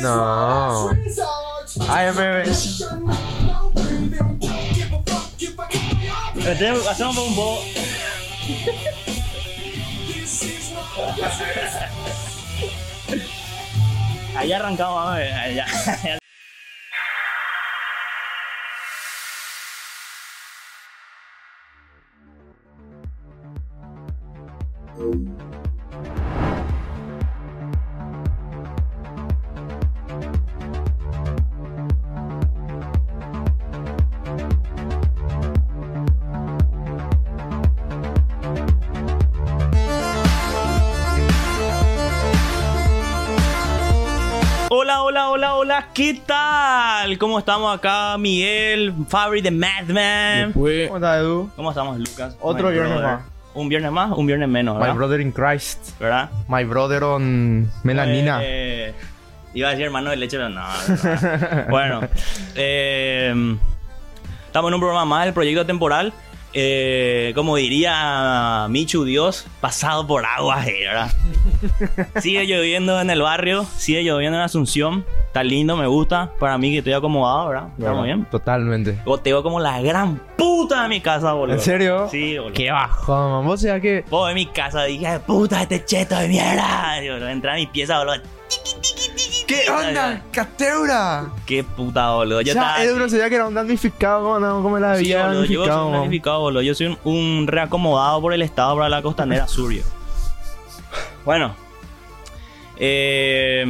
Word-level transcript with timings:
No. 0.00 0.90
Ay, 1.88 2.12
me 2.14 2.42
Hacemos 6.88 7.18
un 7.18 7.34
poco. 7.34 7.62
Ahí 14.36 14.52
arrancamos, 14.52 15.06
a 15.06 15.16
ver, 15.16 15.32
allá. 15.32 15.66
¿qué 45.94 46.20
tal? 46.26 47.18
¿Cómo 47.18 47.38
estamos 47.38 47.76
acá? 47.76 48.16
Miguel, 48.18 48.94
Fabri 49.08 49.40
de 49.40 49.50
Madman. 49.50 50.52
¿Cómo 50.52 50.68
estás, 50.68 51.18
Edu? 51.20 51.50
¿Cómo 51.56 51.70
estamos, 51.70 51.98
Lucas? 51.98 52.36
Otro 52.40 52.68
My 52.68 52.72
viernes 52.72 52.94
brother. 52.98 53.16
más. 53.18 53.26
Un 53.54 53.68
viernes 53.68 53.90
más, 53.90 54.12
un 54.16 54.26
viernes 54.26 54.48
menos, 54.48 54.74
My 54.76 54.82
¿verdad? 54.82 54.94
brother 54.94 55.20
in 55.20 55.32
Christ. 55.32 55.98
¿Verdad? 55.98 56.30
My 56.48 56.64
brother 56.64 57.02
on 57.02 57.70
melanina. 57.82 58.38
Eh, 58.42 58.94
iba 59.54 59.68
a 59.68 59.70
decir 59.72 59.86
hermano 59.86 60.10
de 60.10 60.16
leche, 60.16 60.36
pero 60.36 60.48
no. 60.50 60.60
no. 60.62 61.64
bueno, 61.68 62.00
eh, 62.54 63.56
estamos 64.46 64.68
en 64.68 64.74
un 64.74 64.80
programa 64.80 65.04
más 65.04 65.24
del 65.24 65.34
proyecto 65.34 65.66
temporal. 65.66 66.12
Eh, 66.60 67.32
como 67.36 67.54
diría 67.54 68.66
Michu 68.68 69.04
Dios, 69.04 69.46
pasado 69.60 70.04
por 70.08 70.26
agua, 70.26 70.66
eh, 70.66 70.86
¿verdad? 70.88 71.12
sigue 72.20 72.46
lloviendo 72.48 73.00
en 73.00 73.10
el 73.10 73.22
barrio, 73.22 73.64
sigue 73.76 74.02
lloviendo 74.02 74.38
en 74.38 74.42
Asunción. 74.42 75.04
Está 75.28 75.44
lindo, 75.44 75.76
me 75.76 75.86
gusta. 75.86 76.32
Para 76.40 76.58
mí 76.58 76.72
que 76.72 76.78
estoy 76.78 76.94
acomodado, 76.94 77.50
¿verdad? 77.50 77.68
Estamos 77.78 78.04
bien. 78.04 78.24
Totalmente. 78.24 79.00
Goteo 79.04 79.44
como 79.44 79.60
la 79.60 79.80
gran 79.80 80.20
puta 80.36 80.82
de 80.82 80.88
mi 80.88 81.00
casa, 81.00 81.32
boludo. 81.32 81.54
¿En 81.54 81.60
serio? 81.60 82.08
Sí, 82.10 82.36
boludo. 82.36 82.54
Qué 82.54 82.72
bajón, 82.72 83.30
man. 83.30 83.46
Vos 83.46 83.60
sea 83.60 83.80
que. 83.80 84.04
Vos 84.10 84.28
en 84.28 84.34
mi 84.34 84.46
casa 84.46 84.82
dije, 84.82 85.20
puta, 85.20 85.62
este 85.62 85.84
cheto 85.84 86.16
de 86.18 86.26
mierda. 86.26 86.98
Digo, 87.00 87.14
entré 87.18 87.52
a 87.52 87.54
mi 87.54 87.68
pieza, 87.68 87.98
boludo. 87.98 88.16
¿Qué 89.48 89.62
onda? 89.70 90.22
¡Cateura! 90.30 91.26
Qué 91.46 91.64
puta, 91.64 92.12
boludo. 92.12 92.42
Yo 92.42 92.52
Ya, 92.54 92.76
así- 92.76 92.86
no 92.96 93.08
sabía 93.08 93.28
que 93.28 93.34
era 93.36 93.46
un 93.48 93.54
damnificado. 93.54 94.22
¿Cómo, 94.22 94.38
no? 94.38 94.62
¿Cómo 94.62 94.78
la 94.78 94.96
Sí, 94.96 95.12
había 95.12 95.26
boludo, 95.28 95.44
yo 95.46 95.64
soy 95.66 95.86
un 95.86 95.92
damnificado, 95.92 96.40
boludo. 96.40 96.62
Yo 96.62 96.74
soy 96.74 96.86
un, 96.86 96.98
un 97.04 97.46
reacomodado 97.46 98.20
por 98.20 98.34
el 98.34 98.42
Estado 98.42 98.76
para 98.76 98.88
la 98.90 99.00
costanera 99.02 99.48
sur. 99.48 99.72
yo. 99.72 99.82
Bueno. 101.24 101.54
Eh, 102.76 103.64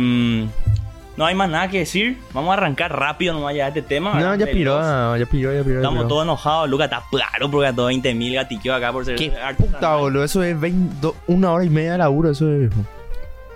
no 1.16 1.24
hay 1.26 1.34
más 1.34 1.48
nada 1.48 1.68
que 1.68 1.78
decir. 1.78 2.18
Vamos 2.32 2.50
a 2.50 2.54
arrancar 2.54 2.96
rápido 2.98 3.32
nomás 3.34 3.54
ya 3.54 3.68
este 3.68 3.82
tema. 3.82 4.14
No, 4.18 4.34
ya 4.34 4.46
piró, 4.46 4.80
no, 4.82 5.16
ya 5.16 5.26
piró, 5.26 5.52
ya 5.54 5.62
piró. 5.64 5.76
Estamos 5.76 5.98
piró. 6.00 6.08
todos 6.08 6.24
enojados. 6.24 6.68
Lucas 6.68 6.84
está 6.86 7.02
claro 7.10 7.50
porque 7.50 7.68
a 7.68 7.72
todos 7.72 7.88
20 7.88 8.14
mil 8.14 8.34
gatiqueos 8.34 8.76
acá 8.76 8.92
por 8.92 9.04
ser 9.04 9.16
Qué 9.16 9.32
puta, 9.56 9.96
boludo. 9.96 10.24
Eso 10.24 10.42
es 10.42 10.58
20 10.58 10.96
do- 11.00 11.16
una 11.26 11.52
hora 11.52 11.64
y 11.64 11.70
media 11.70 11.92
de 11.92 11.98
laburo, 11.98 12.30
eso 12.30 12.50
es. 12.52 12.70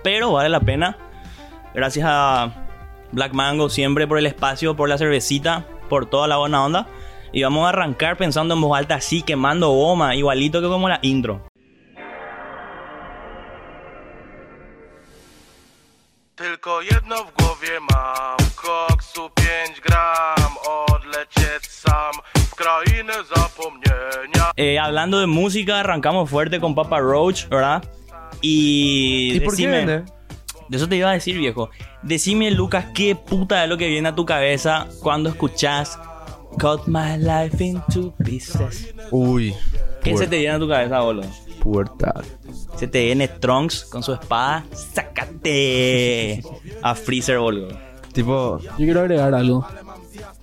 pero 0.03 0.31
vale 0.33 0.49
la 0.49 0.59
pena. 0.59 0.97
Gracias 1.73 2.05
a 2.09 2.51
Black 3.11 3.33
Mango 3.33 3.69
siempre 3.69 4.07
por 4.07 4.17
el 4.17 4.25
espacio, 4.25 4.75
por 4.75 4.89
la 4.89 4.97
cervecita, 4.97 5.65
por 5.89 6.05
toda 6.05 6.27
la 6.27 6.37
buena 6.37 6.63
onda. 6.63 6.87
Y 7.31 7.41
vamos 7.43 7.65
a 7.65 7.69
arrancar 7.69 8.15
pensando 8.17 8.53
en 8.53 8.61
voz 8.61 8.77
alta 8.77 8.95
así, 8.95 9.21
quemando 9.23 9.69
goma, 9.71 10.15
igualito 10.15 10.61
que 10.61 10.67
como 10.67 10.87
la 10.87 10.99
intro. 11.01 11.41
Tylko 16.35 16.81
jedno 16.81 17.15
w 17.25 17.31
głowie 17.37 17.79
mam 17.79 18.37
Koksu 18.55 19.29
5 19.35 19.79
gram 19.85 20.57
Odlecieć 20.67 21.67
sam 21.67 22.13
W 22.35 22.55
krainę 22.55 23.13
zapomnienia 23.35 24.51
Eh, 24.57 24.77
hablando 24.79 25.19
de 25.19 25.27
música, 25.27 25.79
arrancamos 25.79 26.29
fuerte 26.29 26.59
con 26.59 26.75
Papa 26.75 26.99
Roach, 26.99 27.47
¿verdad? 27.49 27.83
Y, 28.41 29.33
¿Y 29.35 29.39
por 29.39 29.55
qué 29.55 29.63
decime- 29.63 29.71
vende? 29.85 30.03
De 30.73 30.77
eso 30.77 30.89
te 30.89 30.95
iba 30.95 31.11
a 31.11 31.13
decir, 31.13 31.37
viejo. 31.37 31.69
Decime, 32.01 32.49
Lucas, 32.49 32.87
qué 32.95 33.15
puta 33.15 33.63
es 33.63 33.69
lo 33.69 33.77
que 33.77 33.87
viene 33.87 34.09
a 34.09 34.15
tu 34.15 34.25
cabeza 34.25 34.87
cuando 35.03 35.29
escuchas 35.29 35.99
Cut 36.59 36.87
my 36.87 37.15
life 37.19 37.63
into 37.63 38.11
pieces. 38.25 38.91
Uy. 39.11 39.53
¿Qué 40.03 40.17
se 40.17 40.25
te 40.25 40.39
viene 40.39 40.55
a 40.55 40.57
tu 40.57 40.67
cabeza, 40.67 41.01
boludo? 41.01 41.27
Puerta. 41.61 42.23
Se 42.75 42.87
te 42.87 43.05
viene 43.05 43.27
Trunks 43.27 43.85
con 43.85 44.01
su 44.01 44.13
espada. 44.13 44.65
¡Sácate! 44.73 46.41
A 46.81 46.95
Freezer, 46.95 47.37
boludo. 47.37 47.77
Tipo. 48.11 48.57
Yo 48.57 48.75
quiero 48.77 49.01
agregar 49.01 49.35
algo. 49.35 49.67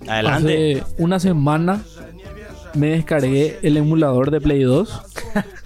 Adelante. 0.07 0.81
Hace 0.81 0.93
una 0.97 1.19
semana 1.19 1.83
me 2.73 2.91
descargué 2.91 3.59
el 3.63 3.75
emulador 3.75 4.31
de 4.31 4.39
Play 4.39 4.63
2. 4.63 5.01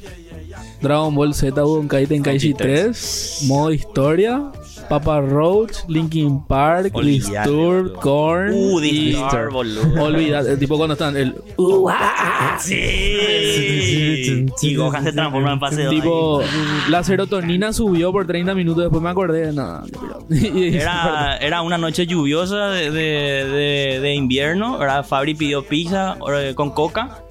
Dragon 0.81 1.13
Ball 1.15 1.33
Z 1.33 1.51
Budokai 1.61 2.05
Tenkaichi 2.07 2.53
3, 2.53 3.43
modo 3.47 3.71
historia, 3.71 4.51
Papa 4.89 5.19
Roach, 5.19 5.77
Linkin 5.87 6.43
Park, 6.45 6.93
Disturbed. 7.01 7.93
Korn 8.01 8.53
Uh, 8.53 8.79
Disturbed, 8.79 9.51
boludo. 9.51 10.03
Olvídate, 10.03 10.57
tipo 10.57 10.77
cuando 10.77 10.93
están 10.93 11.17
el 11.17 11.33
uh, 11.57 11.89
ah, 11.89 12.57
Sí. 12.59 14.45
Y 14.61 14.75
Gohan 14.75 15.03
se 15.03 15.11
transforma 15.11 15.53
en 15.53 15.59
fase 15.59 15.83
2. 15.83 15.93
tipo 15.95 16.41
la 16.89 17.03
serotonina 17.03 17.73
subió 17.73 18.11
por 18.11 18.25
30 18.27 18.53
minutos 18.55 18.83
después 18.83 19.01
me 19.01 19.09
acordé 19.09 19.47
de 19.47 19.53
nada. 19.53 19.83
Era, 20.29 21.37
era 21.37 21.61
una 21.61 21.77
noche 21.77 22.05
lluviosa 22.07 22.69
de, 22.69 22.89
de- 22.91 23.45
de- 23.45 23.99
de 24.01 24.13
invierno. 24.15 24.77
¿verdad? 24.77 25.05
Fabri 25.05 25.35
pidió 25.35 25.63
pizza 25.65 26.17
eh, 26.35 26.53
con 26.55 26.71
coca. 26.71 27.21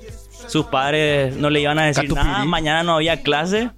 Sus 0.47 0.67
padres 0.67 1.37
no 1.37 1.51
le 1.51 1.61
iban 1.61 1.79
a 1.79 1.87
decir 1.87 2.05
Catupirí. 2.05 2.27
nada. 2.29 2.45
Mañana 2.45 2.83
no 2.83 2.95
había 2.97 3.23
clase. 3.23 3.71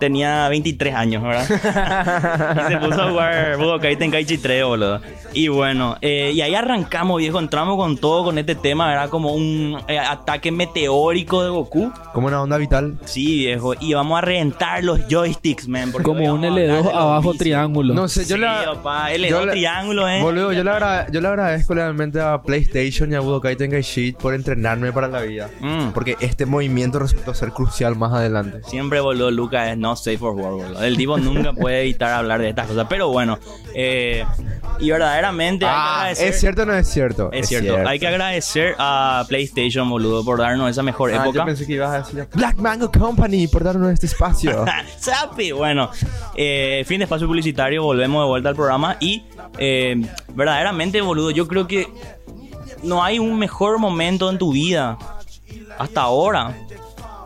Tenía 0.00 0.48
23 0.48 0.94
años, 0.94 1.22
¿verdad? 1.22 1.44
y 2.68 2.72
se 2.72 2.76
puso 2.78 3.02
a 3.02 3.10
jugar 3.10 3.56
Budokai 3.58 3.96
Tenkaichi 3.96 4.38
3, 4.38 4.64
boludo. 4.64 5.00
Y 5.32 5.48
bueno, 5.48 5.96
eh, 6.00 6.32
y 6.34 6.40
ahí 6.40 6.54
arrancamos, 6.54 7.18
viejo. 7.18 7.38
Entramos 7.38 7.76
con 7.76 7.96
todo 7.98 8.24
con 8.24 8.38
este 8.38 8.54
tema. 8.54 8.90
Era 8.92 9.08
como 9.08 9.32
un 9.34 9.78
eh, 9.88 9.98
ataque 9.98 10.50
meteórico 10.50 11.42
de 11.44 11.50
Goku. 11.50 11.92
Como 12.12 12.26
una 12.28 12.42
onda 12.42 12.56
vital. 12.56 12.98
Sí, 13.04 13.38
viejo. 13.38 13.74
Y 13.78 13.94
vamos 13.94 14.18
a 14.18 14.20
reventar 14.22 14.82
los 14.84 15.00
joysticks, 15.08 15.68
man. 15.68 15.92
como 15.92 16.20
un 16.20 16.40
vamos 16.40 16.44
a 16.44 16.48
hablar 16.52 16.52
L2 16.52 16.76
de 16.76 16.82
los 16.84 16.94
abajo 16.94 17.34
triángulo. 17.34 17.94
No 17.94 18.08
sé, 18.08 18.24
yo 18.24 18.36
Sí, 18.36 18.40
la. 18.42 18.64
papá, 18.74 19.10
L2 19.12 19.28
yo 19.28 19.46
la- 19.46 19.52
triángulo, 19.52 20.08
eh. 20.08 20.22
Boludo, 20.22 20.52
yo 20.52 20.64
le, 20.64 20.70
agra- 20.70 21.06
yo 21.10 21.20
le 21.20 21.28
agradezco 21.28 21.74
realmente 21.74 22.20
a 22.20 22.40
PlayStation 22.42 23.12
y 23.12 23.14
a 23.16 23.20
Budokai 23.20 23.56
Tenkaichi 23.56 24.12
por 24.12 24.34
entrenarme 24.34 24.92
para 24.92 25.08
la 25.08 25.20
vida. 25.20 25.50
Mm. 25.60 25.90
Porque 25.92 26.16
este 26.24 26.46
movimiento 26.46 26.98
resultó 26.98 27.34
ser 27.34 27.50
crucial 27.52 27.96
más 27.96 28.12
adelante. 28.12 28.60
Siempre, 28.66 29.00
boludo, 29.00 29.30
Lucas 29.30 29.68
es 29.68 29.78
no 29.78 29.94
safe 29.96 30.18
for 30.18 30.32
work, 30.34 30.56
boludo. 30.66 30.82
El 30.82 30.96
tipo 30.96 31.16
nunca 31.18 31.52
puede 31.54 31.82
evitar 31.82 32.12
hablar 32.12 32.40
de 32.40 32.48
estas 32.50 32.66
cosas. 32.68 32.86
Pero 32.88 33.08
bueno, 33.08 33.38
eh, 33.74 34.24
y 34.78 34.90
verdaderamente 34.90 35.64
hay 35.66 35.70
que 35.72 35.76
Ah. 35.76 36.10
¿es 36.10 36.40
cierto 36.40 36.62
o 36.62 36.66
no 36.66 36.74
es 36.74 36.88
cierto? 36.88 37.30
Es 37.32 37.48
cierto, 37.48 37.76
hay 37.86 37.98
que 37.98 38.06
agradecer 38.08 38.74
a 38.78 39.24
PlayStation, 39.28 39.88
boludo, 39.88 40.24
por 40.24 40.38
darnos 40.38 40.70
esa 40.70 40.82
mejor 40.82 41.10
Ah, 41.12 41.16
época. 41.22 41.38
yo 41.40 41.44
pensé 41.44 41.66
que 41.66 41.74
ibas 41.74 41.90
a 41.90 41.98
decir 41.98 42.26
Black 42.34 42.56
Mango 42.58 42.90
Company 42.90 43.46
por 43.48 43.62
darnos 43.64 43.92
este 43.92 44.06
espacio. 44.06 44.64
Sapi, 44.98 45.52
bueno, 45.52 45.90
eh, 46.34 46.82
fin 46.86 46.98
de 46.98 47.04
espacio 47.04 47.26
publicitario, 47.26 47.82
volvemos 47.82 48.22
de 48.24 48.28
vuelta 48.28 48.48
al 48.48 48.54
programa 48.56 48.96
y 49.00 49.24
eh, 49.58 50.00
verdaderamente, 50.34 51.00
boludo, 51.00 51.30
yo 51.30 51.46
creo 51.46 51.66
que 51.66 51.86
no 52.82 53.02
hay 53.02 53.18
un 53.18 53.38
mejor 53.38 53.78
momento 53.78 54.30
en 54.30 54.38
tu 54.38 54.52
vida 54.52 54.98
hasta 55.78 56.02
ahora 56.02 56.54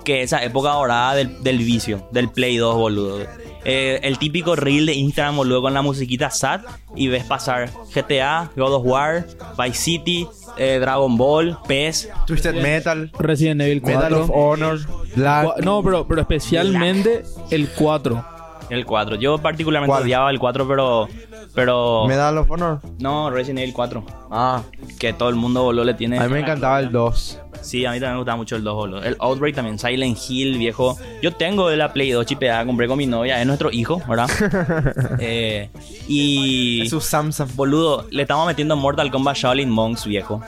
que 0.05 0.23
esa 0.23 0.43
época 0.43 0.71
dorada 0.71 1.15
del, 1.15 1.43
del 1.43 1.59
vicio, 1.59 2.09
del 2.13 2.31
Play 2.31 2.57
2, 2.57 2.75
boludo. 2.77 3.19
Eh, 3.65 4.01
el 4.03 4.19
típico 4.19 4.57
reel 4.57 4.87
de 4.87 4.95
Instagram, 4.95 5.37
boludo, 5.37 5.61
con 5.61 5.75
la 5.75 5.83
musiquita 5.83 6.31
sad 6.31 6.63
y 6.97 7.09
ves 7.09 7.25
pasar 7.25 7.69
GTA, 7.95 8.51
God 8.57 8.75
of 8.75 8.83
War, 8.87 9.27
Vice 9.59 9.75
City, 9.79 10.27
eh, 10.57 10.79
Dragon 10.81 11.17
Ball, 11.19 11.59
PES. 11.67 12.09
Twisted 12.27 12.55
Metal, 12.63 13.11
Resident 13.19 13.61
Evil 13.61 13.83
4. 13.83 13.99
Medal 13.99 14.15
of 14.15 14.31
Honor, 14.33 14.79
Black. 15.15 15.59
No, 15.63 15.83
pero, 15.83 16.07
pero 16.09 16.23
especialmente 16.23 17.25
el 17.51 17.69
4. 17.69 18.25
El 18.71 18.87
4. 18.87 19.17
Yo 19.17 19.39
particularmente 19.39 19.91
¿Cuál? 19.91 20.03
odiaba 20.05 20.31
el 20.31 20.39
4, 20.39 20.67
pero. 20.69 21.09
Pero. 21.55 22.07
Medal 22.07 22.39
of 22.39 22.51
Honor. 22.51 22.81
No, 22.99 23.31
Resident 23.31 23.61
Evil 23.61 23.75
4. 23.75 24.05
Ah, 24.31 24.63
Que 24.99 25.13
todo 25.13 25.29
el 25.29 25.35
mundo 25.37 25.65
boludo 25.65 25.85
le 25.85 25.95
tiene. 25.95 26.19
a 26.19 26.25
mí 26.25 26.33
me 26.33 26.41
encantaba 26.41 26.79
el 26.81 26.93
2. 26.93 27.41
Sí, 27.61 27.85
a 27.85 27.91
mí 27.91 27.97
también 27.97 28.13
me 28.15 28.19
gustaba 28.19 28.37
mucho 28.37 28.57
el 28.57 28.65
2, 28.65 28.75
boludo. 28.75 29.03
El 29.03 29.17
Outbreak 29.19 29.55
también, 29.55 29.79
Silent 29.79 30.19
Hill, 30.29 30.59
viejo. 30.59 30.99
Yo 31.23 31.33
tengo 31.33 31.69
de 31.69 31.77
la 31.77 31.93
Play 31.93 32.11
2 32.11 32.25
chipeada, 32.27 32.65
compré 32.65 32.87
con 32.89 32.99
mi 32.99 33.07
novia, 33.07 33.41
es 33.41 33.47
nuestro 33.47 33.71
hijo, 33.71 34.01
¿verdad? 34.09 34.29
Eh, 35.21 35.71
y. 36.07 36.83
Es 36.83 36.91
su 36.91 37.01
Samsung. 37.01 37.51
Boludo, 37.55 38.07
le 38.11 38.23
estamos 38.23 38.47
metiendo 38.47 38.77
Mortal 38.77 39.11
Kombat 39.11 39.37
Shaolin 39.37 39.71
Monks, 39.71 40.07
viejo. 40.07 40.41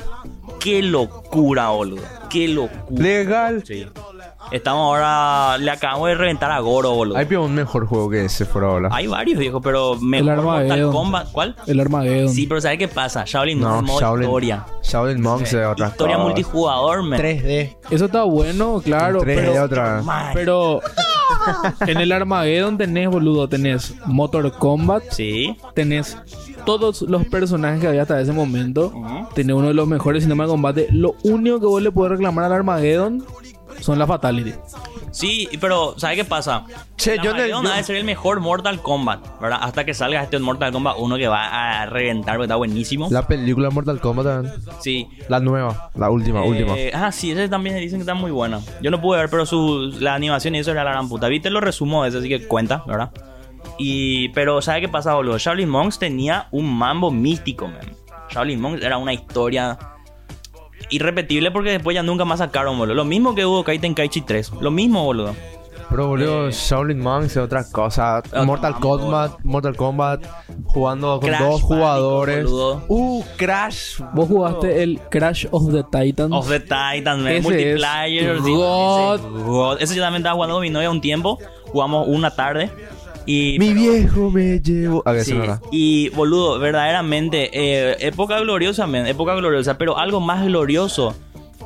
Qué 0.61 0.83
locura, 0.83 1.71
boludo. 1.71 2.03
Qué 2.29 2.49
locura. 2.49 3.03
Legal. 3.03 3.63
Sí. 3.67 3.87
Estamos 4.50 4.81
ahora. 4.82 5.58
Le 5.58 5.70
acabamos 5.70 6.08
de 6.08 6.14
reventar 6.17 6.50
a 6.50 6.58
Goro, 6.61 6.93
boludo. 6.93 7.17
Hay 7.17 7.26
un 7.37 7.55
mejor 7.55 7.87
juego 7.87 8.11
que 8.11 8.25
ese 8.25 8.44
por 8.47 8.64
ahora. 8.64 8.88
Hay 8.93 9.06
varios, 9.06 9.38
viejo, 9.38 9.61
pero 9.61 9.97
mejor 9.97 10.37
Mortal 10.37 10.56
Armageddon. 10.64 10.93
Kombat. 10.93 11.32
¿Cuál? 11.32 11.56
El 11.67 11.81
Armageddon. 11.81 12.29
Sí, 12.35 12.47
pero 12.47 12.61
¿sabes 12.61 12.79
qué 12.79 12.88
pasa? 12.88 13.25
Shaolin 13.26 13.61
no, 13.61 13.76
es 13.76 13.82
modo 13.85 14.00
Shaolin, 14.00 14.25
historia. 14.25 14.67
Shaolin 14.82 15.20
Monks 15.23 15.52
es 15.52 15.67
otra 15.67 15.88
Historia 15.88 16.19
multijugador, 16.19 17.02
man. 17.02 17.20
3D. 17.20 17.76
Eso 17.91 18.05
está 18.06 18.25
bueno, 18.25 18.81
claro. 18.85 19.20
3D 19.20 19.25
pero, 19.25 19.64
otra. 19.64 20.02
Man. 20.02 20.31
pero 20.35 20.81
en 21.87 21.99
el 21.99 22.11
Armageddon 22.12 22.76
tenés, 22.76 23.08
boludo, 23.08 23.49
tenés 23.49 23.94
Motor 24.06 24.53
Combat, 24.53 25.03
Sí. 25.11 25.56
tenés 25.75 26.19
todos 26.67 27.03
los 27.03 27.25
personajes 27.26 27.81
que 27.81 27.87
había 27.87 28.03
hasta 28.03 28.20
ese 28.20 28.32
momento. 28.32 28.93
Tenés 29.35 29.55
uno 29.55 29.69
de 29.69 29.75
los 29.75 29.87
mejores 29.87 30.25
sistemas 30.25 30.49
de 30.49 30.50
combate. 30.50 30.88
Lo 30.91 31.14
único 31.23 31.61
que 31.61 31.67
vos 31.67 31.82
le 31.82 31.93
podés 31.93 32.12
reclamar 32.12 32.46
al 32.46 32.53
Armageddon 32.53 33.25
son 33.81 33.99
las 33.99 34.08
Fatality. 34.08 34.52
Sí, 35.12 35.49
pero 35.61 35.94
¿sabes 35.99 36.17
qué 36.17 36.25
pasa? 36.25 36.64
Che, 36.96 37.17
La 37.17 37.22
yo 37.25 37.31
no- 37.31 37.37
Armageddon 37.37 37.64
yo- 37.64 37.72
ha 37.72 37.76
de 37.78 37.82
ser 37.82 37.96
el 37.96 38.05
mejor 38.05 38.40
Mortal 38.40 38.81
Kombat, 38.81 39.40
¿verdad? 39.40 39.58
Hasta 39.62 39.84
que 39.84 39.93
salga 39.94 40.22
este 40.22 40.38
Mortal 40.38 40.70
Kombat 40.72 40.96
1 40.99 41.17
que 41.17 41.26
va 41.28 41.81
a 41.81 41.87
reventar 41.87 42.34
porque 42.37 42.44
está 42.44 42.56
buenísimo. 42.56 43.08
La 43.11 43.26
película 43.26 43.70
Mortal 43.70 44.00
Kombat 44.00 44.26
también. 44.26 44.55
Sí. 44.81 45.08
La 45.28 45.40
nueva. 45.40 45.90
La 45.96 46.11
última, 46.11 46.44
Eh, 46.44 46.49
última. 46.49 46.75
Ah, 46.94 47.11
sí, 47.12 47.32
ese 47.32 47.49
también 47.49 47.76
dicen 47.78 47.99
que 47.99 48.02
está 48.02 48.14
muy 48.14 48.31
buena. 48.31 48.61
Yo 48.82 48.90
no 48.90 49.00
pude 49.00 49.19
ver, 49.19 49.31
pero 49.31 49.46
su, 49.46 49.93
la 49.99 50.14
animación 50.14 50.55
y 50.55 50.58
eso 50.58 50.70
era 50.70 50.84
la 50.84 50.93
gran 50.93 51.08
puta. 51.08 51.26
Viste, 51.28 51.50
lo 51.50 51.61
resumo 51.61 52.02
de 52.05 52.11
ese, 52.11 52.19
así 52.19 52.28
que 52.28 52.46
cuenta, 52.46 52.84
¿verdad? 52.87 53.11
Y, 53.78 54.28
pero, 54.31 54.61
¿sabes 54.62 54.82
qué 54.82 54.88
pasa, 54.88 55.14
boludo? 55.14 55.38
Shaolin 55.38 55.69
Monks 55.69 55.99
tenía 55.99 56.46
un 56.50 56.72
mambo 56.72 57.11
místico, 57.11 57.67
man. 57.67 57.81
Shaolin 58.31 58.61
Monks 58.61 58.82
era 58.84 58.96
una 58.99 59.12
historia 59.12 59.76
irrepetible 60.91 61.51
porque 61.51 61.71
después 61.71 61.95
ya 61.95 62.03
nunca 62.03 62.25
más 62.25 62.39
sacaron, 62.39 62.79
boludo. 62.79 62.95
Lo 62.95 63.05
mismo 63.05 63.35
que 63.35 63.47
hubo 63.47 63.65
Kaiten 63.65 63.95
Kaichi 63.95 64.21
3. 64.21 64.53
Lo 64.61 64.71
mismo, 64.71 65.05
boludo. 65.05 65.35
Pero 65.91 66.07
boludo, 66.07 66.49
eh, 66.49 66.53
Shaolin 66.53 67.01
Monks 67.01 67.33
es 67.33 67.37
otra 67.37 67.65
cosa. 67.69 68.23
Mortal. 68.45 68.75
Kombat, 68.79 69.41
Mortal 69.43 69.77
Kombat 69.77 70.25
jugando 70.67 71.19
con 71.19 71.29
Crash 71.29 71.43
dos 71.43 71.63
jugadores. 71.63 72.47
Uh, 72.49 73.25
Crash. 73.37 74.01
Vos 74.15 74.29
jugaste 74.29 74.85
el 74.85 75.01
Crash 75.11 75.47
of 75.51 75.73
the 75.73 75.83
Titans. 75.83 76.33
Of 76.33 76.49
the 76.49 76.61
Titans, 76.61 77.23
man. 77.25 77.33
Ese 77.33 77.43
multiplayer. 77.43 78.37
es 78.37 78.45
sí, 78.45 78.55
God. 78.55 79.15
ese 79.15 79.27
es 79.27 79.45
God. 79.45 79.83
Ese 79.83 79.97
yo 79.97 80.03
también 80.03 80.21
estaba 80.21 80.37
jugando 80.37 80.55
con 80.55 80.63
mi 80.63 80.71
novia 80.71 80.91
un 80.91 81.01
tiempo. 81.01 81.41
Jugamos 81.73 82.07
una 82.07 82.31
tarde. 82.37 82.71
Y 83.32 83.59
Mi 83.61 83.73
viejo 83.75 84.29
me 84.29 84.61
llevó. 84.61 85.05
A 85.06 85.12
ver, 85.12 85.25
Sí, 85.25 85.38
y 85.71 86.09
boludo, 86.09 86.59
verdaderamente, 86.59 87.50
eh, 87.53 87.97
época 88.00 88.41
gloriosa, 88.41 88.88
men, 88.88 89.06
época 89.06 89.37
gloriosa, 89.37 89.79
pero 89.79 89.99
algo 89.99 90.21
más 90.21 90.44
glorioso 90.44 91.15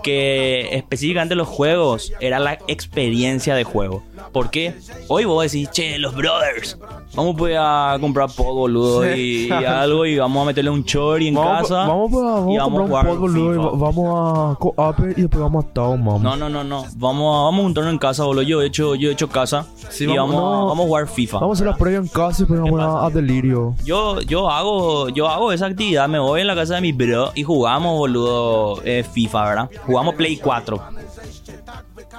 que 0.05 0.69
específicamente 0.77 1.35
los 1.35 1.49
juegos 1.49 2.13
era 2.21 2.39
la 2.39 2.59
experiencia 2.69 3.55
de 3.57 3.65
juego. 3.65 4.03
¿Por 4.33 4.51
qué? 4.51 4.75
Hoy 5.09 5.25
vos 5.25 5.43
decís, 5.43 5.71
che, 5.71 5.99
los 5.99 6.15
brothers, 6.15 6.79
vamos 7.15 7.35
pues 7.39 7.57
a 7.59 7.97
comprar 8.01 8.29
pod, 8.31 8.55
boludo, 8.55 9.15
y, 9.17 9.47
y 9.49 9.51
algo, 9.67 10.07
y 10.07 10.19
vamos 10.19 10.43
a 10.43 10.47
meterle 10.47 10.71
un 10.71 10.85
chori 10.85 11.29
en 11.29 11.35
Vamos, 11.35 11.63
casa. 11.63 11.75
pa- 11.75 11.87
vamos, 11.89 12.11
pa- 12.13 12.19
vamos 12.21 12.53
y 12.55 12.57
a 12.57 12.65
jugar 12.65 13.07
pod, 13.07 13.19
boludo. 13.19 13.55
y 13.75 13.79
Vamos 13.79 14.55
a 14.55 14.59
Co-Upper 14.59 15.11
y 15.17 15.23
después 15.23 15.41
vamos 15.43 15.65
a 15.65 15.69
Town, 15.73 16.05
mamá. 16.05 16.19
No, 16.23 16.37
no, 16.37 16.49
no, 16.49 16.63
no. 16.65 16.85
Vamos 16.97 17.37
a, 17.37 17.43
vamos 17.45 17.61
a 17.61 17.63
juntarnos 17.65 17.93
en 17.93 17.99
casa, 17.99 18.25
boludo. 18.25 18.43
Yo 18.43 18.63
he 18.63 18.67
hecho, 18.67 18.95
yo 18.95 19.09
he 19.11 19.13
hecho 19.13 19.29
casa. 19.29 19.67
Sí, 19.91 20.05
y 20.05 20.07
vamos- 20.09 20.35
vamos, 20.35 20.37
a- 20.37 20.57
no. 20.61 20.67
vamos 20.69 20.85
a 20.85 20.87
jugar 20.89 21.09
FIFA. 21.09 21.39
Vamos 21.41 21.57
a 21.57 21.63
hacer 21.63 21.73
la 21.73 21.77
previa 21.79 21.99
en 21.99 22.09
casa 22.09 22.43
y 22.43 22.47
después 22.47 22.61
vamos 22.61 22.81
a, 22.81 23.07
a 23.07 23.11
Delirio. 23.11 23.75
Yo, 23.85 24.21
yo 24.23 24.51
hago, 24.51 25.09
yo 25.11 25.29
hago 25.29 25.53
esa 25.53 25.67
actividad, 25.67 26.09
me 26.09 26.19
voy 26.19 26.41
en 26.41 26.47
la 26.47 26.55
casa 26.55 26.77
de 26.77 26.81
mi 26.81 26.93
bro 26.93 27.31
y 27.35 27.43
jugamos, 27.43 27.97
boludo, 27.99 28.81
eh, 28.85 29.05
FIFA, 29.13 29.45
¿verdad? 29.45 29.71
Jugamos 29.95 30.17
Play 30.17 30.39
4. 30.39 30.83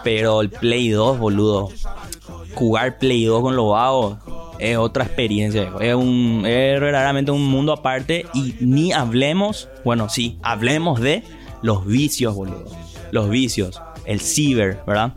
Pero 0.02 0.40
el 0.40 0.50
Play 0.50 0.92
2, 0.92 1.20
boludo. 1.20 1.68
Jugar 2.54 2.98
Play 3.00 3.26
2 3.26 3.42
con 3.42 3.58
los 3.58 3.70
vagos 3.70 4.18
es 4.60 4.78
otra 4.78 5.04
experiencia, 5.04 5.74
es 5.82 5.94
un 5.94 6.44
es 6.46 6.80
verdaderamente 6.80 7.32
un 7.32 7.46
mundo 7.46 7.74
aparte 7.74 8.26
y 8.34 8.56
ni 8.62 8.94
hablemos, 8.94 9.68
bueno, 9.84 10.08
sí, 10.08 10.40
hablemos 10.42 11.02
de 11.02 11.26
los 11.62 11.86
vicios, 11.86 12.34
boludo. 12.34 12.64
Los 13.12 13.30
vicios, 13.30 13.82
el 14.06 14.22
ciber, 14.22 14.80
¿verdad? 14.88 15.12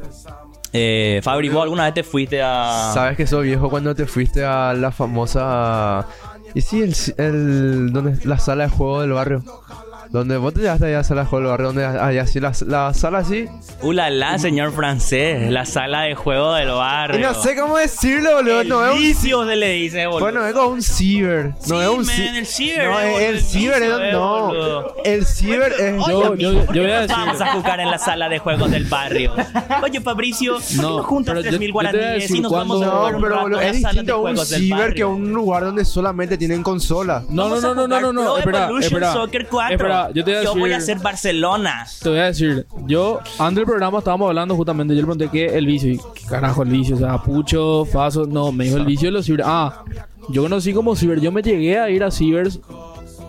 Eh, 0.73 1.21
Fabri, 1.23 1.51
¿vos 1.51 1.63
alguna 1.63 1.85
vez 1.85 1.95
te 1.95 2.03
fuiste 2.03 2.43
a 2.43 2.91
¿Sabes 2.93 3.17
que 3.17 3.29
sos 3.29 3.45
viejo 3.45 3.71
cuando 3.71 3.95
te 3.95 4.05
fuiste 4.07 4.45
a 4.45 4.75
la 4.75 4.91
famosa... 4.91 6.09
Y 6.57 6.61
sí, 6.63 6.83
el, 6.83 6.95
el, 7.19 7.93
donde, 7.93 8.19
la 8.27 8.39
sala 8.41 8.65
de 8.65 8.71
juego 8.71 9.03
del 9.03 9.13
barrio. 9.13 9.45
Donde 10.11 10.37
vos 10.39 10.55
te 10.55 10.61
llegaste 10.61 10.87
allá 10.87 10.97
a 10.97 11.01
la 11.01 11.05
sala 11.05 11.21
de 11.23 11.27
juego 11.29 11.43
del 11.43 11.51
barrio, 11.51 11.67
donde 11.67 11.87
hay 11.87 12.19
así 12.19 12.41
la, 12.41 12.53
la 12.67 12.95
sala 12.95 13.19
así. 13.19 13.47
Ulala, 13.83 14.39
señor 14.39 14.73
francés, 14.73 15.51
la 15.51 15.65
sala 15.67 16.03
de 16.03 16.15
juego 16.15 16.55
del 16.55 16.71
barrio. 16.71 17.21
Y 17.21 17.23
no 17.23 17.35
sé 17.35 17.55
cómo 17.57 17.77
decirlo, 17.77 18.37
boludo. 18.37 18.61
El 18.63 18.69
No 18.69 18.87
es 18.87 18.93
un 18.93 18.99
vicio 18.99 19.47
se 19.47 19.57
le 19.57 19.69
dice, 19.73 20.07
boludo. 20.07 20.21
Bueno, 20.21 20.47
es 20.47 20.55
como 20.55 20.69
un 20.69 20.83
ciber. 20.83 21.53
Sí, 21.61 21.71
No 21.71 21.83
es 21.83 21.89
un 21.89 21.97
man, 22.07 22.07
ci- 22.07 22.37
el 22.39 22.47
ciber, 22.47 22.87
No, 22.89 22.93
boludo, 22.95 23.19
el 23.19 23.35
el 23.35 23.43
ciber 23.43 23.83
es. 23.83 23.91
eh, 23.91 24.11
No. 24.13 24.47
boludo. 24.47 24.95
El 25.05 25.27
ciber 25.27 25.73
es. 25.79 26.07
Yo- 26.07 26.19
Oye, 26.31 26.43
yo- 26.43 26.53
yo 26.53 26.65
¿por 26.65 26.75
qué 26.75 26.81
voy 26.81 26.91
a 26.91 27.01
decir- 27.03 27.17
Vamos 27.19 27.41
a 27.41 27.53
jugar 27.53 27.81
en 27.81 27.91
la 27.91 27.99
sala 27.99 28.29
de 28.29 28.39
juegos 28.39 28.71
del 28.71 28.85
barrio. 28.87 29.35
Oye, 29.83 30.01
Fabricio, 30.01 30.55
¿por 30.55 30.63
qué 30.63 30.77
No, 30.77 31.03
juntas 31.03 31.35
pero 31.35 31.45
yo- 31.45 31.51
3.000 31.51 31.53
yo 31.53 31.59
te 31.59 31.73
voy 31.73 31.87
a 31.87 31.91
guaraníes 31.93 32.31
y 32.31 32.41
nos 32.41 32.53
vamos 32.53 32.83
a 32.83 32.87
jugar 32.91 33.13
No, 33.13 33.21
pero 33.21 33.41
boludo, 33.43 33.61
es 33.61 33.73
distinto 33.77 34.21
un 34.23 34.37
ciber 34.39 34.95
que 34.95 35.05
un 35.05 35.33
lugar 35.33 35.65
donde 35.65 35.85
solamente 35.85 36.39
tienen 36.39 36.63
consola. 36.63 37.23
No, 37.29 37.49
no, 37.49 37.61
no, 37.61 37.75
no, 37.75 37.87
no, 37.89 38.01
no, 38.01 38.13
no, 38.13 38.39
espera, 38.39 38.71
espera. 38.81 39.13
Soccer 39.13 39.47
4. 39.49 39.98
Yo 40.15 40.25
te 40.25 40.31
voy 40.31 40.35
a 40.35 40.41
decir. 40.41 40.59
voy 40.59 40.73
a 40.73 40.77
hacer 40.77 40.99
Barcelona. 40.99 41.87
Te 42.03 42.09
voy 42.09 42.19
a 42.19 42.25
decir, 42.25 42.67
yo 42.87 43.21
antes 43.39 43.57
del 43.57 43.65
programa 43.65 43.99
estábamos 43.99 44.29
hablando 44.29 44.55
justamente, 44.55 44.95
yo 44.95 45.01
le 45.01 45.07
pregunté 45.07 45.29
qué 45.31 45.59
el 45.59 45.67
vicio, 45.67 45.91
y 45.93 45.99
qué 46.15 46.27
carajo 46.29 46.63
el 46.63 46.71
vicio, 46.71 46.97
o 46.97 46.99
sea, 46.99 47.19
Pucho, 47.19 47.85
Faso, 47.85 48.27
no, 48.27 48.53
me 48.53 48.65
dijo 48.65 48.77
el 48.77 48.85
vicio 48.85 49.09
de 49.09 49.13
los 49.13 49.27
ciber. 49.27 49.43
Ah, 49.45 49.85
yo 50.29 50.43
conocí 50.43 50.73
como 50.73 50.97
ciber, 50.97 51.21
yo 51.21 51.33
me 51.33 51.43
llegué 51.43 51.79
a 51.79 51.91
ir 51.91 52.05
a 52.05 52.11
cibers 52.11 52.61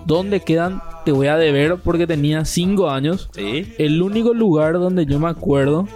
donde 0.06 0.40
quedan, 0.40 0.82
te 1.06 1.12
voy 1.12 1.28
a 1.28 1.38
deber 1.38 1.78
porque 1.84 2.08
tenía 2.08 2.44
5 2.44 2.90
años. 2.90 3.30
Sí. 3.34 3.74
El 3.78 4.02
único 4.02 4.34
lugar 4.34 4.74
donde 4.74 5.06
yo 5.06 5.20
me 5.20 5.30
acuerdo. 5.30 5.88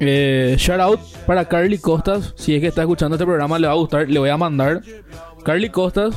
Eh, 0.00 0.56
shout 0.58 0.80
out 0.80 1.00
para 1.26 1.44
Carly 1.44 1.78
Costas. 1.78 2.34
Si 2.36 2.54
es 2.54 2.60
que 2.60 2.66
está 2.66 2.82
escuchando 2.82 3.14
este 3.14 3.24
programa, 3.24 3.58
le 3.58 3.68
va 3.68 3.72
a 3.72 3.76
gustar. 3.76 4.08
Le 4.08 4.18
voy 4.18 4.30
a 4.30 4.36
mandar. 4.36 4.82
Carly 5.44 5.68
Costas. 5.70 6.14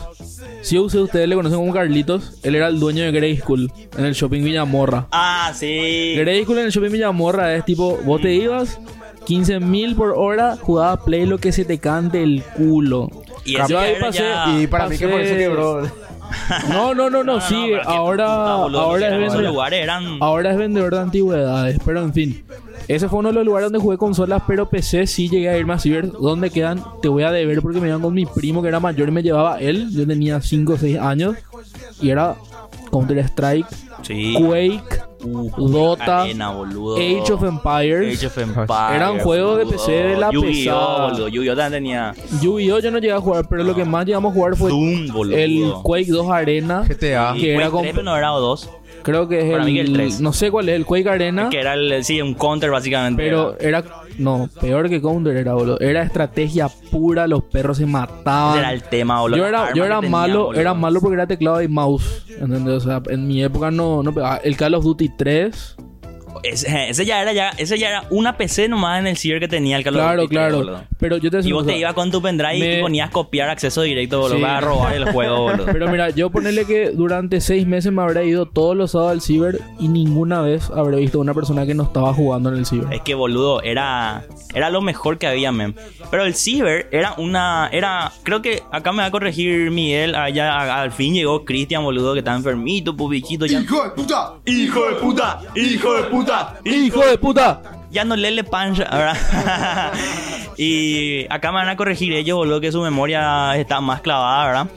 Si 0.62 0.78
usted, 0.80 1.00
ustedes 1.00 1.28
le 1.30 1.36
conocen 1.36 1.60
como 1.60 1.74
Carlitos. 1.74 2.40
Él 2.44 2.56
era 2.56 2.68
el 2.68 2.80
dueño 2.80 3.04
de 3.04 3.12
Grey 3.12 3.38
School 3.38 3.72
en 3.98 4.06
el 4.06 4.14
shopping 4.14 4.44
Villamorra. 4.44 5.08
Ah, 5.12 5.52
sí. 5.56 6.16
Grey 6.18 6.44
School 6.44 6.60
en 6.60 6.66
el 6.66 6.72
shopping 6.72 6.92
Villamorra 6.92 7.56
es 7.56 7.66
tipo: 7.66 7.98
vos 8.04 8.22
te 8.22 8.34
ibas, 8.34 8.80
15 9.26 9.60
mil 9.60 9.96
por 9.96 10.14
hora, 10.18 10.58
jugabas 10.60 11.02
play 11.06 11.26
lo 11.26 11.38
que 11.38 11.52
se 11.52 11.66
te 11.66 11.78
cante 11.78 12.24
el 12.24 12.44
culo. 12.56 13.10
Y 13.46 13.56
Yo 13.70 13.80
ahí 13.80 13.94
pasé 14.00 14.20
ya- 14.20 14.60
Y 14.60 14.68
para 14.68 14.90
mí 14.90 14.98
que 14.98 15.08
por 15.08 15.22
eso 15.22 15.36
quebró. 15.36 15.90
No, 16.70 16.94
no, 16.94 17.10
no, 17.10 17.24
no, 17.24 17.36
No, 17.36 17.42
sí. 17.42 17.72
no, 17.72 17.90
ahora, 17.90 18.56
boludo, 18.56 18.80
ahora 18.82 19.08
es 19.08 19.20
vendedor. 19.20 19.44
lugares 19.44 19.84
eran... 19.84 20.18
Ahora 20.22 20.52
es 20.52 20.58
vendedor 20.58 20.94
de 20.96 21.00
antigüedades, 21.02 21.80
pero 21.86 22.02
en 22.02 22.14
fin. 22.14 22.44
Ese 22.88 23.10
fue 23.10 23.20
uno 23.20 23.30
de 23.30 23.36
los 23.36 23.46
lugares 23.46 23.66
donde 23.66 23.80
jugué 23.84 23.98
consolas, 23.98 24.42
pero 24.48 24.70
PC 24.70 25.08
sí 25.08 25.30
llegué 25.30 25.50
a 25.50 25.58
irme 25.58 25.74
a 25.74 25.80
Ciber. 25.80 26.10
¿Dónde 26.12 26.50
quedan? 26.50 26.82
Te 27.02 27.10
voy 27.10 27.24
a 27.24 27.32
deber 27.32 27.62
porque 27.62 27.82
me 27.82 27.88
iban 27.90 28.02
con 28.02 28.14
mi 28.14 28.26
primo 28.26 28.62
que 28.62 28.70
era 28.70 28.80
mayor 28.80 29.10
y 29.10 29.12
me 29.12 29.24
llevaba 29.24 29.60
él. 29.60 29.90
Yo 29.92 30.08
tenía 30.08 30.40
5 30.40 30.74
o 30.74 30.78
6 30.78 30.98
años. 31.00 31.36
Y 32.02 32.10
era 32.12 32.36
Counter 32.92 33.20
Strike, 33.28 33.68
Sí. 34.04 34.36
Quake, 34.38 35.02
Uh, 35.24 35.50
Dota, 35.70 36.22
Arena. 36.22 36.50
Age 36.52 37.34
of 37.34 37.44
Empires. 37.44 38.18
Age 38.18 38.28
of 38.28 38.38
Empires. 38.38 38.96
Eran 38.96 39.20
juegos 39.20 39.58
de. 39.58 39.66
PC 39.66 39.92
de 39.92 40.18
la 40.18 40.30
Yu-Gi-Oh, 40.32 41.08
pesada. 41.12 41.30
Yu-Gi-Oh 41.30 41.56
también 41.56 41.72
tenía 41.84 42.14
Yu-Gi-Oh! 42.42 42.80
yo 42.80 42.92
no 42.92 43.00
llegué 43.00 43.14
a 43.14 43.20
jugar, 43.20 43.46
pero 43.50 43.64
lo 43.64 43.74
que 43.74 43.84
más 43.84 44.06
llegamos 44.06 44.32
a 44.32 44.34
jugar 44.36 44.56
fue 44.56 44.70
Doom, 44.70 45.08
boludo. 45.12 45.36
el 45.38 45.74
Quake 45.82 46.12
2 46.12 46.30
Arena. 46.30 46.84
GTA. 46.88 47.34
Que 47.34 47.56
era 47.56 47.70
con- 47.72 47.82
3, 47.82 47.94
pero 47.96 48.04
no 48.04 48.16
era 48.16 48.34
o 48.34 48.40
2. 48.40 48.70
Creo 49.02 49.28
que 49.28 49.40
es 49.40 49.46
el 49.60 49.78
el. 49.78 49.94
3. 49.94 50.22
No 50.22 50.32
sé 50.34 50.52
cuál 50.52 50.70
es, 50.70 50.76
el 50.76 50.86
Quake 50.86 51.10
Arena. 51.10 51.50
Que 51.50 51.60
era 51.60 51.74
el, 51.74 52.04
sí, 52.04 52.22
un 52.22 52.36
counter 52.36 52.70
básicamente. 52.70 53.24
Pero 53.24 53.58
era. 53.60 53.84
No, 54.18 54.50
peor 54.60 54.90
que 54.90 55.02
Counter 55.02 55.36
era, 55.38 55.54
boludo. 55.54 55.80
Era 55.80 56.04
estrategia 56.04 56.70
pura, 56.92 57.28
los 57.28 57.44
perros 57.44 57.78
se 57.78 57.86
mataban. 57.86 58.60
Era 58.60 58.74
el 58.74 58.84
tema, 58.84 59.22
boludo. 59.22 59.38
yo 59.38 59.46
era, 59.48 59.74
yo 59.74 59.86
era 59.86 59.98
tenía, 60.00 60.10
malo, 60.12 60.46
boludo. 60.46 60.60
era 60.62 60.74
malo 60.74 61.00
porque 61.02 61.16
era 61.16 61.28
teclado 61.28 61.62
y 61.62 61.68
mouse. 61.68 62.26
¿Entendés? 62.40 62.76
O 62.76 62.80
sea, 62.80 63.02
en 63.10 63.28
mi 63.28 63.44
época 63.44 63.72
no, 63.72 64.04
no 64.04 64.14
pegaba. 64.14 64.38
El 64.38 64.58
Call 64.58 64.74
of 64.76 64.84
Duty 64.84 65.10
3. 65.18 65.76
Ese, 66.44 66.90
ese 66.90 67.06
ya 67.06 67.22
era 67.22 67.34
ya, 67.34 67.50
ese 67.58 67.78
ya 67.78 67.90
era 67.90 68.04
una 68.10 68.38
PC 68.38 68.68
nomás 68.70 69.00
en 69.00 69.08
el 69.08 69.18
ciber 69.18 69.40
que 69.40 69.48
tenía 69.48 69.78
el 69.78 69.84
Call 69.84 69.96
of 69.96 70.02
Claro, 70.02 70.22
Duty, 70.24 70.36
claro. 70.36 70.58
boludo. 70.58 70.84
Pero 71.00 71.18
yo 71.18 71.30
te 71.32 71.40
Y 71.48 71.52
vos 71.52 71.66
te 71.66 71.78
ibas 71.78 71.94
con 71.94 72.12
tu 72.12 72.22
pendrive 72.22 72.60
Me- 72.60 72.80
y 72.80 72.82
ponías 72.82 73.10
copiar 73.12 73.50
acceso 73.50 73.82
directo, 73.84 74.20
boludo, 74.20 74.38
Sí. 74.38 74.42
para 74.42 74.62
robar 74.62 74.94
el 74.96 75.12
juego, 75.12 75.42
boludo. 75.44 75.66
Pero 75.66 75.90
mira, 75.90 76.10
yo 76.10 76.30
ponerle 76.30 76.66
que 76.66 76.92
durante 76.92 77.42
seis 77.42 77.66
meses 77.68 77.92
me 77.92 78.02
habré 78.02 78.26
ido 78.28 78.46
todos 78.46 78.76
los 78.76 78.92
sábados 78.92 79.12
al 79.14 79.22
ciber 79.22 79.60
y 79.80 79.88
ninguna 79.88 80.42
vez 80.42 80.70
habré 80.72 80.98
visto 80.98 81.18
a 81.20 81.22
una 81.22 81.34
persona 81.34 81.66
que 81.66 81.74
no 81.74 81.84
estaba 81.84 82.14
jugando 82.14 82.50
en 82.50 82.58
el 82.58 82.66
ciber. 82.66 82.92
Es 82.94 83.02
que 83.02 83.14
boludo, 83.16 83.62
era, 83.62 84.26
era 84.54 84.70
lo 84.70 84.82
mejor 84.82 85.18
que 85.18 85.28
había, 85.28 85.52
men. 85.52 85.76
Pero 86.10 86.24
el 86.26 86.34
ciber 86.36 86.88
era 86.92 87.14
una, 87.18 87.70
era, 87.72 88.12
creo 88.24 88.42
que 88.42 88.64
acá 88.72 88.92
me 88.92 89.00
va 89.00 89.06
a 89.06 89.12
corregir 89.12 89.70
Miguel, 89.72 90.16
allá 90.16 90.52
a- 90.54 90.82
al 90.82 90.92
fin 90.92 91.14
llegó 91.14 91.46
Cristian, 91.46 91.84
boludo, 91.84 92.14
que 92.14 92.20
está 92.20 92.36
enfermito, 92.36 92.96
pubichito, 92.96 93.46
ya. 93.46 93.60
¡Hijo 93.62 93.84
de 93.84 93.90
puta! 93.92 94.34
¡Hijo 94.46 94.86
de 94.88 94.96
puta! 94.96 95.40
¡Hijo 95.56 95.94
de 95.94 96.04
puta! 96.04 96.27
¡Hijo 96.64 97.06
de 97.06 97.18
puta! 97.18 97.62
Ya 97.90 98.04
no 98.04 98.16
lele 98.16 98.44
pancha, 98.44 98.84
¿verdad? 98.92 99.94
y 100.58 101.26
acá 101.32 101.52
me 101.52 101.60
van 101.60 101.70
a 101.70 101.78
corregir 101.78 102.14
ellos, 102.14 102.38
boludo, 102.38 102.60
que 102.60 102.72
su 102.72 102.82
memoria 102.82 103.56
está 103.58 103.80
más 103.82 104.02
clavada, 104.02 104.46
¿verdad? 104.46 104.68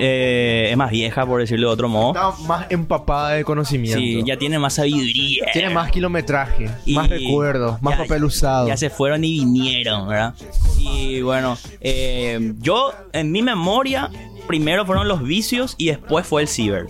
Eh, 0.00 0.68
es 0.70 0.76
más 0.76 0.90
vieja, 0.90 1.26
por 1.26 1.40
decirlo 1.40 1.68
de 1.68 1.72
otro 1.74 1.88
modo. 1.88 2.10
Está 2.12 2.46
más 2.46 2.66
empapada 2.70 3.30
de 3.30 3.44
conocimiento. 3.44 3.98
Sí, 3.98 4.22
ya 4.24 4.36
tiene 4.36 4.58
más 4.58 4.74
sabiduría. 4.74 5.46
Tiene 5.52 5.70
más 5.70 5.90
kilometraje, 5.90 6.70
Y 6.84 6.94
más 6.94 7.08
recuerdos, 7.08 7.82
más 7.82 7.96
ya- 7.96 8.02
papel 8.04 8.24
usado. 8.24 8.68
Ya 8.68 8.76
se 8.76 8.90
fueron 8.90 9.24
y 9.24 9.40
vinieron, 9.40 10.06
¿verdad? 10.08 10.34
Y 10.78 11.20
bueno, 11.22 11.56
eh, 11.80 12.52
yo 12.60 12.92
en 13.12 13.32
mi 13.32 13.42
memoria, 13.42 14.10
primero 14.46 14.86
fueron 14.86 15.08
los 15.08 15.22
vicios 15.22 15.74
y 15.78 15.86
después 15.86 16.26
fue 16.26 16.42
el 16.42 16.48
ciber. 16.48 16.86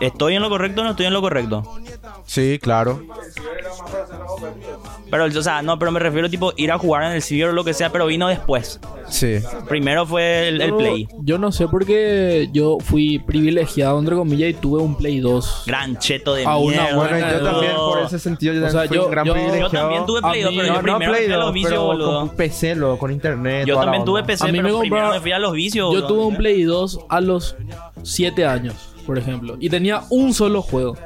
¿Estoy 0.00 0.34
en 0.34 0.42
lo 0.42 0.48
correcto 0.48 0.80
o 0.80 0.84
no 0.84 0.90
estoy 0.90 1.06
en 1.06 1.12
lo 1.12 1.20
correcto? 1.22 1.62
Sí, 2.26 2.58
claro. 2.60 3.00
Pero, 5.10 5.24
o 5.26 5.42
sea, 5.42 5.62
no, 5.62 5.78
pero 5.78 5.92
me 5.92 6.00
refiero 6.00 6.28
tipo 6.28 6.52
ir 6.56 6.72
a 6.72 6.78
jugar 6.78 7.04
en 7.04 7.12
el 7.12 7.22
ciber 7.22 7.50
o 7.50 7.52
lo 7.52 7.62
que 7.64 7.72
sea, 7.72 7.90
pero 7.92 8.06
vino 8.06 8.26
después. 8.28 8.80
Sí. 9.08 9.36
Primero 9.68 10.04
fue 10.04 10.48
el, 10.48 10.60
el 10.60 10.70
Yo- 10.70 10.76
Play. 10.78 11.08
Yo 11.22 11.38
no 11.38 11.52
sé 11.52 11.68
por 11.68 11.86
qué 11.86 12.48
yo 12.52 12.78
fui 12.80 13.20
privilegiado, 13.20 13.98
entre 14.00 14.16
comillas, 14.16 14.50
y 14.50 14.54
tuve 14.54 14.82
un 14.82 14.96
Play 14.96 15.20
2. 15.20 15.62
Gran 15.66 15.98
cheto 15.98 16.34
de 16.34 16.44
A 16.44 16.56
una 16.56 16.72
mierda. 16.82 16.96
Bueno, 16.96 17.10
buena 17.12 17.32
yo 17.32 17.42
también 17.44 17.72
por 17.76 17.98
ese 18.00 18.18
sentido 18.18 18.54
yo 18.54 18.60
O 18.60 18.62
también 18.64 18.88
sea, 18.88 18.96
yo- 18.96 19.04
un 19.04 19.10
gran 19.12 19.26
yo- 19.26 19.32
privilegiado. 19.32 19.72
Yo 19.72 19.78
también 19.80 20.06
tuve 20.06 20.20
Play 20.22 20.42
2, 20.42 20.50
mí- 20.50 20.56
pero 20.58 20.66
yo 20.66 20.72
no, 20.72 20.76
no 20.76 20.82
primero 20.82 21.12
Play 21.12 21.24
fui 21.26 21.32
a 21.32 21.36
los 21.36 21.44
2, 21.46 21.54
vicios, 21.54 21.70
pero 21.70 21.84
boludo. 21.84 22.18
con 22.20 22.28
PC, 22.30 22.74
luego, 22.74 22.98
con 22.98 23.12
internet. 23.12 23.66
Yo 23.66 23.74
toda 23.74 23.86
la 23.86 23.92
también 23.92 24.04
tuve. 24.04 24.24
PC, 24.24 24.44
A 24.44 24.46
mí 24.48 24.52
pero 24.58 24.62
me 24.74 24.80
primero 24.80 24.80
compraba- 24.96 25.14
me 25.14 25.20
fui 25.20 25.32
a 25.32 25.38
los 25.38 25.52
vicios, 25.52 25.84
Yo 25.94 26.00
boludo. 26.00 26.08
tuve 26.08 26.24
un 26.26 26.36
Play 26.36 26.62
2 26.64 26.98
a 27.08 27.20
los 27.20 27.56
7 28.02 28.44
años, 28.44 28.74
por 29.06 29.16
ejemplo. 29.18 29.56
Y 29.60 29.70
tenía 29.70 30.02
un 30.10 30.34
solo 30.34 30.62
juego. 30.62 30.96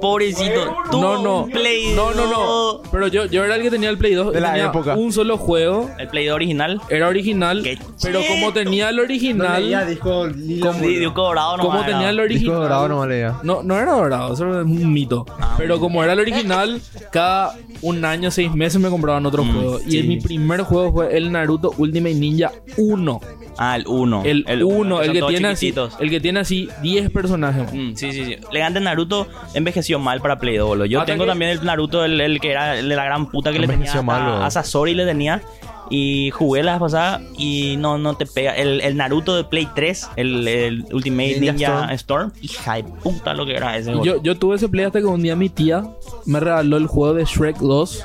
Pobrecito. 0.00 0.76
tuvo 0.90 1.00
No, 1.00 1.22
no. 1.22 1.46
Play 1.46 1.94
No, 1.94 2.12
no, 2.12 2.26
no. 2.26 2.38
2. 2.44 2.80
Pero 2.90 3.08
yo, 3.08 3.24
yo 3.26 3.44
era 3.44 3.56
el 3.56 3.62
que 3.62 3.70
tenía 3.70 3.90
el 3.90 3.98
Play 3.98 4.14
2. 4.14 4.32
De 4.32 4.38
y 4.38 4.42
la 4.42 4.50
tenía 4.52 4.66
época. 4.66 4.94
Un 4.94 5.12
solo 5.12 5.36
juego. 5.38 5.90
El 5.98 6.08
Play 6.08 6.26
2 6.26 6.34
original. 6.34 6.80
Era 6.88 7.08
original. 7.08 7.62
¡Qué 7.62 7.78
Pero 8.02 8.20
como 8.26 8.52
tenía 8.52 8.88
el 8.90 8.96
No 8.96 9.02
leía 9.02 9.06
original. 9.06 9.88
disco 9.88 10.26
Lila 10.26 10.66
Con 10.66 10.82
disco 10.82 11.22
dorado 11.22 11.56
nomás 11.56 11.72
Como 11.72 11.84
tenía 11.84 12.10
era. 12.10 12.22
el 12.22 12.28
Disco 12.28 12.52
dorado 12.52 12.82
original. 12.84 12.98
no 13.00 13.06
leía. 13.06 13.34
No, 13.42 13.62
no 13.62 13.78
era 13.78 13.92
dorado, 13.92 14.34
eso 14.34 14.60
es 14.60 14.66
un 14.66 14.92
mito. 14.92 15.24
Ah, 15.40 15.54
Pero 15.58 15.78
como 15.80 16.02
era 16.02 16.12
el 16.14 16.20
original, 16.20 16.80
cada 17.12 17.54
un 17.82 18.04
año, 18.04 18.30
seis 18.30 18.52
meses 18.54 18.80
me 18.80 18.88
compraban 18.90 19.24
otro 19.26 19.44
Mm, 19.44 19.52
juego. 19.52 19.80
Y 19.86 19.90
sí. 19.90 20.02
mi 20.04 20.20
primer 20.20 20.62
juego 20.62 20.92
fue 20.92 21.16
el 21.16 21.30
Naruto 21.32 21.72
Ultimate 21.78 22.14
Ninja 22.14 22.52
1. 22.76 23.20
Ah, 23.56 23.76
el 23.76 23.84
1. 23.86 24.22
El 24.24 24.64
1, 24.64 25.00
el, 25.00 25.06
son 25.06 25.12
que 25.12 25.18
todos 25.20 25.30
tiene 25.32 25.48
así, 25.48 25.66
chiquititos. 25.66 25.96
el 26.00 26.10
que 26.10 26.20
tiene 26.20 26.40
así 26.40 26.68
10 26.82 27.10
personajes. 27.10 27.72
Mm, 27.72 27.94
sí, 27.94 28.10
sí, 28.12 28.24
sí. 28.24 28.36
Elegante 28.50 28.80
Naruto 28.80 29.28
envejeció 29.54 29.83
mal 29.98 30.20
para 30.20 30.38
Play 30.38 30.56
2, 30.56 30.66
boludo. 30.68 30.86
Yo 30.86 31.00
Hasta 31.00 31.12
tengo 31.12 31.24
que- 31.24 31.30
también 31.30 31.50
el 31.52 31.64
Naruto, 31.64 32.04
el, 32.04 32.20
el 32.20 32.40
que 32.40 32.50
era 32.50 32.78
el 32.78 32.88
de 32.88 32.96
la 32.96 33.04
gran 33.04 33.26
puta 33.30 33.50
que 33.52 33.58
le 33.58 33.66
tenía 33.66 33.74
Envejeció 33.76 34.02
mal, 34.02 34.42
a, 34.42 34.50
Sasori 34.50 34.94
le 34.94 35.04
tenía. 35.06 35.42
Y 35.90 36.30
jugué 36.30 36.62
la 36.62 36.72
vez 36.72 36.80
pasada 36.80 37.20
y 37.36 37.76
no, 37.76 37.98
no 37.98 38.14
te 38.14 38.24
pega. 38.24 38.56
El, 38.56 38.80
el 38.80 38.96
Naruto 38.96 39.36
de 39.36 39.44
Play 39.44 39.68
3, 39.74 40.08
el, 40.16 40.48
el 40.48 40.84
Ultimate 40.90 41.40
Ninja 41.40 41.52
Ninja, 41.52 41.92
Storm. 41.94 42.32
Hija 42.40 42.76
de 42.76 42.84
puta 42.84 43.34
lo 43.34 43.44
que 43.44 43.54
era 43.54 43.76
ese, 43.76 43.90
boludo. 43.90 44.04
Yo, 44.16 44.22
yo 44.22 44.38
tuve 44.38 44.56
ese 44.56 44.68
play 44.70 44.86
hasta 44.86 45.00
que 45.00 45.04
un 45.04 45.20
día 45.22 45.36
mi 45.36 45.50
tía 45.50 45.84
me 46.24 46.40
regaló 46.40 46.78
el 46.78 46.86
juego 46.86 47.12
de 47.12 47.24
Shrek 47.26 47.58
2, 47.58 48.02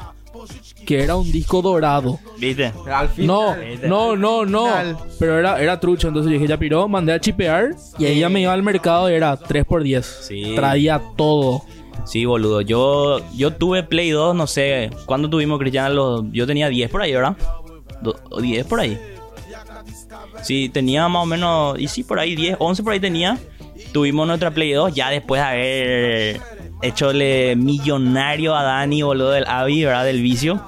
que 0.89 1.03
era 1.03 1.15
un 1.15 1.31
disco 1.31 1.61
dorado. 1.61 2.17
¿Viste? 2.39 2.73
Al 2.91 3.09
fin. 3.09 3.27
No, 3.27 3.55
no, 3.85 4.15
no, 4.15 4.43
no. 4.43 4.65
Final. 4.65 4.97
Pero 5.19 5.37
era, 5.37 5.61
era 5.61 5.79
trucho, 5.79 6.07
entonces 6.07 6.31
yo 6.31 6.33
dije, 6.39 6.47
ya 6.49 6.57
piró, 6.57 6.87
mandé 6.87 7.13
a 7.13 7.19
chipear 7.21 7.75
y 7.99 8.19
ya 8.19 8.27
me 8.27 8.41
iba 8.41 8.51
al 8.53 8.63
mercado 8.63 9.07
y 9.07 9.13
era 9.13 9.37
3x10. 9.37 10.01
Sí. 10.01 10.53
Traía 10.55 10.99
todo. 11.15 11.61
Sí, 12.05 12.25
boludo. 12.25 12.61
Yo, 12.61 13.19
yo 13.35 13.53
tuve 13.53 13.83
Play 13.83 14.09
2, 14.09 14.35
no 14.35 14.47
sé. 14.47 14.89
¿Cuándo 15.05 15.29
tuvimos, 15.29 15.59
Cristian? 15.59 15.95
Los, 15.95 16.23
yo 16.31 16.47
tenía 16.47 16.69
10 16.69 16.89
por 16.89 17.03
ahí, 17.03 17.13
¿verdad? 17.13 17.37
Do- 18.01 18.19
o 18.31 18.41
10 18.41 18.65
por 18.65 18.79
ahí. 18.79 18.97
Sí, 20.41 20.69
tenía 20.69 21.07
más 21.07 21.21
o 21.21 21.25
menos. 21.27 21.79
Y 21.79 21.87
sí, 21.87 22.03
por 22.03 22.19
ahí 22.19 22.35
10, 22.35 22.55
11 22.57 22.81
por 22.81 22.93
ahí 22.93 22.99
tenía. 22.99 23.37
Tuvimos 23.91 24.25
nuestra 24.25 24.49
Play 24.51 24.71
2 24.71 24.93
ya 24.95 25.09
después 25.11 25.39
de 25.41 25.47
haber 25.47 26.41
hechole 26.81 27.55
millonario 27.57 28.55
a 28.55 28.63
Dani, 28.63 29.01
boludo, 29.03 29.31
del 29.31 29.45
Avi, 29.47 29.83
¿verdad? 29.85 30.05
Del 30.05 30.21
vicio. 30.21 30.61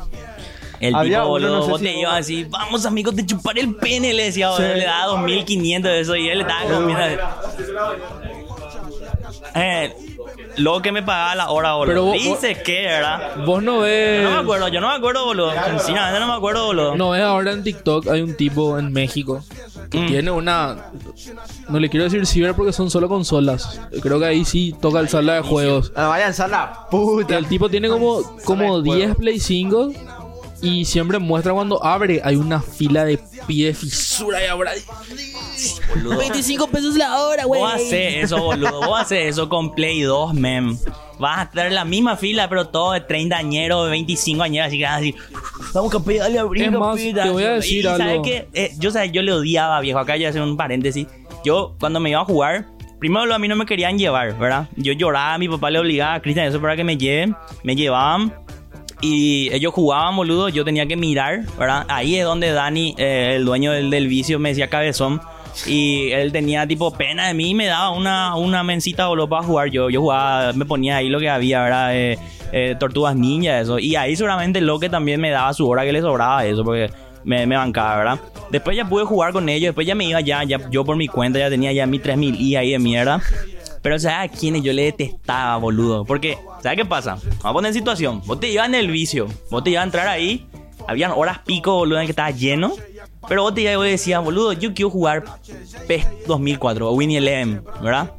El 0.81 0.95
Había 0.95 1.19
tipo, 1.19 1.21
uno, 1.21 1.29
boludo, 1.29 1.55
no 1.57 1.63
sé 1.65 1.69
vos 1.71 1.79
si 1.79 1.85
te 1.85 1.91
vos- 1.93 2.01
ibas 2.01 2.19
así, 2.19 2.43
vamos 2.50 2.85
amigos, 2.85 3.15
te 3.15 3.25
chupar 3.25 3.57
el 3.59 3.75
pene, 3.75 4.13
le 4.13 4.23
decía, 4.25 4.50
boludo, 4.50 4.73
Sí. 4.73 4.79
le 4.79 4.85
daba 4.85 5.05
2500 5.07 5.91
de 5.91 6.00
eso 6.00 6.15
y 6.15 6.27
él 6.29 6.41
estaba 6.41 6.63
comiendo. 6.65 7.03
Eh, 9.55 9.93
luego 10.57 10.81
que 10.81 10.91
me 10.91 11.03
pagaba 11.03 11.35
la 11.35 11.50
hora, 11.50 11.73
boludo. 11.73 11.88
Pero 11.91 12.05
vos- 12.05 12.39
que, 12.63 12.81
¿verdad? 12.83 13.35
Vos 13.45 13.61
no 13.63 13.79
ves. 13.79 14.23
Yo 14.23 14.29
no 14.29 14.35
me 14.35 14.41
acuerdo, 14.41 14.67
yo 14.69 14.81
no 14.81 14.88
me 14.89 14.95
acuerdo, 14.95 15.25
boludo. 15.25 15.51
Sinceramente 15.77 16.19
no 16.19 16.27
me 16.27 16.33
acuerdo, 16.33 16.65
boludo. 16.67 16.95
No 16.95 17.09
ves 17.11 17.21
ahora 17.21 17.51
en 17.51 17.63
TikTok 17.63 18.07
hay 18.07 18.21
un 18.21 18.35
tipo 18.35 18.77
en 18.79 18.91
México 18.93 19.43
que 19.89 20.00
Mm. 20.00 20.07
tiene 20.07 20.31
una. 20.31 20.77
No 21.69 21.79
le 21.79 21.89
quiero 21.89 22.05
decir 22.05 22.25
ciber 22.25 22.53
porque 22.55 22.73
son 22.73 22.89
solo 22.89 23.07
consolas. 23.09 23.79
Creo 24.01 24.19
que 24.19 24.25
ahí 24.25 24.45
sí 24.45 24.73
toca 24.81 25.00
el 25.00 25.09
sala 25.09 25.35
de 25.35 25.41
juegos. 25.41 25.91
Ah, 25.95 26.07
vayan 26.07 26.33
a 26.38 26.47
la 26.47 26.88
puta. 26.89 27.38
El 27.38 27.47
tipo 27.47 27.69
tiene 27.69 27.89
como, 27.89 28.21
como 28.45 28.81
10 28.81 29.15
Play 29.15 29.39
5 29.39 29.91
y 30.62 30.86
siempre 30.86 31.20
muestra 31.20 31.53
cuando 31.53 31.84
abre. 31.84 32.22
Hay 32.24 32.36
una 32.36 32.62
fila 32.62 33.06
de 33.06 33.20
pie 33.48 33.74
fisura 33.74 34.44
y 34.44 34.48
ahora. 34.48 34.72
boludo. 35.89 36.18
25 36.18 36.68
pesos 36.68 36.96
la 36.96 37.20
hora, 37.22 37.46
güey. 37.46 37.62
Vos 37.62 37.74
haces 37.74 38.24
eso, 38.24 38.41
boludo. 38.41 38.82
Vos 38.82 39.00
haces 39.00 39.27
eso 39.30 39.50
con 39.50 39.74
Play 39.74 40.01
2, 40.01 40.34
mem. 40.34 40.77
Vas 41.20 41.39
a 41.39 41.44
estar 41.44 41.68
en 41.68 41.75
la 41.75 41.86
misma 41.86 42.18
fila, 42.18 42.50
pero 42.50 42.68
todo 42.70 42.94
de 42.94 43.01
30 43.01 43.38
añeros, 43.38 43.86
de 43.86 43.91
25 43.91 44.41
añeros, 44.44 44.68
así 44.68 44.77
que 44.80 44.84
vas 44.86 44.98
así. 44.98 45.15
Vamos, 45.74 45.91
campeón, 45.91 46.20
dale 46.20 46.39
a 46.39 46.41
abrir, 46.41 46.63
Es 46.63 46.72
más, 46.72 46.96
campeón, 46.98 47.15
te 47.24 47.30
voy 47.30 47.44
a 47.44 47.48
dale". 47.48 47.56
decir 47.58 47.84
y 47.84 47.88
algo. 47.88 47.98
¿sabes 47.98 48.20
qué? 48.24 48.48
Eh, 48.53 48.72
yo, 48.80 48.91
¿sabes? 48.91 49.12
yo 49.12 49.22
le 49.22 49.32
odiaba, 49.32 49.80
viejo. 49.82 50.00
Acá 50.00 50.18
ya 50.18 50.30
hacer 50.30 50.41
un 50.41 50.58
paréntesis. 50.58 51.06
Yo, 51.46 51.75
cuando 51.80 52.00
me 52.00 52.10
iba 52.10 52.22
a 52.22 52.25
jugar, 52.25 52.65
primero 53.00 53.34
a 53.34 53.38
mí 53.39 53.48
no 53.48 53.56
me 53.56 53.65
querían 53.68 53.98
llevar, 54.00 54.38
¿verdad? 54.38 54.68
Yo 54.77 54.94
lloraba, 54.94 55.38
mi 55.38 55.48
papá 55.48 55.70
le 55.70 55.80
obligaba 55.80 56.15
a 56.15 56.22
Cristian 56.22 56.48
eso 56.48 56.60
para 56.60 56.75
que 56.75 56.84
me 56.84 56.98
lleven. 56.98 57.36
Me 57.63 57.75
llevaban. 57.75 58.34
Y 59.01 59.50
ellos 59.53 59.74
jugaban, 59.74 60.15
boludo. 60.15 60.50
Yo 60.50 60.63
tenía 60.63 60.86
que 60.86 60.96
mirar, 60.96 61.41
¿verdad? 61.58 61.86
Ahí 61.88 62.17
es 62.17 62.24
donde 62.24 62.51
Dani, 62.51 62.96
eh, 62.98 63.34
el 63.36 63.46
dueño 63.46 63.72
del, 63.72 63.89
del 63.89 64.08
vicio, 64.08 64.39
me 64.39 64.50
decía 64.50 64.70
cabezón. 64.70 65.22
Y 65.65 66.12
él 66.12 66.31
tenía 66.31 66.65
tipo 66.65 66.91
pena 66.91 67.27
de 67.27 67.34
mí 67.34 67.50
y 67.50 67.53
me 67.53 67.65
daba 67.65 67.89
una, 67.89 68.36
una 68.36 68.63
mencita 68.63 69.08
boludo 69.08 69.27
para 69.27 69.43
jugar. 69.43 69.70
Yo, 69.70 69.89
yo 69.89 70.01
jugaba, 70.01 70.53
me 70.53 70.65
ponía 70.65 70.98
ahí 70.98 71.10
lo 71.10 71.20
que 71.20 71.29
había, 71.29 71.62
¿verdad? 71.62 71.96
Eh, 71.96 72.17
eh, 72.51 72.75
tortugas 72.79 73.15
ninja, 73.15 73.60
eso. 73.60 73.79
Y 73.79 73.96
ahí 73.96 74.15
seguramente 74.15 74.62
lo 74.62 74.79
que 74.79 74.89
también 74.89 75.20
me 75.20 75.29
daba 75.29 75.53
su 75.53 75.67
hora 75.67 75.84
que 75.84 75.91
le 75.91 76.01
sobraba 76.01 76.46
eso, 76.46 76.63
porque 76.63 76.91
me, 77.24 77.46
me 77.46 77.55
bancaba, 77.55 77.98
¿verdad? 77.98 78.20
Después 78.50 78.75
ya 78.75 78.88
pude 78.88 79.05
jugar 79.05 79.31
con 79.34 79.48
ellos, 79.50 79.70
después 79.70 79.88
ya 79.88 79.96
me 79.96 80.05
iba 80.05 80.22
ya, 80.22 80.43
ya 80.43 80.70
yo 80.70 80.84
por 80.84 80.96
mi 80.96 81.08
cuenta 81.08 81.39
ya 81.39 81.50
tenía 81.50 81.72
ya 81.72 81.86
mi 81.86 82.00
3000 82.00 82.39
i 82.39 82.55
ahí 82.55 82.72
de 82.72 82.79
mierda. 82.79 83.22
Pero 83.81 83.97
¿sabes 83.97 84.29
a 84.29 84.33
quiénes 84.33 84.63
yo 84.63 84.73
le 84.73 84.83
detestaba, 84.83 85.57
boludo? 85.57 86.05
Porque, 86.05 86.38
¿sabes 86.61 86.77
qué 86.77 86.85
pasa? 86.85 87.15
Vamos 87.15 87.45
a 87.45 87.53
poner 87.53 87.69
en 87.69 87.73
situación. 87.73 88.21
Vos 88.25 88.39
te 88.39 88.50
ibas 88.50 88.67
en 88.67 88.75
el 88.75 88.91
vicio. 88.91 89.27
Vos 89.50 89.63
te 89.63 89.71
ibas 89.71 89.81
a 89.81 89.85
entrar 89.85 90.07
ahí. 90.07 90.47
Habían 90.88 91.11
horas 91.11 91.39
pico, 91.39 91.75
boludo, 91.75 92.00
en 92.00 92.05
que 92.05 92.11
estaba 92.11 92.31
lleno. 92.31 92.73
Pero 93.27 93.43
vos 93.43 93.53
te 93.53 93.61
ibas 93.61 93.88
y 93.88 93.91
decías, 93.91 94.23
boludo, 94.23 94.53
yo 94.53 94.73
quiero 94.73 94.89
jugar 94.89 95.23
PES 95.88 96.05
2004 96.27 96.89
o 96.89 96.93
Winnie 96.93 97.17
Eleven, 97.17 97.63
¿verdad? 97.81 98.11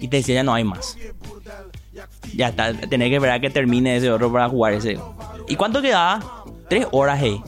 Y 0.00 0.08
te 0.08 0.18
decía, 0.18 0.36
ya 0.36 0.42
no 0.42 0.54
hay 0.54 0.64
más. 0.64 0.96
Ya 2.34 2.48
está, 2.48 2.72
tenés 2.72 3.08
que 3.08 3.16
esperar 3.16 3.36
a 3.36 3.40
que 3.40 3.50
termine 3.50 3.96
ese 3.96 4.10
otro 4.10 4.32
para 4.32 4.48
jugar 4.48 4.72
ese. 4.72 4.98
¿Y 5.48 5.56
cuánto 5.56 5.82
quedaba? 5.82 6.41
Tres 6.72 6.86
horas, 6.90 7.18
hey. 7.20 7.40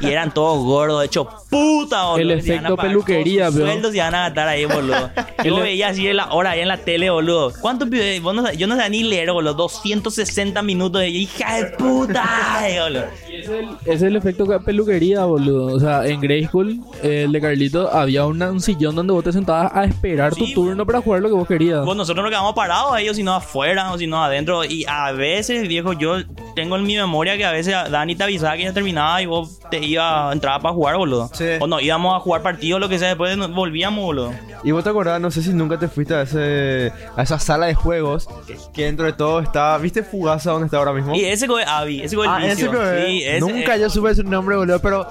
Y 0.00 0.06
eran 0.06 0.32
todos 0.32 0.64
gordos, 0.64 1.04
hecho 1.04 1.28
puta, 1.50 2.04
boludo. 2.06 2.22
El 2.22 2.30
a 2.30 2.34
efecto 2.34 2.76
peluquería, 2.76 3.50
bro. 3.50 3.66
sueldos 3.66 3.94
y 3.94 3.98
van 3.98 4.14
a 4.14 4.22
gastar 4.22 4.48
ahí, 4.48 4.64
boludo. 4.64 5.10
Yo 5.44 5.56
veía 5.56 5.88
así 5.88 6.06
en 6.08 6.16
la 6.16 6.32
hora 6.32 6.50
ahí 6.52 6.60
en 6.60 6.68
la 6.68 6.78
tele, 6.78 7.10
boludo. 7.10 7.52
¿Cuánto 7.60 7.88
pide? 7.88 8.18
Vos 8.20 8.34
no 8.34 8.50
yo 8.52 8.66
no 8.66 8.74
sabía 8.76 8.88
ni 8.88 9.02
leer, 9.02 9.30
boludo. 9.32 9.54
260 9.54 10.62
minutos 10.62 11.00
de 11.02 11.08
hija 11.10 11.56
de 11.56 11.66
puta, 11.76 12.24
boludo. 12.82 13.04
Es 13.30 13.48
el, 13.48 13.68
es 13.84 14.02
el 14.02 14.16
efecto 14.16 14.46
peluquería, 14.64 15.24
boludo. 15.24 15.74
O 15.74 15.78
sea, 15.80 16.06
en 16.06 16.20
Grey 16.20 16.46
School, 16.46 16.80
eh, 17.02 17.24
el 17.26 17.32
de 17.32 17.40
Carlito, 17.40 17.92
había 17.92 18.24
una- 18.24 18.50
un 18.50 18.60
sillón 18.62 18.94
donde 18.96 19.12
vos 19.12 19.22
te 19.24 19.32
sentabas 19.32 19.70
a 19.74 19.84
esperar 19.84 20.34
tu 20.34 20.46
turno 20.54 20.86
para 20.86 21.00
jugar 21.02 21.20
lo 21.20 21.28
que 21.28 21.34
vos 21.34 21.46
querías. 21.46 21.82
Pues 21.84 21.96
nosotros 21.96 22.22
nos 22.22 22.30
quedamos 22.30 22.54
parados 22.54 22.92
ahí, 22.94 23.08
o 23.08 23.14
si 23.14 23.22
no 23.22 23.34
afuera, 23.34 23.92
o 23.92 23.98
si 23.98 24.06
no 24.06 24.22
adentro. 24.24 24.64
Y 24.64 24.84
a 24.88 25.12
veces, 25.12 25.68
viejo, 25.68 25.92
yo 25.92 26.16
tengo 26.54 26.76
en 26.76 26.84
mi 26.84 26.96
memoria 26.96 27.36
que 27.36 27.44
a 27.44 27.52
veces 27.52 27.74
Dani 27.90 28.14
te 28.16 28.24
avisaba 28.24 28.45
que 28.54 28.64
ya 28.64 28.72
terminaba 28.72 29.20
y 29.22 29.26
vos 29.26 29.58
te 29.70 29.78
ibas, 29.84 30.32
entrabas 30.32 30.62
para 30.62 30.74
jugar, 30.74 30.96
boludo. 30.96 31.30
Sí. 31.32 31.44
O 31.60 31.66
no, 31.66 31.80
íbamos 31.80 32.14
a 32.14 32.20
jugar 32.20 32.42
partidos, 32.42 32.80
lo 32.80 32.88
que 32.88 32.98
sea, 32.98 33.08
después 33.08 33.36
volvíamos, 33.50 34.04
boludo. 34.04 34.32
Y 34.62 34.70
vos 34.72 34.84
te 34.84 34.90
acordás, 34.90 35.20
no 35.20 35.30
sé 35.30 35.42
si 35.42 35.50
nunca 35.50 35.78
te 35.78 35.88
fuiste 35.88 36.14
a, 36.14 36.22
ese, 36.22 36.92
a 37.16 37.22
esa 37.22 37.38
sala 37.38 37.66
de 37.66 37.74
juegos 37.74 38.28
que 38.74 38.84
dentro 38.84 39.06
de 39.06 39.12
todo 39.12 39.40
está. 39.40 39.76
¿Viste 39.78 40.02
Fugaza 40.02 40.50
donde 40.52 40.66
está 40.66 40.76
ahora 40.78 40.92
mismo? 40.92 41.14
Y 41.14 41.24
ese 41.24 41.46
fue 41.46 41.64
Avi, 41.64 42.02
ese 42.02 42.14
fue 42.16 42.26
el 42.26 42.32
Ah, 42.32 42.38
vicio. 42.38 42.72
ese 42.72 43.06
Sí, 43.06 43.22
ese- 43.24 43.40
Nunca 43.40 43.76
yo 43.76 43.90
supe 43.90 44.14
su 44.14 44.22
nombre, 44.22 44.56
boludo, 44.56 44.80
pero. 44.80 45.06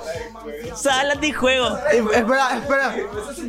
Sala 0.76 1.16
de 1.16 1.32
juego. 1.34 1.68
eh, 1.92 2.04
espera, 2.14 2.58
espera. 2.58 2.96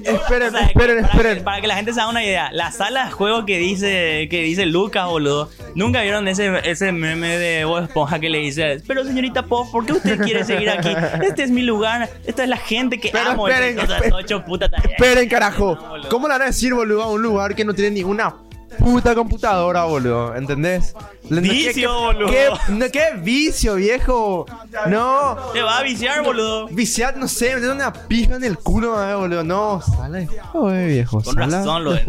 Esperen, 0.05 0.49
O 0.49 0.59
sea, 0.59 0.67
esperen, 0.67 0.75
para, 0.75 1.01
esperen. 1.13 1.35
Que, 1.39 1.41
para 1.43 1.61
que 1.61 1.67
la 1.67 1.75
gente 1.77 1.93
se 1.93 2.01
haga 2.01 2.11
una 2.11 2.25
idea, 2.25 2.51
la 2.53 2.71
sala 2.73 3.07
de 3.07 3.11
juego 3.13 3.45
que 3.45 3.59
dice 3.59 4.29
que 4.31 4.43
dice 4.43 4.67
Lucas, 4.67 5.07
boludo. 5.07 5.49
Nunca 5.75 6.03
vieron 6.03 6.27
ese, 6.29 6.53
ese 6.65 6.93
meme 6.93 7.37
de 7.39 7.65
Bob 7.65 7.83
Esponja 7.85 8.19
que 8.19 8.31
le 8.31 8.39
dice, 8.39 8.81
pero 8.87 9.05
señorita 9.05 9.43
¿por 9.73 9.85
qué 9.87 9.93
usted 9.95 10.21
quiere 10.23 10.45
seguir 10.45 10.71
aquí? 10.71 10.95
Este 11.23 11.43
es 11.45 11.51
mi 11.51 11.63
lugar, 11.63 12.09
esta 12.27 12.43
es 12.43 12.49
la 12.49 12.57
gente 12.57 12.99
que 13.01 13.11
Pero 13.11 13.31
amo. 13.31 13.49
esperen, 13.49 13.79
o 13.81 13.87
sea, 13.87 13.99
espe- 14.01 14.13
ocho 14.15 14.45
puta 14.45 14.69
tarea. 14.69 14.97
Esperen, 14.97 15.29
carajo. 15.29 15.77
No. 16.03 16.09
¿Cómo 16.09 16.29
le 16.29 16.35
van 16.35 16.43
a 16.43 16.47
decir, 16.47 16.75
boludo, 16.75 17.03
a 17.03 17.11
un 17.11 17.23
lugar 17.23 17.55
que 17.55 17.65
no 17.65 17.75
tiene 17.75 17.91
ni 17.93 18.03
una 18.05 18.35
puta 18.79 19.15
computadora, 19.15 19.85
boludo? 19.85 20.35
¿Entendés? 20.37 20.95
Le- 21.31 21.41
no, 21.41 21.43
¿qué- 21.43 21.49
Vicio, 21.49 21.73
qué- 21.75 21.87
boludo. 21.89 22.29
¿qué, 22.31 22.49
no, 22.73 22.87
¿Qué 22.91 23.05
vicio, 23.19 23.75
viejo? 23.77 24.47
No. 24.89 25.37
Te 25.53 25.63
va 25.63 25.79
a 25.79 25.83
viciar, 25.83 26.23
boludo. 26.23 26.69
Viciar, 26.69 27.17
no 27.17 27.27
sé, 27.29 27.55
meter 27.55 27.71
una 27.71 27.93
pija 27.93 28.37
en 28.37 28.45
el 28.45 28.59
culo, 28.59 29.03
eh, 29.03 29.15
boludo. 29.15 29.45
No, 29.45 29.81
sala 29.83 30.19
de 30.19 30.27
juego, 30.27 30.73
eh, 30.73 30.87
viejo. 30.87 31.23
Con 31.23 31.35
sala 31.35 31.59
razón 31.59 31.85
lo 31.85 31.93
de. 31.93 32.05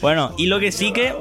Bueno, 0.00 0.32
y 0.38 0.46
lo 0.46 0.60
que 0.60 0.70
sí 0.72 0.92
que. 0.92 1.12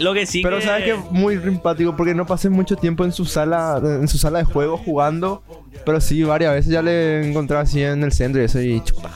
Lo 0.00 0.14
que 0.14 0.26
sí 0.26 0.42
Pero 0.42 0.58
que. 0.58 0.64
sabes 0.64 0.84
que 0.84 0.90
es 0.92 1.10
muy 1.10 1.38
simpático 1.38 1.94
porque 1.96 2.14
no 2.14 2.26
pasé 2.26 2.48
mucho 2.48 2.76
tiempo 2.76 3.04
en 3.04 3.12
su 3.12 3.24
sala 3.24 3.80
en 3.82 4.08
su 4.08 4.18
sala 4.18 4.38
de 4.38 4.44
juego 4.44 4.76
jugando, 4.78 5.42
pero 5.84 6.00
sí 6.00 6.22
varias 6.22 6.54
veces 6.54 6.72
ya 6.72 6.82
le 6.82 7.28
encontré 7.28 7.56
así 7.58 7.82
en 7.82 8.02
el 8.02 8.12
centro 8.12 8.40
y 8.40 8.44
eso 8.46 8.60
y 8.60 8.82
chupa. 8.82 9.10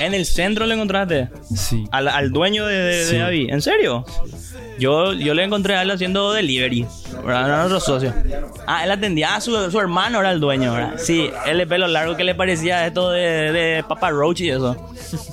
En 0.00 0.14
el 0.14 0.26
centro 0.26 0.66
le 0.66 0.74
encontraste. 0.74 1.28
Sí. 1.54 1.84
Al, 1.92 2.08
al 2.08 2.32
dueño 2.32 2.66
de, 2.66 2.74
de, 2.74 2.96
de 2.96 3.04
Sí. 3.04 3.16
Avi. 3.18 3.48
¿En 3.50 3.62
serio? 3.62 4.04
Yo, 4.78 5.12
yo 5.12 5.32
le 5.34 5.44
encontré 5.44 5.76
a 5.76 5.82
él 5.82 5.90
haciendo 5.90 6.32
delivery. 6.32 6.86
¿verdad? 7.24 7.44
Era 7.46 7.56
nuestro 7.68 7.78
socio. 7.78 8.12
Ah, 8.66 8.84
él 8.84 8.90
atendía 8.90 9.36
a 9.36 9.40
su, 9.40 9.70
su 9.70 9.78
hermano, 9.78 10.18
era 10.18 10.32
el 10.32 10.40
dueño, 10.40 10.72
¿verdad? 10.72 10.94
Sí, 10.96 11.30
él 11.46 11.58
de 11.58 11.66
pelo 11.66 11.86
largo 11.86 12.16
que 12.16 12.24
le 12.24 12.34
parecía 12.34 12.84
esto 12.86 13.10
de, 13.10 13.52
de 13.52 13.84
Papa 13.86 14.10
Roach 14.10 14.40
y 14.40 14.50
eso. 14.50 14.76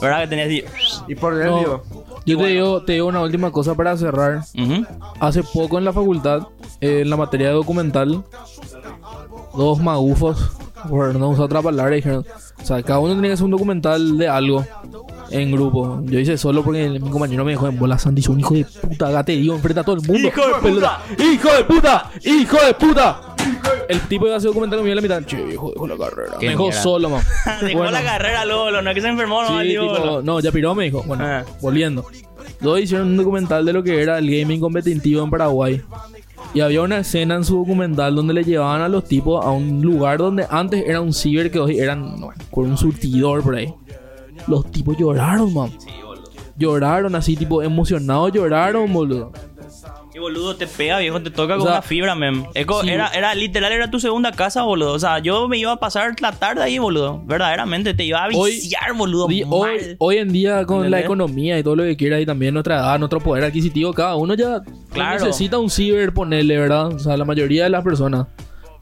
¿Verdad? 0.02 0.22
Que 0.22 0.28
tenía 0.28 0.46
así. 0.46 0.64
Y 1.08 1.16
por 1.16 1.34
él 1.42 1.48
No, 1.48 1.60
digo, 1.60 1.99
yo 2.26 2.38
te 2.38 2.48
digo, 2.48 2.84
te 2.84 2.94
digo 2.94 3.08
una 3.08 3.22
última 3.22 3.52
cosa 3.52 3.76
para 3.76 3.96
cerrar. 3.98 4.44
Ujú. 4.58 4.86
Hace 5.20 5.44
poco 5.44 5.78
en 5.78 5.86
la 5.86 5.94
facultad, 5.94 6.48
eh, 6.82 7.02
en 7.02 7.10
la 7.10 7.18
materia 7.18 7.48
de 7.48 7.54
documental, 7.54 8.24
dos 9.56 9.80
magufos, 9.80 10.52
por 10.88 11.16
no 11.16 11.30
usar 11.30 11.46
otra 11.46 11.62
palabra, 11.62 11.96
dijeron, 11.96 12.26
o 12.62 12.66
sea, 12.66 12.82
cada 12.84 13.00
uno 13.00 13.16
tenía 13.16 13.30
que 13.30 13.34
hacer 13.34 13.46
un 13.46 13.52
documental 13.52 14.18
de 14.18 14.28
algo 14.28 14.66
en 15.32 15.52
grupo. 15.52 16.02
Yo 16.06 16.20
hice 16.20 16.38
solo 16.38 16.64
porque 16.64 16.90
mi 16.90 17.10
compañero 17.10 17.46
me 17.46 17.52
dijo, 17.52 17.68
en 17.68 17.78
bola 17.78 17.98
Sandy, 17.98 18.24
un 18.30 18.40
hijo 18.40 18.54
de 18.54 18.66
puta, 18.66 19.10
gaterío, 19.10 19.56
enfrente 19.56 19.80
a 19.82 19.84
todo 19.84 19.96
el 19.96 20.02
mundo. 20.08 20.28
¡Hijo 20.28 20.48
de 20.48 20.54
Pelota. 20.62 21.02
¡Hijo 21.18 21.50
de 21.54 21.64
puta! 21.64 22.12
¡Hijo 22.24 22.58
de 22.66 22.74
puta! 22.74 23.22
El 23.88 24.00
tipo 24.01 24.25
iba 24.25 24.36
a 24.36 24.38
hacer 24.38 24.50
documental 24.50 24.80
conmigo 24.80 24.92
en 24.92 24.96
la 24.98 25.01
mitad. 25.16 25.25
Che, 25.28 25.42
viejo, 25.44 25.72
dejó 25.72 25.88
la 25.88 25.98
carrera. 25.98 26.34
Me 26.39 26.48
dejó 26.50 26.63
mierda. 26.63 26.82
solo, 26.82 27.10
man. 27.10 27.24
Dejó 27.62 27.78
Bueno. 27.80 27.92
la 27.92 28.04
carrera, 28.04 28.46
Lolo. 28.46 28.82
No 28.82 28.89
es 28.89 28.96
que 28.96 29.01
se 29.01 29.08
enfermó, 29.08 29.42
no 29.44 29.62
Sí, 29.62 29.68
tipo, 29.70 29.84
Lolo. 29.84 30.22
no, 30.22 30.39
ya 30.39 30.51
piró, 30.51 30.75
me 30.75 30.86
dijo. 30.86 31.04
Bueno, 31.04 31.24
Ah. 31.25 31.44
volviendo. 31.62 32.06
Dos 32.62 32.80
hicieron 32.80 33.08
un 33.08 33.18
documental 33.18 33.66
de 33.66 33.74
lo 33.74 33.84
que 33.84 34.01
era 34.01 34.18
el 34.18 34.30
gaming 34.30 34.60
competitivo 34.60 35.24
en 35.24 35.30
Paraguay. 35.30 35.82
Y 36.54 36.62
había 36.62 36.82
una 36.82 37.00
escena 37.00 37.36
en 37.36 37.44
su 37.44 37.58
documental 37.58 38.16
donde 38.16 38.34
le 38.34 38.44
llevaban 38.44 38.82
a 38.82 38.89
los 38.89 39.06
tipos 39.06 39.44
a 39.46 39.51
un 39.51 39.82
lugar 39.82 40.18
donde 40.18 40.46
antes 40.50 40.84
era 40.86 41.00
un 41.01 41.13
ciber 41.13 41.51
que 41.51 41.60
hoy 41.60 41.80
eran 41.80 42.20
no, 42.20 42.30
con 42.51 42.66
un 42.70 42.78
surtidor 42.78 43.44
por 43.44 43.56
ahí. 43.56 43.74
Los 44.48 44.70
tipos 44.72 44.98
lloraron, 44.98 45.54
man. 45.54 45.72
Lloraron 46.58 47.16
así, 47.16 47.36
tipo, 47.38 47.62
emocionados 47.63 48.32
lloraron, 48.34 48.92
boludo. 48.92 49.32
Y 50.13 50.18
boludo, 50.18 50.56
te 50.56 50.66
pega, 50.66 50.98
viejo, 50.98 51.22
te 51.22 51.30
toca 51.30 51.54
O 51.54 51.58
con 51.58 51.68
sea, 51.68 51.74
una 51.78 51.82
fibra, 51.84 52.16
mem. 52.16 52.46
Es 52.56 52.66
co- 52.66 52.82
sí. 52.82 52.89
era, 52.89 53.10
era 53.10 53.36
literal, 53.36 53.72
era 53.72 53.92
tu 53.92 54.00
segunda 54.00 54.32
casa, 54.32 54.63
boludo. 54.63 54.94
O 54.94 55.00
sea, 55.00 55.20
yo 55.20 55.48
me 55.48 55.58
iba 55.60 55.72
a 55.72 55.75
pasar 55.75 56.16
la 56.20 56.32
tarde 56.32 56.63
ahí, 56.63 56.80
boludo. 56.80 57.22
Verdaderamente, 57.25 57.94
te 57.94 58.06
iba 58.06 58.24
a 58.24 58.28
Hoy- 58.34 58.54
viciar, 58.54 58.94
boludo. 58.96 59.28
Di- 59.28 59.46
mal. 59.46 59.51
hoy, 59.54 59.96
hoy 60.00 60.18
en 60.18 60.32
día 60.32 60.66
con 60.66 60.89
la 60.89 61.00
economía 61.00 61.60
y 61.60 61.63
todo 61.63 61.75
lo 61.75 61.84
que 61.84 61.96
quiera 61.96 62.20
y 62.20 62.25
también 62.25 62.54
nuestra 62.56 62.78
edad, 62.78 62.98
nuestro 62.98 63.20
poder 63.20 63.44
adquisitivo, 63.44 63.94
cada 63.94 64.16
uno 64.16 64.34
ya 64.34 64.62
Claro. 64.92 65.24
necesita 65.25 65.60
un 65.60 65.69
ciber 65.69 66.12
ponerle, 66.12 66.58
¿verdad? 66.58 66.88
O 66.88 66.98
sea, 67.00 67.15
la 67.15 67.26
mayoría 67.26 67.65
de 67.65 67.69
las 67.69 67.84
personas. 67.84 68.26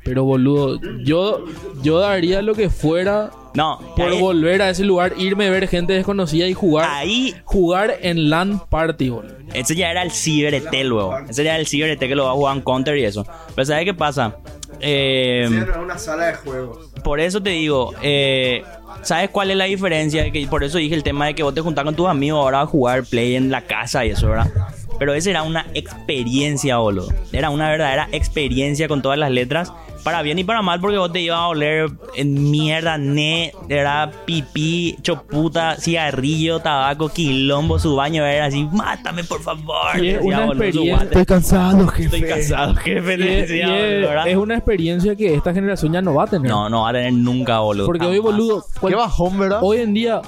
Pero 0.06 0.24
boludo, 0.24 0.80
yo, 1.04 1.44
yo 1.84 2.00
daría 2.00 2.42
lo 2.42 2.56
que 2.56 2.70
fuera 2.70 3.32
No, 3.58 3.80
por 3.96 4.10
ahí, 4.10 4.22
volver 4.22 4.62
a 4.62 4.70
ese 4.70 4.84
lugar, 4.84 5.15
irme 5.17 5.48
a 5.48 5.50
ver 5.50 5.67
gente 5.67 5.93
desconocida 5.93 6.46
y 6.48 6.54
jugar 6.54 6.88
ahí, 6.88 7.36
jugar 7.43 7.98
en 8.02 8.30
LAN 8.30 8.62
party, 8.70 9.10
boludo. 9.10 9.34
ese 9.52 9.76
ya 9.76 9.89
era 9.89 10.04
el 10.04 10.12
Ciber 10.12 10.54
ET, 10.54 10.72
luego. 10.84 11.17
Ese 11.28 11.43
ya 11.43 11.54
era 11.54 11.60
el 11.60 11.65
Ciber 11.65 11.89
ET 11.89 11.98
que 11.98 12.15
lo 12.15 12.26
va 12.26 12.30
a 12.30 12.34
jugar 12.34 12.56
en 12.56 12.62
Counter 12.62 12.96
y 12.96 13.04
eso. 13.04 13.26
Pero 13.56 13.65
¿sabes 13.65 13.86
qué 13.86 13.96
pasa? 13.96 14.36
Eh, 14.80 15.50
una 15.82 15.98
sala 15.98 16.28
de 16.28 16.34
juegos. 16.36 16.91
por 17.04 17.20
eso 17.20 17.41
te 17.41 17.50
digo, 17.50 17.96
eh, 18.04 18.62
¿sabes 19.02 19.32
cuál 19.32 19.50
es 19.50 19.58
la 19.58 19.65
diferencia? 19.65 20.32
Que 20.32 20.46
por 20.46 20.63
eso 20.63 20.78
dije 20.78 20.93
el 20.93 21.02
tema 21.02 21.26
de 21.26 21.34
que 21.34 21.41
vos 21.41 21.56
te 21.56 21.62
juntás 21.62 21.84
con 21.84 21.96
tus 21.96 22.08
amigos 22.08 22.39
ahora 22.39 22.62
a 22.62 22.67
jugar 22.67 23.06
play 23.06 23.36
en 23.36 23.50
la 23.50 23.63
casa 23.63 24.06
y 24.06 24.12
eso, 24.12 24.28
¿verdad? 24.28 24.52
Pero 25.00 25.15
esa 25.15 25.32
era 25.32 25.41
una 25.41 25.65
experiencia, 25.74 26.78
boludo. 26.78 27.12
Era 27.32 27.50
una 27.50 27.72
verdadera 27.72 28.08
experiencia 28.12 28.88
con 28.88 29.02
todas 29.02 29.17
las 29.17 29.32
letras. 29.32 29.74
Para 30.04 30.22
bien 30.22 30.40
y 30.40 30.44
para 30.44 30.62
mal, 30.62 30.80
porque 30.80 30.98
vos 30.98 31.12
te 31.12 31.20
ibas 31.20 31.38
a 31.40 31.48
oler 31.48 31.90
en 32.16 32.50
mierda, 32.50 32.98
ne, 32.98 33.52
era 33.68 34.10
pipí, 34.26 34.96
choputa, 35.02 35.76
cigarrillo, 35.78 36.60
tabaco, 36.60 37.10
quilombo, 37.10 37.78
su 37.78 37.96
baño 37.96 38.26
era 38.26 38.46
así, 38.46 38.64
mátame 38.72 39.24
por 39.26 39.42
favor. 39.42 40.02
Y 40.02 40.10
es 40.10 40.22
una 40.22 40.46
experiencia- 40.46 40.96
guate. 40.96 41.26
cansado, 41.26 41.88
jefe. 41.88 42.04
Estoy 42.18 42.30
cansado, 42.30 42.76
jefe. 42.76 43.16
Y 43.18 43.22
es, 43.28 43.50
decía, 43.50 43.68
y 43.68 43.72
es- 43.72 43.94
boludo, 43.96 44.10
¿verdad? 44.10 44.28
es 44.30 44.38
una 44.38 44.56
experiencia 44.56 45.16
que 45.16 45.34
esta 45.34 45.54
generación 45.54 45.92
ya 45.94 46.02
no 46.02 46.14
va 46.14 46.24
a 46.24 46.28
tener. 46.28 46.50
No, 46.50 46.70
no 46.70 46.84
va 46.84 46.90
a 46.90 46.94
tener 46.94 47.12
nunca, 47.14 47.60
boludo. 47.60 47.86
Porque 47.86 48.06
hoy, 48.06 48.20
boludo, 48.20 48.64
cual- 48.80 48.94
Qué 48.94 48.98
bajón, 48.98 49.38
¿verdad? 49.40 49.60
hoy 49.62 49.78
en 49.80 49.94
día 49.94 50.22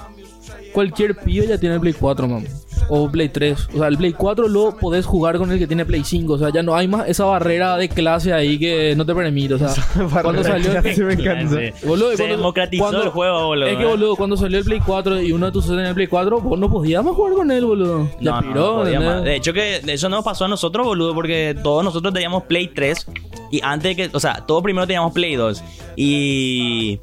cualquier 0.73 1.15
pibe 1.15 1.47
ya 1.47 1.57
tiene 1.57 1.75
el 1.75 1.81
Play 1.81 1.93
4, 1.93 2.27
man. 2.27 2.45
O 2.87 3.09
Play 3.11 3.29
3. 3.29 3.67
O 3.73 3.77
sea, 3.79 3.87
el 3.87 3.97
Play 3.97 4.13
4 4.13 4.47
lo 4.47 4.75
podés 4.77 5.05
jugar 5.05 5.37
con 5.37 5.51
el 5.51 5.59
que 5.59 5.67
tiene 5.67 5.85
Play 5.85 6.03
5. 6.03 6.33
O 6.33 6.37
sea, 6.37 6.49
ya 6.51 6.63
no 6.63 6.75
hay 6.75 6.87
más 6.87 7.07
esa 7.07 7.25
barrera 7.25 7.77
de 7.77 7.89
clase 7.89 8.33
ahí 8.33 8.57
que 8.57 8.95
no 8.95 9.05
te 9.05 9.13
permite. 9.13 9.55
O 9.55 9.57
sea, 9.57 9.73
cuando 10.21 10.43
salió 10.43 10.71
el 10.71 10.95
Sí, 10.95 11.01
me 11.03 11.13
encanta. 11.13 11.57
Boludo, 11.85 12.11
Se 12.11 12.17
cuando- 12.17 12.37
democratizó 12.37 12.83
cuando- 12.83 13.03
el 13.03 13.09
juego, 13.09 13.45
boludo. 13.47 13.67
Es 13.67 13.77
que, 13.77 13.85
boludo, 13.85 14.15
cuando 14.15 14.37
salió 14.37 14.57
el 14.59 14.63
Play 14.65 14.79
4 14.85 15.21
y 15.21 15.31
uno 15.31 15.47
de 15.47 15.51
tus 15.51 15.63
socios 15.65 15.77
tenía 15.77 15.89
el 15.89 15.95
Play 15.95 16.07
4, 16.07 16.39
vos 16.41 16.57
no 16.57 16.69
podías 16.69 17.03
más 17.03 17.13
jugar 17.15 17.33
con 17.33 17.51
él, 17.51 17.65
boludo. 17.65 18.09
Ya 18.21 18.31
No, 18.31 18.41
no, 18.41 18.47
piró, 18.83 18.85
no 18.99 19.05
más. 19.05 19.23
De 19.23 19.35
hecho, 19.35 19.53
que 19.53 19.81
eso 19.85 20.09
nos 20.09 20.23
pasó 20.23 20.45
a 20.45 20.47
nosotros, 20.47 20.85
boludo, 20.85 21.13
porque 21.13 21.55
todos 21.63 21.83
nosotros 21.83 22.13
teníamos 22.13 22.43
Play 22.43 22.67
3. 22.69 23.05
Y 23.51 23.61
antes 23.63 23.95
de 23.95 24.09
que, 24.09 24.15
o 24.15 24.19
sea, 24.19 24.45
todos 24.47 24.61
primero 24.63 24.85
teníamos 24.87 25.11
Play 25.13 25.35
2. 25.35 25.63
Y. 25.95 26.99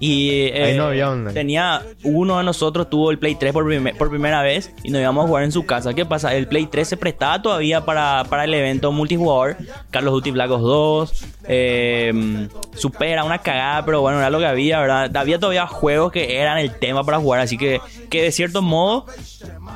Y. 0.00 0.30
eh, 0.30 0.64
Ahí 0.64 0.76
no 0.76 0.86
había 0.86 1.10
online. 1.10 1.32
Tenía. 1.34 1.82
Uno 2.02 2.38
de 2.38 2.44
nosotros 2.44 2.90
tuvo 2.90 3.10
el 3.12 3.18
Play 3.18 3.34
3 3.36 3.52
por, 3.52 3.64
por 3.98 4.10
primera 4.10 4.42
vez. 4.42 4.72
Y 4.82 4.90
nos 4.90 5.00
íbamos 5.00 5.24
a 5.24 5.28
jugar 5.28 5.44
en 5.44 5.52
su 5.52 5.66
casa. 5.66 5.94
¿Qué 5.94 6.04
pasa? 6.06 6.34
El 6.34 6.48
Play 6.48 6.66
3 6.66 6.88
se 6.88 6.96
prestaba 6.96 7.40
todavía 7.42 7.84
para, 7.84 8.24
para 8.28 8.44
el 8.44 8.54
evento 8.54 8.90
multijugador. 8.90 9.56
Carlos 9.90 10.12
Duty 10.14 10.30
Black 10.32 10.50
Ops 10.50 10.62
2. 10.62 11.24
Eh, 11.48 12.48
Supera, 12.74 13.24
una 13.24 13.38
cagada, 13.38 13.84
pero 13.84 14.00
bueno, 14.00 14.18
era 14.18 14.30
lo 14.30 14.38
que 14.38 14.46
había, 14.46 14.80
¿verdad? 14.80 15.14
Había 15.16 15.38
todavía 15.38 15.66
juegos 15.66 16.10
que 16.12 16.38
eran 16.40 16.56
el 16.58 16.74
tema 16.78 17.04
para 17.04 17.18
jugar. 17.18 17.40
Así 17.40 17.58
que, 17.58 17.80
que 18.08 18.22
de 18.22 18.32
cierto 18.32 18.62
modo 18.62 19.04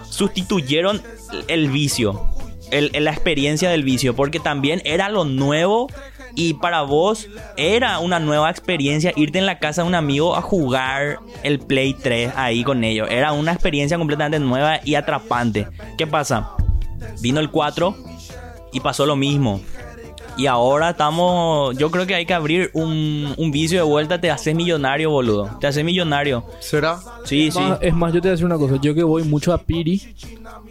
sustituyeron 0.08 1.02
el 1.48 1.68
vicio, 1.68 2.28
el- 2.70 2.90
la 2.98 3.10
experiencia 3.10 3.68
del 3.70 3.82
vicio, 3.82 4.14
porque 4.16 4.40
también 4.40 4.80
era 4.84 5.08
lo 5.08 5.24
nuevo 5.24 5.88
y 6.34 6.54
para 6.54 6.82
vos 6.82 7.28
era 7.56 7.98
una 8.00 8.18
nueva 8.18 8.50
experiencia 8.50 9.12
irte 9.16 9.38
en 9.38 9.46
la 9.46 9.58
casa 9.58 9.82
de 9.82 9.88
un 9.88 9.94
amigo 9.94 10.36
a 10.36 10.42
jugar 10.42 11.20
el 11.42 11.58
Play 11.60 11.94
3 11.94 12.32
ahí 12.36 12.64
con 12.64 12.82
ellos. 12.84 13.08
Era 13.10 13.32
una 13.32 13.52
experiencia 13.52 13.96
completamente 13.98 14.38
nueva 14.44 14.80
y 14.84 14.94
atrapante. 14.96 15.68
¿Qué 15.96 16.06
pasa? 16.06 16.50
Vino 17.20 17.40
el 17.40 17.50
4 17.50 17.94
y 18.72 18.80
pasó 18.80 19.06
lo 19.06 19.16
mismo. 19.16 19.60
Y 20.36 20.46
ahora 20.46 20.90
estamos. 20.90 21.76
Yo 21.78 21.92
creo 21.92 22.06
que 22.06 22.16
hay 22.16 22.26
que 22.26 22.34
abrir 22.34 22.70
un, 22.74 23.32
un 23.36 23.50
vicio 23.52 23.78
de 23.78 23.84
vuelta. 23.84 24.20
Te 24.20 24.32
haces 24.32 24.52
millonario, 24.52 25.08
boludo. 25.10 25.48
Te 25.60 25.68
haces 25.68 25.84
millonario. 25.84 26.44
¿Será? 26.58 26.98
Sí, 27.24 27.46
Es 27.46 27.54
sí. 27.54 27.60
más, 27.60 27.78
es 27.80 27.94
más, 27.94 28.12
yo 28.12 28.20
te 28.20 28.26
voy 28.26 28.30
a 28.30 28.32
decir 28.32 28.46
una 28.46 28.58
cosa. 28.58 28.74
Yo 28.82 28.96
que 28.96 29.04
voy 29.04 29.22
mucho 29.22 29.52
a 29.52 29.58
Piri, 29.58 30.02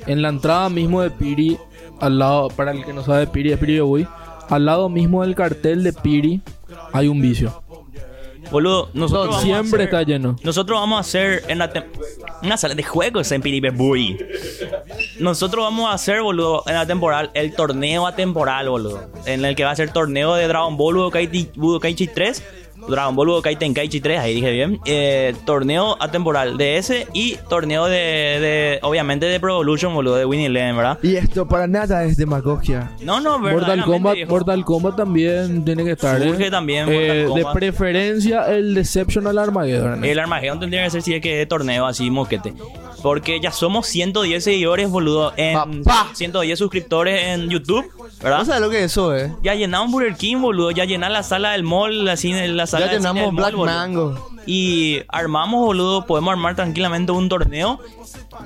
en 0.06 0.22
la 0.22 0.28
entrada 0.28 0.68
mismo 0.68 1.02
de 1.02 1.12
Piri, 1.12 1.58
al 2.02 2.20
lado, 2.20 2.50
para 2.50 2.72
el 2.72 2.84
que 2.84 2.92
no 2.92 3.06
sabe 3.06 3.26
Piri, 3.26 3.54
es 3.54 3.58
Piri 3.58 3.78
yo 3.78 3.88
voy, 3.88 4.06
al 4.50 4.66
lado 4.66 4.90
mismo 4.90 5.22
del 5.24 5.36
cartel 5.36 5.84
de 5.84 5.94
Piri 5.94 6.42
hay 6.92 7.08
un 7.08 7.22
vicio. 7.22 7.62
Boludo, 8.52 8.90
nosotros 8.94 9.28
vamos 9.30 9.40
a 9.40 9.42
Siempre 9.46 9.68
hacer- 9.68 9.82
está 9.82 10.04
lleno. 10.04 10.36
Nosotros 10.44 10.80
vamos 10.80 10.98
a 10.98 11.00
hacer 11.02 11.44
en 11.48 11.58
la 11.58 11.74
tem- 11.74 11.86
una 12.44 12.58
sala 12.58 12.76
de 12.76 12.84
juegos 12.84 13.32
en 13.32 13.42
Piribebuy. 13.42 14.18
Nosotros 15.20 15.64
vamos 15.64 15.90
a 15.90 15.94
hacer, 15.94 16.22
boludo, 16.22 16.64
en 16.68 16.76
la 16.76 16.86
temporal, 16.86 17.32
el 17.34 17.56
torneo 17.56 18.06
atemporal, 18.06 18.70
boludo. 18.70 19.10
En 19.26 19.44
el 19.46 19.56
que 19.56 19.64
va 19.64 19.72
a 19.72 19.76
ser 19.76 19.92
torneo 19.92 20.36
de 20.36 20.48
Dragon 20.48 20.76
Ball 20.78 20.96
Budokai, 20.96 21.50
Budokaichi 21.56 22.08
3. 22.08 22.44
Dragon 22.88 23.16
Ball 23.16 23.28
Budokai 23.28 23.56
Tenkaichi 23.56 24.02
3, 24.02 24.20
ahí 24.20 24.34
dije 24.36 24.52
bien. 24.52 24.80
Eh, 24.86 25.34
torneo 25.46 25.96
atemporal 26.00 26.58
de 26.58 26.78
ese 26.78 27.08
y 27.14 27.38
torneo 27.50 27.86
de, 27.86 27.98
de, 27.98 28.80
obviamente, 28.82 29.26
de 29.26 29.40
Pro 29.40 29.54
Evolution, 29.54 29.94
boludo, 29.94 30.16
de 30.16 30.26
Winnie 30.26 30.48
Eleven, 30.48 30.76
¿verdad? 30.76 31.00
Y 31.02 31.16
esto 31.16 31.48
para 31.48 31.68
nada 31.68 32.04
es 32.04 32.18
demagogia. 32.18 32.92
No, 33.02 33.20
no, 33.20 33.40
Mortal 33.40 33.84
Kombat, 33.84 34.16
viejo. 34.16 34.30
Mortal 34.32 34.66
Kombat 34.66 34.96
también 34.96 35.64
tiene 35.66 35.84
que 35.84 35.92
estar. 35.92 36.22
¿eh? 36.22 36.26
Surge 36.26 36.52
también 36.52 36.86
Mortal 36.86 37.02
Eh, 37.02 37.30
de 37.36 37.46
preferencia 37.54 38.44
el 38.54 38.74
Deceptional 38.74 39.38
Armageddon. 39.38 40.04
El 40.04 40.20
Armageddon 40.20 40.60
tendría 40.60 40.84
que 40.84 40.90
ser 40.90 41.02
si 41.02 41.14
es 41.14 41.22
que 41.22 41.38
de 41.38 41.46
torneo 41.46 41.86
así, 41.86 42.10
moquete. 42.10 42.54
Porque 43.02 43.42
ya 43.42 43.52
somos 43.52 43.88
110 43.88 44.44
seguidores, 44.44 44.90
boludo, 44.90 45.34
en 45.36 45.84
Papá. 45.84 46.10
110 46.14 46.58
suscriptores 46.58 47.28
en 47.28 47.50
YouTube, 47.50 47.86
¿verdad? 48.22 48.40
¿No 48.40 48.46
sabes 48.46 48.62
lo 48.62 48.70
que 48.70 48.80
es 48.80 48.86
eso, 48.86 49.16
eh? 49.16 49.34
Ya 49.44 49.56
llenamos 49.56 49.92
Burger 49.92 50.16
King, 50.16 50.38
boludo. 50.42 50.72
Ya 50.72 50.86
llenamos 50.86 51.14
la 51.14 51.24
sala 51.24 51.52
del 51.52 51.64
mall, 51.64 52.06
la, 52.06 52.16
cine, 52.16 52.48
la 52.48 52.66
sala 52.74 52.86
Ya 52.86 52.92
cine 52.92 53.00
llenamos 53.00 53.24
del 53.24 53.34
mall, 53.34 53.56
Black. 53.56 53.66
Mango. 53.66 54.30
Y 54.46 55.02
armamos, 55.08 55.62
boludo. 55.62 56.06
Podemos 56.06 56.32
armar 56.32 56.56
tranquilamente 56.56 57.12
un 57.12 57.30
torneo. 57.30 57.80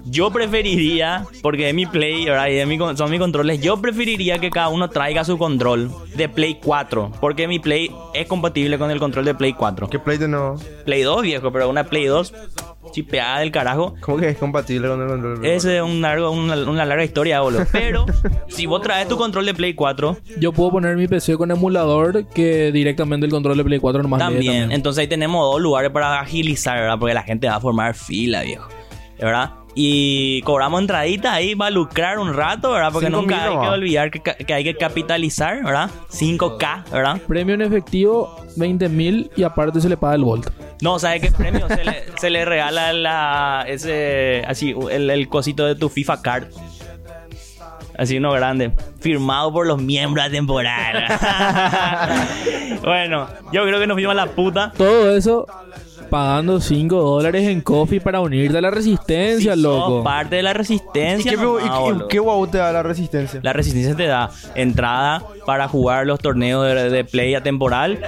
Yo 0.05 0.31
preferiría, 0.31 1.25
porque 1.41 1.69
es 1.69 1.73
mi 1.75 1.85
Play, 1.85 2.25
¿verdad? 2.25 2.47
Y 2.47 2.65
mi 2.65 2.77
son 2.77 3.09
mis 3.09 3.19
controles. 3.19 3.61
Yo 3.61 3.77
preferiría 3.77 4.37
que 4.39 4.49
cada 4.49 4.69
uno 4.69 4.89
traiga 4.89 5.23
su 5.23 5.37
control 5.37 5.91
de 6.15 6.29
Play 6.29 6.59
4. 6.63 7.13
Porque 7.19 7.47
mi 7.47 7.59
Play 7.59 7.91
es 8.13 8.27
compatible 8.27 8.77
con 8.77 8.91
el 8.91 8.99
control 8.99 9.25
de 9.25 9.33
Play 9.33 9.53
4. 9.53 9.89
¿Qué 9.89 9.99
Play 9.99 10.17
de 10.17 10.27
no? 10.27 10.55
Play 10.85 11.01
2, 11.03 11.21
viejo, 11.21 11.51
pero 11.51 11.69
una 11.69 11.85
Play 11.85 12.05
2 12.05 12.33
chipeada 12.91 13.39
del 13.39 13.51
carajo. 13.51 13.95
¿Cómo 14.01 14.17
que 14.17 14.29
es 14.29 14.37
compatible 14.37 14.87
con 14.87 15.01
el 15.01 15.07
control? 15.07 15.45
Ese 15.45 15.77
es 15.77 15.83
un 15.83 16.01
largo, 16.01 16.31
una, 16.31 16.55
una 16.55 16.85
larga 16.85 17.03
historia, 17.03 17.41
boludo. 17.41 17.65
Pero 17.71 18.05
si 18.47 18.65
vos 18.65 18.81
traes 18.81 19.07
tu 19.07 19.17
control 19.17 19.45
de 19.45 19.53
Play 19.53 19.73
4, 19.73 20.17
Yo 20.39 20.51
puedo 20.51 20.71
poner 20.71 20.95
mi 20.95 21.07
PC 21.07 21.37
con 21.37 21.51
emulador 21.51 22.27
que 22.27 22.71
directamente 22.71 23.25
el 23.25 23.31
control 23.31 23.57
de 23.57 23.63
Play 23.63 23.79
4 23.79 24.03
nomás 24.03 24.19
lee 24.19 24.25
también. 24.25 24.71
Entonces 24.71 25.01
ahí 25.01 25.07
tenemos 25.07 25.41
dos 25.51 25.61
lugares 25.61 25.91
para 25.91 26.19
agilizar, 26.19 26.79
¿verdad? 26.79 26.97
Porque 26.99 27.13
la 27.13 27.23
gente 27.23 27.47
va 27.47 27.55
a 27.55 27.59
formar 27.59 27.93
fila, 27.93 28.41
viejo. 28.43 28.67
¿Verdad? 29.19 29.51
Y 29.79 30.41
cobramos 30.41 30.81
entraditas 30.81 31.31
ahí, 31.31 31.53
va 31.53 31.67
a 31.67 31.69
lucrar 31.69 32.17
un 32.17 32.33
rato, 32.33 32.71
¿verdad? 32.71 32.89
Porque 32.91 33.07
Cinco 33.07 33.21
nunca 33.21 33.35
mil 33.35 33.43
hay 33.43 33.59
que 33.59 33.67
olvidar 33.67 34.09
que, 34.09 34.53
hay 34.53 34.63
que 34.63 34.75
capitalizar, 34.75 35.63
¿verdad? 35.63 35.91
5K, 36.11 36.89
¿verdad? 36.91 37.21
Premio 37.27 37.53
en 37.53 37.61
efectivo, 37.61 38.35
20 38.55 38.89
mil 38.89 39.29
y 39.35 39.43
aparte 39.43 39.79
se 39.79 39.87
le 39.87 39.95
paga 39.95 40.15
el 40.15 40.23
Volt. 40.23 40.49
No, 40.81 40.99
¿sabes 40.99 41.21
qué 41.21 41.31
premio? 41.31 41.67
se, 41.67 41.83
le, 41.83 42.03
se 42.19 42.29
le 42.29 42.45
regala 42.45 42.93
la, 42.93 43.65
ese, 43.67 44.43
así, 44.47 44.75
el, 44.91 45.27
cosito 45.29 45.65
de 45.65 45.75
tu 45.75 45.89
FIFA 45.89 46.21
Card. 46.21 46.47
Así 47.97 48.17
uno 48.17 48.31
grande. 48.31 48.71
Firmado 48.99 49.51
por 49.51 49.65
los 49.65 49.81
miembros 49.81 50.25
de 50.25 50.31
temporada. 50.31 52.27
bueno, 52.83 53.27
yo 53.51 53.63
creo 53.63 53.79
que 53.79 53.87
nos 53.87 53.95
fuimos 53.95 54.11
a 54.11 54.15
la 54.15 54.27
puta. 54.27 54.71
Todo 54.77 55.15
eso 55.15 55.47
pagando 56.09 56.59
5 56.59 56.95
dólares 57.01 57.47
en 57.47 57.61
coffee 57.61 57.99
para 58.01 58.19
unirte 58.21 58.57
a 58.57 58.61
la 58.61 58.71
resistencia, 58.71 59.53
Si 59.55 59.61
sos 59.61 59.71
loco. 59.71 60.03
parte 60.03 60.37
de 60.37 60.43
la 60.43 60.51
¿Y 60.51 60.53
resistencia. 60.53 61.31
qué, 61.31 61.37
nomás, 61.37 61.63
y- 62.03 62.07
qué 62.09 62.19
guau 62.19 62.47
te 62.47 62.57
da 62.57 62.71
la 62.71 62.83
resistencia? 62.83 63.39
La 63.43 63.53
resistencia 63.53 63.95
te 63.95 64.07
da 64.07 64.29
entrada 64.55 65.23
para 65.45 65.67
jugar 65.67 66.05
los 66.05 66.19
torneos 66.19 66.65
de, 66.65 66.89
de 66.89 67.05
play 67.05 67.35
atemporal. 67.35 67.93
En 67.93 68.01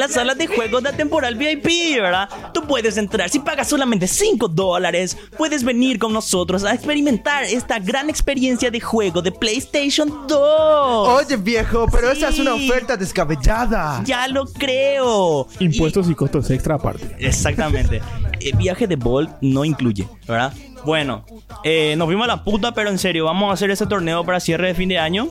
las 0.00 0.12
salas 0.12 0.36
de 0.38 0.46
juegos 0.46 0.82
de 0.82 0.92
temporal 0.92 1.34
VIP, 1.36 2.00
¿verdad? 2.00 2.28
Tú 2.52 2.62
puedes 2.62 2.96
entrar. 2.96 3.28
Si 3.28 3.38
pagas 3.40 3.68
solamente 3.68 4.06
5 4.06 4.48
dólares, 4.48 5.16
puedes 5.36 5.64
venir 5.64 5.98
con 5.98 6.12
nosotros 6.12 6.64
a 6.64 6.74
experimentar 6.74 7.44
esta 7.44 7.78
gran 7.78 8.08
experiencia 8.10 8.70
de 8.70 8.80
juego 8.80 9.22
de 9.22 9.32
PlayStation 9.32 10.26
2. 10.28 11.08
Oye, 11.08 11.36
viejo, 11.36 11.86
pero 11.90 12.10
esa 12.10 12.28
es 12.28 12.38
una 12.38 12.54
oferta 12.54 12.96
descabellada. 12.96 14.02
Ya 14.04 14.26
lo 14.28 14.46
creo. 14.46 15.46
Impuestos 15.60 16.08
y 16.10 16.14
costos 16.14 16.43
extra 16.50 16.76
aparte. 16.76 17.14
Exactamente. 17.18 18.00
El 18.40 18.56
viaje 18.56 18.86
de 18.86 18.96
Bolt 18.96 19.30
no 19.40 19.64
incluye, 19.64 20.06
¿verdad? 20.26 20.52
Bueno, 20.84 21.24
eh, 21.64 21.94
nos 21.96 22.06
fuimos 22.06 22.24
a 22.24 22.28
la 22.28 22.44
puta, 22.44 22.72
pero 22.72 22.90
en 22.90 22.98
serio, 22.98 23.24
vamos 23.24 23.50
a 23.50 23.54
hacer 23.54 23.70
ese 23.70 23.86
torneo 23.86 24.24
para 24.24 24.38
cierre 24.40 24.68
de 24.68 24.74
fin 24.74 24.88
de 24.88 24.98
año. 24.98 25.28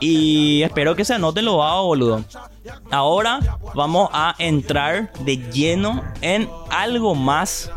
Y 0.00 0.62
espero 0.62 0.96
que 0.96 1.04
se 1.04 1.14
anoten 1.14 1.44
los 1.44 1.58
vagos, 1.58 1.86
boludo. 1.86 2.24
Ahora 2.90 3.58
vamos 3.74 4.10
a 4.12 4.34
entrar 4.38 5.12
de 5.20 5.36
lleno 5.50 6.02
en 6.20 6.48
algo 6.70 7.14
más 7.14 7.70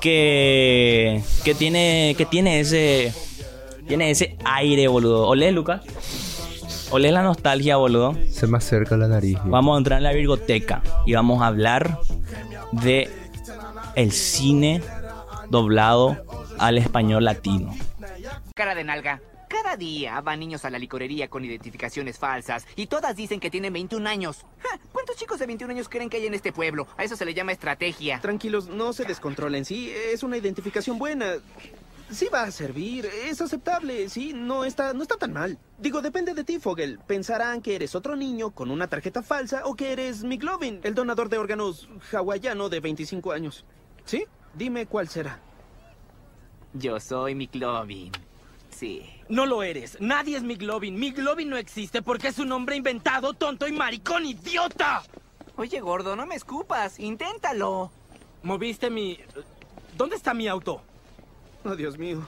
que, 0.00 1.22
que 1.42 1.54
tiene 1.54 2.14
que 2.18 2.26
tiene 2.26 2.60
ese 2.60 3.12
tiene 3.88 4.10
ese 4.10 4.36
aire, 4.44 4.86
boludo. 4.88 5.26
¿Olés, 5.26 5.52
Lucas? 5.52 5.80
¿Olés 6.94 7.10
la 7.12 7.24
nostalgia, 7.24 7.74
boludo? 7.74 8.16
Se 8.30 8.46
me 8.46 8.58
acerca 8.58 8.96
la 8.96 9.08
nariz. 9.08 9.36
Vamos 9.46 9.74
a 9.74 9.78
entrar 9.78 9.96
en 9.98 10.04
la 10.04 10.12
virgoteca 10.12 10.80
y 11.04 11.14
vamos 11.14 11.42
a 11.42 11.48
hablar 11.48 11.98
de 12.70 13.10
el 13.96 14.12
cine 14.12 14.80
doblado 15.50 16.16
al 16.56 16.78
español 16.78 17.24
latino. 17.24 17.74
Cara 18.54 18.76
de 18.76 18.84
nalga. 18.84 19.20
Cada 19.48 19.76
día 19.76 20.20
van 20.20 20.38
niños 20.38 20.64
a 20.64 20.70
la 20.70 20.78
licorería 20.78 21.28
con 21.28 21.44
identificaciones 21.44 22.16
falsas 22.16 22.64
y 22.76 22.86
todas 22.86 23.16
dicen 23.16 23.40
que 23.40 23.50
tienen 23.50 23.72
21 23.72 24.08
años. 24.08 24.44
Ja, 24.60 24.78
¿Cuántos 24.92 25.16
chicos 25.16 25.40
de 25.40 25.46
21 25.46 25.72
años 25.72 25.88
creen 25.88 26.08
que 26.08 26.18
hay 26.18 26.26
en 26.26 26.34
este 26.34 26.52
pueblo? 26.52 26.86
A 26.96 27.02
eso 27.02 27.16
se 27.16 27.24
le 27.24 27.34
llama 27.34 27.50
estrategia. 27.50 28.20
Tranquilos, 28.20 28.68
no 28.68 28.92
se 28.92 29.04
descontrolen, 29.04 29.64
sí, 29.64 29.92
es 30.12 30.22
una 30.22 30.36
identificación 30.36 30.98
buena. 30.98 31.26
Sí 32.10 32.28
va 32.32 32.42
a 32.42 32.50
servir, 32.50 33.06
es 33.06 33.40
aceptable, 33.40 34.08
sí, 34.08 34.32
no 34.34 34.64
está, 34.64 34.92
no 34.92 35.02
está 35.02 35.16
tan 35.16 35.32
mal. 35.32 35.58
Digo, 35.78 36.02
depende 36.02 36.34
de 36.34 36.44
ti, 36.44 36.58
Fogel. 36.58 36.98
Pensarán 37.06 37.62
que 37.62 37.74
eres 37.74 37.94
otro 37.94 38.14
niño 38.14 38.50
con 38.50 38.70
una 38.70 38.88
tarjeta 38.88 39.22
falsa 39.22 39.62
o 39.64 39.74
que 39.74 39.92
eres 39.92 40.22
McLovin, 40.22 40.80
el 40.84 40.94
donador 40.94 41.28
de 41.28 41.38
órganos 41.38 41.88
hawaiano 42.12 42.68
de 42.68 42.80
25 42.80 43.32
años. 43.32 43.64
¿Sí? 44.04 44.26
Dime 44.54 44.86
cuál 44.86 45.08
será. 45.08 45.40
Yo 46.74 47.00
soy 47.00 47.34
McLovin. 47.34 48.12
Sí. 48.68 49.08
No 49.28 49.46
lo 49.46 49.62
eres. 49.62 49.96
Nadie 50.00 50.36
es 50.36 50.42
McLovin. 50.42 50.98
McLovin 50.98 51.48
no 51.48 51.56
existe 51.56 52.02
porque 52.02 52.28
es 52.28 52.38
un 52.38 52.52
hombre 52.52 52.76
inventado, 52.76 53.32
tonto 53.32 53.66
y 53.66 53.72
maricón 53.72 54.26
idiota. 54.26 55.02
Oye, 55.56 55.80
gordo, 55.80 56.16
no 56.16 56.26
me 56.26 56.34
escupas. 56.34 56.98
Inténtalo. 56.98 57.90
Moviste 58.42 58.90
mi... 58.90 59.18
¿Dónde 59.96 60.16
está 60.16 60.34
mi 60.34 60.48
auto? 60.48 60.82
Oh, 61.64 61.74
Dios 61.76 61.98
mío. 61.98 62.26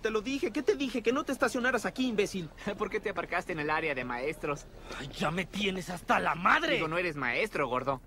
Te 0.00 0.10
lo 0.10 0.20
dije, 0.20 0.50
¿qué 0.50 0.62
te 0.62 0.74
dije? 0.74 1.02
Que 1.02 1.12
no 1.12 1.24
te 1.24 1.32
estacionaras 1.32 1.84
aquí, 1.86 2.08
imbécil. 2.08 2.48
¿Por 2.78 2.90
qué 2.90 3.00
te 3.00 3.10
aparcaste 3.10 3.52
en 3.52 3.60
el 3.60 3.70
área 3.70 3.94
de 3.94 4.04
maestros? 4.04 4.66
Ay, 4.98 5.08
ya 5.16 5.30
me 5.30 5.44
tienes 5.44 5.90
hasta 5.90 6.18
la 6.18 6.34
madre. 6.34 6.74
Digo, 6.74 6.88
no 6.88 6.98
eres 6.98 7.16
maestro, 7.16 7.68
gordo. 7.68 8.00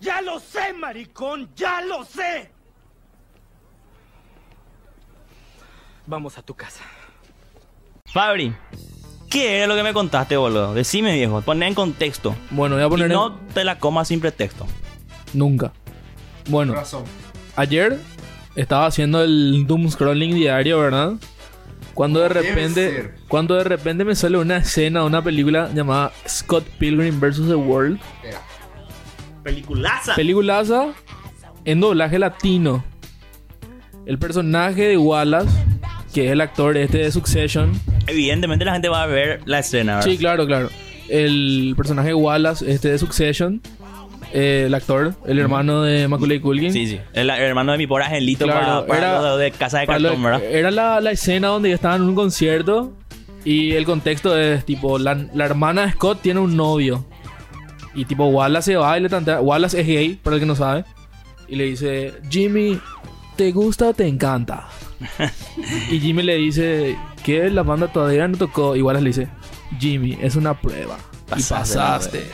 Ya 0.00 0.20
lo 0.20 0.40
sé, 0.40 0.72
maricón. 0.72 1.48
Ya 1.56 1.80
lo 1.82 2.04
sé. 2.04 2.50
Vamos 6.06 6.38
a 6.38 6.42
tu 6.42 6.54
casa. 6.54 6.84
Fabri, 8.12 8.54
¿qué 9.30 9.58
era 9.58 9.66
lo 9.66 9.74
que 9.74 9.82
me 9.82 9.92
contaste, 9.92 10.36
boludo? 10.36 10.74
Decime, 10.74 11.14
viejo, 11.14 11.40
poné 11.42 11.66
en 11.66 11.74
contexto. 11.74 12.34
Bueno, 12.50 12.76
voy 12.76 12.84
a 12.84 12.86
Y 12.86 12.90
poner 12.90 13.06
en- 13.06 13.12
no 13.12 13.34
te 13.54 13.64
la 13.64 13.78
comas 13.78 14.08
sin 14.08 14.20
pretexto. 14.20 14.66
Nunca. 15.32 15.72
Bueno, 16.48 16.74
ayer 17.56 17.98
estaba 18.56 18.86
haciendo 18.86 19.22
el 19.22 19.66
doom 19.66 19.88
scrolling 19.88 20.34
diario, 20.34 20.80
¿verdad? 20.80 21.12
Cuando 21.94 22.20
de 22.20 22.28
repente, 22.28 23.14
cuando 23.28 23.54
de 23.54 23.64
repente 23.64 24.04
me 24.04 24.14
sale 24.14 24.36
una 24.36 24.58
escena 24.58 25.00
de 25.00 25.06
una 25.06 25.22
película 25.22 25.70
llamada 25.74 26.12
Scott 26.28 26.64
Pilgrim 26.78 27.20
vs. 27.20 27.46
The 27.48 27.54
World. 27.54 27.98
Peliculaza. 29.42 30.14
Peliculaza 30.14 30.88
en 31.64 31.80
doblaje 31.80 32.18
latino. 32.18 32.84
El 34.04 34.18
personaje 34.18 34.88
de 34.88 34.98
Wallace, 34.98 35.48
que 36.12 36.26
es 36.26 36.32
el 36.32 36.40
actor 36.40 36.76
este 36.76 36.98
de 36.98 37.10
Succession. 37.10 37.72
Evidentemente 38.06 38.64
la 38.64 38.72
gente 38.72 38.88
va 38.88 39.02
a 39.02 39.06
ver 39.06 39.40
la 39.46 39.60
escena, 39.60 39.96
¿verdad? 39.96 40.10
Sí, 40.10 40.18
claro, 40.18 40.46
claro. 40.46 40.70
El 41.08 41.74
personaje 41.76 42.08
de 42.08 42.14
Wallace, 42.14 42.70
este 42.70 42.90
de 42.90 42.98
Succession. 42.98 43.62
Eh, 44.32 44.64
el 44.66 44.74
actor, 44.74 45.14
el 45.26 45.38
hermano 45.38 45.82
de 45.82 46.08
Macaulay 46.08 46.40
Culkin. 46.40 46.72
Sí, 46.72 46.86
sí. 46.86 47.00
El, 47.12 47.30
el 47.30 47.40
hermano 47.42 47.72
de 47.72 47.78
mi 47.78 47.86
pobre 47.86 48.04
angelito 48.04 48.44
Claro, 48.44 48.60
para, 48.60 48.86
para 48.86 48.98
era- 48.98 49.22
lo 49.22 49.36
de 49.38 49.50
Casa 49.52 49.80
de 49.80 49.86
Cartón, 49.86 50.22
¿verdad? 50.22 50.42
Era 50.44 50.70
la, 50.70 51.00
la 51.00 51.10
escena 51.10 51.48
donde 51.48 51.72
estaban 51.72 52.02
en 52.02 52.08
un 52.08 52.14
concierto 52.14 52.92
y 53.44 53.72
el 53.72 53.84
contexto 53.84 54.36
es 54.38 54.64
tipo, 54.64 54.98
la, 54.98 55.14
la 55.32 55.44
hermana 55.44 55.86
de 55.86 55.92
Scott 55.92 56.20
tiene 56.22 56.40
un 56.40 56.56
novio 56.56 57.06
y 57.94 58.04
tipo 58.04 58.26
Wallace 58.26 58.72
se 58.72 58.76
va 58.76 58.98
y 58.98 59.02
le 59.02 59.08
tantea, 59.08 59.40
Wallace 59.40 59.80
es 59.80 59.86
gay, 59.86 60.18
para 60.22 60.34
el 60.36 60.40
que 60.40 60.46
no 60.46 60.54
sabe, 60.54 60.84
y 61.48 61.56
le 61.56 61.64
dice, 61.64 62.12
Jimmy, 62.28 62.78
¿te 63.36 63.52
gusta 63.52 63.88
o 63.88 63.94
te 63.94 64.06
encanta? 64.06 64.66
y 65.90 65.98
Jimmy 66.00 66.22
le 66.22 66.34
dice, 66.36 66.96
¿qué? 67.24 67.48
La 67.48 67.62
banda 67.62 67.88
todavía 67.88 68.28
no 68.28 68.36
tocó, 68.36 68.76
y 68.76 68.82
Wallace 68.82 69.02
le 69.04 69.10
dice, 69.10 69.28
Jimmy, 69.78 70.18
es 70.20 70.36
una 70.36 70.60
prueba. 70.60 70.98
y 71.28 71.42
pasaste. 71.42 72.26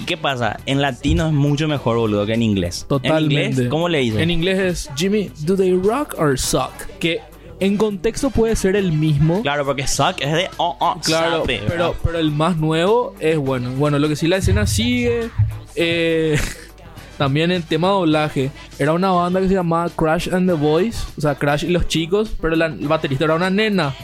¿Y 0.00 0.04
qué 0.04 0.16
pasa? 0.16 0.58
En 0.66 0.80
latino 0.80 1.26
es 1.26 1.32
mucho 1.32 1.68
mejor, 1.68 1.96
boludo, 1.96 2.26
que 2.26 2.34
en 2.34 2.42
inglés. 2.42 2.86
Totalmente. 2.88 3.44
En 3.44 3.50
inglés, 3.52 3.68
¿cómo 3.68 3.88
le 3.88 3.98
dicen? 3.98 4.20
En 4.20 4.30
inglés 4.30 4.58
es 4.58 4.90
Jimmy, 4.96 5.30
do 5.40 5.56
they 5.56 5.72
rock 5.72 6.14
or 6.18 6.38
suck? 6.38 6.72
Que 6.98 7.20
en 7.60 7.76
contexto 7.76 8.30
puede 8.30 8.56
ser 8.56 8.74
el 8.74 8.90
mismo. 8.92 9.42
Claro, 9.42 9.64
porque 9.64 9.86
suck 9.86 10.20
es 10.20 10.32
de 10.32 10.48
oh, 10.56 10.76
oh, 10.80 10.98
Claro, 11.04 11.44
pero, 11.46 11.68
¿verdad? 11.68 11.92
pero 12.02 12.18
el 12.18 12.32
más 12.32 12.56
nuevo 12.56 13.14
es 13.20 13.38
bueno. 13.38 13.70
Bueno, 13.72 13.98
lo 14.00 14.08
que 14.08 14.16
sí 14.16 14.26
la 14.26 14.38
escena 14.38 14.66
sigue. 14.66 15.30
eh, 15.76 16.36
también 17.18 17.52
el 17.52 17.62
tema 17.62 17.88
doblaje. 17.88 18.50
Era 18.80 18.92
una 18.94 19.12
banda 19.12 19.40
que 19.40 19.46
se 19.46 19.54
llamaba 19.54 19.88
Crash 19.90 20.28
and 20.32 20.48
the 20.48 20.56
Boys. 20.56 21.06
O 21.16 21.20
sea, 21.20 21.36
Crash 21.36 21.62
y 21.64 21.68
los 21.68 21.86
chicos. 21.86 22.32
Pero 22.40 22.56
la, 22.56 22.66
el 22.66 22.88
baterista 22.88 23.24
era 23.26 23.36
una 23.36 23.50
nena. 23.50 23.94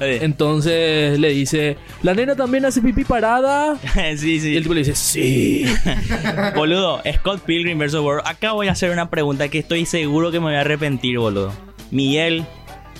Eh, 0.00 0.18
Entonces 0.22 1.18
le 1.18 1.30
dice: 1.30 1.76
La 2.02 2.12
nena 2.14 2.36
también 2.36 2.64
hace 2.66 2.82
pipí 2.82 3.04
parada. 3.04 3.76
sí, 4.16 4.34
Y 4.34 4.40
sí. 4.40 4.56
el 4.56 4.62
tipo 4.62 4.74
le 4.74 4.80
dice: 4.80 4.94
Sí. 4.94 5.66
Boludo, 6.54 7.00
Scott 7.16 7.40
Pilgrim 7.42 7.78
vs. 7.78 7.94
World. 7.94 8.22
Acá 8.26 8.52
voy 8.52 8.68
a 8.68 8.72
hacer 8.72 8.90
una 8.90 9.08
pregunta 9.10 9.48
que 9.48 9.58
estoy 9.58 9.86
seguro 9.86 10.30
que 10.30 10.38
me 10.40 10.46
voy 10.46 10.54
a 10.56 10.60
arrepentir, 10.60 11.18
boludo. 11.18 11.52
Miguel, 11.90 12.44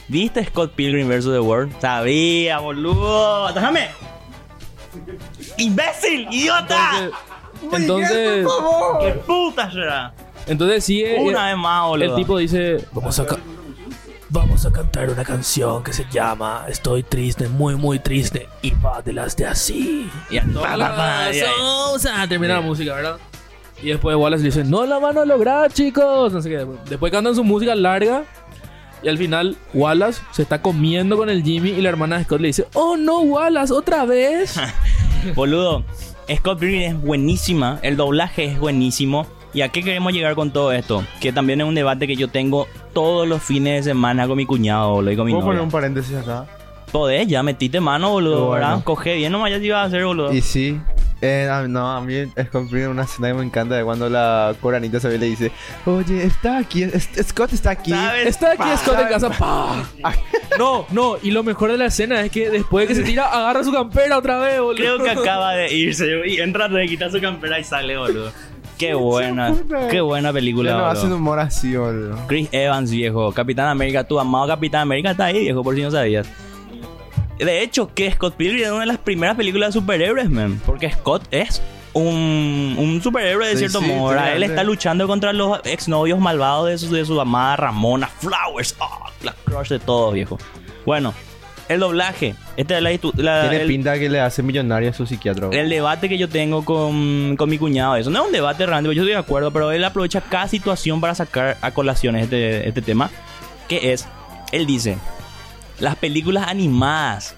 ¿viste 0.08 0.44
Scott 0.44 0.72
Pilgrim 0.74 1.08
vs. 1.08 1.24
The 1.24 1.40
World? 1.40 1.72
Sabía, 1.80 2.58
boludo. 2.60 3.52
Déjame. 3.52 3.88
¡Imbécil! 5.58 6.26
¡Idiota! 6.30 7.10
Entonces, 7.72 8.46
¡Qué 9.02 9.12
puta 9.26 9.70
será! 9.70 10.14
entonces 10.46 10.84
sigue. 10.84 11.16
Una 11.20 11.46
vez 11.48 11.56
más, 11.56 11.86
boludo. 11.88 12.10
El 12.10 12.14
tipo 12.14 12.38
dice: 12.38 12.78
Vamos 12.92 13.18
a, 13.18 13.26
ca- 13.26 13.38
vamos 14.36 14.66
a 14.66 14.70
cantar 14.70 15.08
una 15.08 15.24
canción 15.24 15.82
que 15.82 15.94
se 15.94 16.04
llama 16.10 16.66
Estoy 16.68 17.02
triste, 17.02 17.48
muy, 17.48 17.74
muy 17.74 17.98
triste. 17.98 18.48
Y 18.60 18.72
va 18.72 19.00
de 19.00 19.14
las 19.14 19.34
de 19.34 19.46
así. 19.46 20.10
Y 20.28 20.36
a 20.36 20.44
toda 20.44 20.76
la 20.76 20.90
madre 20.90 21.42
ahí. 21.42 21.50
Vamos 21.58 22.04
a 22.04 22.28
terminar 22.28 22.60
la 22.60 22.66
música, 22.66 22.94
¿verdad? 22.94 23.16
Y 23.82 23.88
después 23.88 24.14
Wallace 24.14 24.42
le 24.42 24.48
dice, 24.48 24.64
no 24.64 24.84
la 24.84 24.98
van 24.98 25.16
a 25.16 25.24
lograr, 25.24 25.72
chicos. 25.72 26.34
No 26.34 26.42
sé 26.42 26.50
qué. 26.50 26.66
Después 26.86 27.10
cantan 27.10 27.34
su 27.34 27.44
música 27.44 27.74
larga. 27.74 28.24
Y 29.02 29.08
al 29.08 29.16
final, 29.16 29.56
Wallace 29.72 30.20
se 30.32 30.42
está 30.42 30.60
comiendo 30.60 31.16
con 31.16 31.30
el 31.30 31.42
Jimmy 31.42 31.70
y 31.70 31.80
la 31.80 31.88
hermana 31.88 32.18
de 32.18 32.24
Scott 32.24 32.40
le 32.40 32.48
dice, 32.48 32.66
oh 32.74 32.96
no, 32.98 33.20
Wallace, 33.20 33.72
otra 33.72 34.04
vez. 34.04 34.60
Boludo, 35.34 35.82
Scott 36.34 36.58
Pilgrim 36.58 36.82
es 36.82 37.00
buenísima, 37.00 37.78
el 37.82 37.96
doblaje 37.96 38.44
es 38.44 38.58
buenísimo. 38.58 39.26
¿Y 39.56 39.62
a 39.62 39.70
qué 39.70 39.82
queremos 39.82 40.12
llegar 40.12 40.34
con 40.34 40.50
todo 40.50 40.70
esto? 40.70 41.02
Que 41.18 41.32
también 41.32 41.62
es 41.62 41.66
un 41.66 41.74
debate 41.74 42.06
que 42.06 42.14
yo 42.14 42.28
tengo 42.28 42.68
todos 42.92 43.26
los 43.26 43.42
fines 43.42 43.86
de 43.86 43.90
semana 43.92 44.28
con 44.28 44.36
mi 44.36 44.44
cuñado, 44.44 44.90
boludo, 44.92 45.12
y 45.12 45.16
con 45.16 45.24
mi 45.24 45.32
¿Puedo 45.32 45.46
poner 45.46 45.62
un 45.62 45.70
paréntesis 45.70 46.14
acá? 46.14 46.44
Podés, 46.92 47.26
ya 47.26 47.42
metiste 47.42 47.80
mano, 47.80 48.10
boludo, 48.10 48.48
bueno. 48.48 48.66
¿verdad? 48.66 48.84
Coge 48.84 49.14
bien, 49.14 49.32
nomás 49.32 49.50
ya 49.50 49.58
te 49.58 49.64
iba 49.64 49.80
a 49.80 49.84
hacer, 49.84 50.04
boludo. 50.04 50.30
Y 50.30 50.42
sí. 50.42 50.78
Eh, 51.22 51.48
a- 51.50 51.66
no, 51.66 51.90
a 51.90 52.02
mí 52.02 52.14
es 52.36 52.50
cumplir 52.50 52.88
una 52.88 53.04
escena 53.04 53.28
que 53.28 53.34
me 53.34 53.42
encanta 53.44 53.74
de 53.76 53.82
cuando 53.82 54.10
la 54.10 54.54
coranita 54.60 55.00
se 55.00 55.08
ve 55.08 55.14
y 55.14 55.18
le 55.18 55.26
dice, 55.26 55.50
oye, 55.86 56.24
está 56.24 56.58
aquí, 56.58 56.82
es- 56.82 57.08
Scott 57.26 57.54
está 57.54 57.70
aquí. 57.70 57.92
¿Sabes? 57.92 58.26
Está 58.26 58.52
aquí 58.52 58.68
Scott 58.76 58.98
en 59.00 59.08
casa. 59.08 59.30
¡pa! 59.30 59.82
No, 60.58 60.86
no, 60.90 61.16
y 61.22 61.32
lo 61.32 61.42
mejor 61.42 61.70
de 61.70 61.76
la 61.76 61.86
escena 61.86 62.22
es 62.22 62.30
que 62.30 62.48
después 62.48 62.86
de 62.88 62.94
que 62.94 63.00
se 63.00 63.06
tira, 63.06 63.26
agarra 63.26 63.62
su 63.62 63.72
campera 63.72 64.16
otra 64.16 64.38
vez, 64.38 64.58
boludo. 64.58 64.74
Creo 64.76 64.98
que 65.02 65.10
acaba 65.10 65.52
de 65.54 65.74
irse 65.74 66.06
y 66.26 66.38
entra, 66.40 66.66
le 66.68 66.86
quita 66.86 67.10
su 67.10 67.20
campera 67.20 67.58
y 67.58 67.64
sale, 67.64 67.96
boludo. 67.98 68.32
Qué 68.78 68.94
buena, 68.94 69.54
qué 69.90 70.00
buena 70.00 70.32
película, 70.32 70.70
Ya 70.72 70.76
no 70.76 70.86
hacen 70.86 71.12
humor 71.12 71.38
así, 71.40 71.76
boludo. 71.76 72.18
Chris 72.26 72.48
Evans, 72.52 72.90
viejo. 72.90 73.32
Capitán 73.32 73.68
América, 73.68 74.04
tu 74.04 74.18
amado 74.20 74.46
Capitán 74.46 74.82
América 74.82 75.12
está 75.12 75.26
ahí, 75.26 75.40
viejo, 75.40 75.62
por 75.62 75.74
si 75.74 75.82
no 75.82 75.90
sabías. 75.90 76.26
De 77.38 77.62
hecho, 77.62 77.92
que 77.94 78.10
Scott 78.12 78.34
Pilgrim 78.36 78.64
es 78.64 78.70
una 78.70 78.80
de 78.80 78.86
las 78.86 78.98
primeras 78.98 79.36
películas 79.36 79.74
de 79.74 79.80
superhéroes, 79.80 80.30
man. 80.30 80.60
Porque 80.64 80.90
Scott 80.90 81.22
es 81.30 81.62
un, 81.92 82.76
un 82.78 83.00
superhéroe 83.02 83.46
de 83.46 83.52
Sí, 83.52 83.58
cierto 83.60 83.80
sí, 83.80 83.86
modo. 83.86 84.10
¿verdad? 84.10 84.36
Él 84.36 84.42
está 84.42 84.62
luchando 84.64 85.06
contra 85.06 85.32
los 85.32 85.60
exnovios 85.64 86.18
malvados 86.18 86.68
de 86.68 86.78
su, 86.78 86.92
de 86.94 87.04
su 87.04 87.18
amada 87.20 87.56
Ramona 87.56 88.06
Flowers. 88.06 88.74
Ah, 88.80 89.10
la 89.22 89.34
crush 89.44 89.68
de 89.68 89.78
todos, 89.78 90.14
viejo. 90.14 90.38
Bueno, 90.86 91.12
el 91.68 91.80
doblaje. 91.80 92.34
Esta 92.56 92.76
es 92.76 92.82
la, 92.82 92.92
distu- 92.92 93.14
la- 93.16 93.42
Tiene 93.48 93.62
el- 93.62 93.68
pinta 93.68 93.98
que 93.98 94.08
le 94.08 94.20
hace 94.20 94.42
millonario 94.42 94.90
a 94.90 94.92
su 94.92 95.06
psiquiatra. 95.06 95.48
el 95.52 95.68
debate 95.68 96.08
que 96.08 96.16
yo 96.18 96.28
tengo 96.28 96.64
con, 96.64 97.36
con 97.36 97.48
mi 97.50 97.58
cuñado, 97.58 97.96
eso 97.96 98.10
no 98.10 98.20
es 98.20 98.26
un 98.26 98.32
debate 98.32 98.66
realmente, 98.66 98.94
yo 98.94 99.02
estoy 99.02 99.12
de 99.14 99.18
acuerdo, 99.18 99.50
pero 99.52 99.72
él 99.72 99.84
aprovecha 99.84 100.20
cada 100.20 100.48
situación 100.48 101.00
para 101.00 101.14
sacar 101.14 101.56
a 101.60 101.70
colación 101.72 102.16
este, 102.16 102.68
este 102.68 102.82
tema, 102.82 103.10
que 103.68 103.92
es, 103.92 104.06
él 104.52 104.66
dice, 104.66 104.98
las 105.80 105.96
películas 105.96 106.48
animadas 106.48 107.34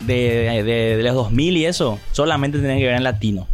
de, 0.00 0.62
de- 0.64 0.96
de 0.96 1.02
los 1.02 1.14
2000 1.14 1.56
y 1.56 1.66
eso, 1.66 1.98
solamente 2.12 2.58
tienen 2.58 2.78
que 2.78 2.86
ver 2.86 2.94
en 2.94 3.04
latino. 3.04 3.46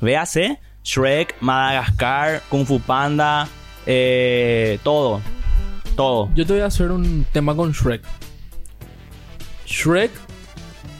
Véase, 0.00 0.58
Shrek, 0.84 1.34
Madagascar, 1.40 2.40
Kung 2.48 2.64
Fu 2.64 2.80
Panda, 2.80 3.48
eh, 3.84 4.78
todo, 4.84 5.20
todo. 5.96 6.30
Yo 6.34 6.46
te 6.46 6.52
voy 6.52 6.62
a 6.62 6.66
hacer 6.66 6.90
un 6.92 7.26
tema 7.32 7.54
con 7.56 7.72
Shrek. 7.72 8.02
Shrek 9.68 10.10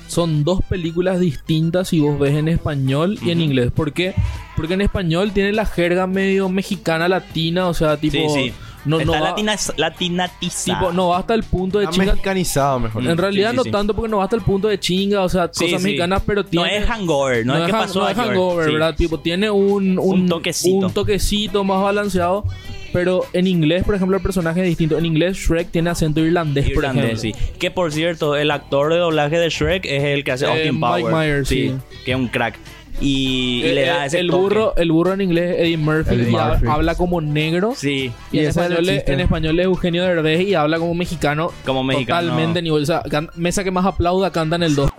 son 0.06 0.42
dos 0.44 0.60
películas 0.68 1.20
distintas 1.20 1.88
si 1.88 2.00
vos 2.00 2.18
ves 2.18 2.34
en 2.34 2.48
español 2.48 3.18
y 3.22 3.30
en 3.30 3.40
inglés. 3.40 3.70
¿Por 3.74 3.92
qué? 3.92 4.14
Porque 4.56 4.74
en 4.74 4.80
español 4.82 5.32
tiene 5.32 5.52
la 5.52 5.66
jerga 5.66 6.06
medio 6.06 6.48
mexicana 6.48 7.08
latina, 7.08 7.68
o 7.68 7.74
sea, 7.74 7.96
tipo 7.98 8.16
sí, 8.34 8.44
sí. 8.48 8.52
no 8.86 8.96
no 8.96 9.00
Está 9.00 9.20
va, 9.20 9.30
latina, 9.30 9.56
latinatizada. 9.76 10.78
tipo 10.80 10.92
no 10.92 11.08
va 11.08 11.18
hasta 11.18 11.34
el 11.34 11.42
punto 11.42 11.78
de 11.78 11.84
Está 11.84 11.94
chinga. 11.94 12.12
mexicanizado 12.12 12.80
mejor. 12.80 13.06
En 13.06 13.18
realidad 13.18 13.50
sí, 13.50 13.56
no 13.56 13.62
sí. 13.64 13.70
tanto 13.70 13.94
porque 13.94 14.10
no 14.10 14.16
va 14.18 14.24
hasta 14.24 14.36
el 14.36 14.42
punto 14.42 14.68
de 14.68 14.80
chinga, 14.80 15.22
o 15.22 15.28
sea, 15.28 15.50
Sí, 15.52 15.64
cosas 15.66 15.80
sí. 15.82 15.84
mexicanas, 15.88 16.22
pero 16.26 16.42
No 16.42 16.48
tiene 16.48 16.76
es 16.78 16.86
hangover, 16.86 17.44
no, 17.46 17.56
es 17.58 17.66
que 17.66 17.72
pasó 17.72 18.00
no 18.00 18.08
es 18.08 18.16
hangover, 18.16 18.66
Sí. 18.66 18.72
¿verdad? 18.72 18.94
Tipo, 18.96 19.20
tiene 19.20 19.50
un, 19.50 19.98
un, 19.98 20.20
Un 20.22 20.28
toquecito. 20.28 20.86
un 20.86 20.92
toquecito 20.92 21.64
más 21.64 21.82
balanceado. 21.82 22.44
Pero 22.92 23.24
en 23.32 23.46
inglés, 23.46 23.84
por 23.84 23.94
ejemplo, 23.94 24.16
el 24.16 24.22
personaje 24.22 24.60
es 24.62 24.66
distinto. 24.66 24.96
En 24.98 25.04
inglés, 25.06 25.36
Shrek 25.36 25.70
tiene 25.70 25.90
acento 25.90 26.20
irlandés, 26.20 26.68
Irlandés, 26.68 27.20
sí. 27.20 27.34
Que 27.58 27.70
por 27.70 27.92
cierto, 27.92 28.34
el 28.36 28.50
actor 28.50 28.92
de 28.92 28.98
doblaje 28.98 29.38
de 29.38 29.48
Shrek 29.50 29.84
es 29.84 30.04
el 30.04 30.24
que 30.24 30.32
hace 30.32 30.46
Eh, 30.46 30.48
Austin 30.48 30.74
Mike 30.80 31.00
Powers. 31.02 31.16
Myers, 31.16 31.48
sí. 31.48 31.74
Que 32.04 32.12
es 32.12 32.16
un 32.16 32.28
crack. 32.28 32.58
Y, 33.00 33.60
y 33.62 33.68
Eh, 33.68 33.74
le 33.74 33.82
da 33.86 34.02
eh, 34.04 34.06
ese 34.08 34.18
el 34.20 34.26
toque. 34.28 34.40
burro, 34.42 34.74
el 34.76 34.90
burro 34.90 35.12
en 35.12 35.20
inglés 35.20 35.54
es 35.56 35.60
Eddie 35.60 35.76
Murphy 35.76 36.14
Eddie 36.16 36.30
y 36.32 36.34
ha- 36.34 36.48
Murphy. 36.48 36.66
habla 36.68 36.94
como 36.96 37.20
negro. 37.20 37.72
Sí, 37.76 38.10
Y, 38.32 38.36
Y 38.38 38.40
en, 38.40 38.46
español 38.48 38.88
es, 38.88 38.96
chiste. 38.96 39.12
en 39.12 39.20
español 39.20 39.60
es 39.60 39.66
Eugenio 39.66 40.02
Derbez 40.02 40.40
y 40.40 40.54
habla 40.54 40.78
como 40.78 40.94
mexicano. 40.94 41.52
Como 41.64 41.84
mexicano. 41.84 42.22
Totalmente 42.22 42.60
nivel. 42.62 42.82
O 42.82 42.86
sea, 42.86 43.02
can- 43.08 43.30
mesa 43.36 43.62
que 43.62 43.70
más 43.70 43.86
aplauda 43.86 44.32
canta 44.32 44.56
en 44.56 44.64
el 44.64 44.74
2. 44.74 44.90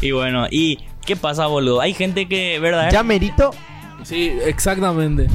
y 0.00 0.10
bueno, 0.12 0.46
¿y 0.50 0.78
qué 1.06 1.14
pasa, 1.14 1.46
boludo? 1.46 1.80
Hay 1.80 1.92
gente 1.94 2.26
que, 2.26 2.58
¿verdad? 2.58 2.90
Ya 2.90 3.02
merito. 3.04 3.50
Sí, 4.02 4.32
exactamente. 4.44 5.26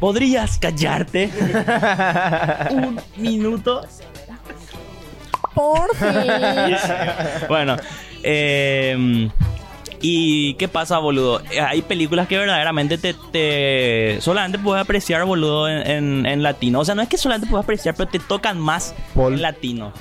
¿Podrías 0.00 0.58
callarte 0.58 1.30
un 2.70 3.00
minuto? 3.16 3.82
Por 5.54 5.94
fin. 5.96 6.76
Bueno, 7.48 7.76
eh, 8.22 9.28
¿y 10.00 10.54
qué 10.54 10.68
pasa, 10.68 10.98
boludo? 10.98 11.42
Hay 11.66 11.82
películas 11.82 12.28
que 12.28 12.38
verdaderamente 12.38 12.96
te, 12.98 13.14
te- 13.32 14.18
solamente 14.20 14.58
puedes 14.58 14.82
apreciar, 14.84 15.24
boludo, 15.24 15.68
en, 15.68 15.86
en- 15.90 16.26
en 16.26 16.42
latino. 16.42 16.78
O 16.80 16.84
sea, 16.84 16.94
no 16.94 17.02
es 17.02 17.08
que 17.08 17.18
solamente 17.18 17.48
puedes 17.50 17.64
apreciar, 17.64 17.94
pero 17.96 18.08
te 18.08 18.18
tocan 18.20 18.60
más 18.60 18.94
Paul. 19.14 19.34
en 19.34 19.42
latino. 19.42 19.92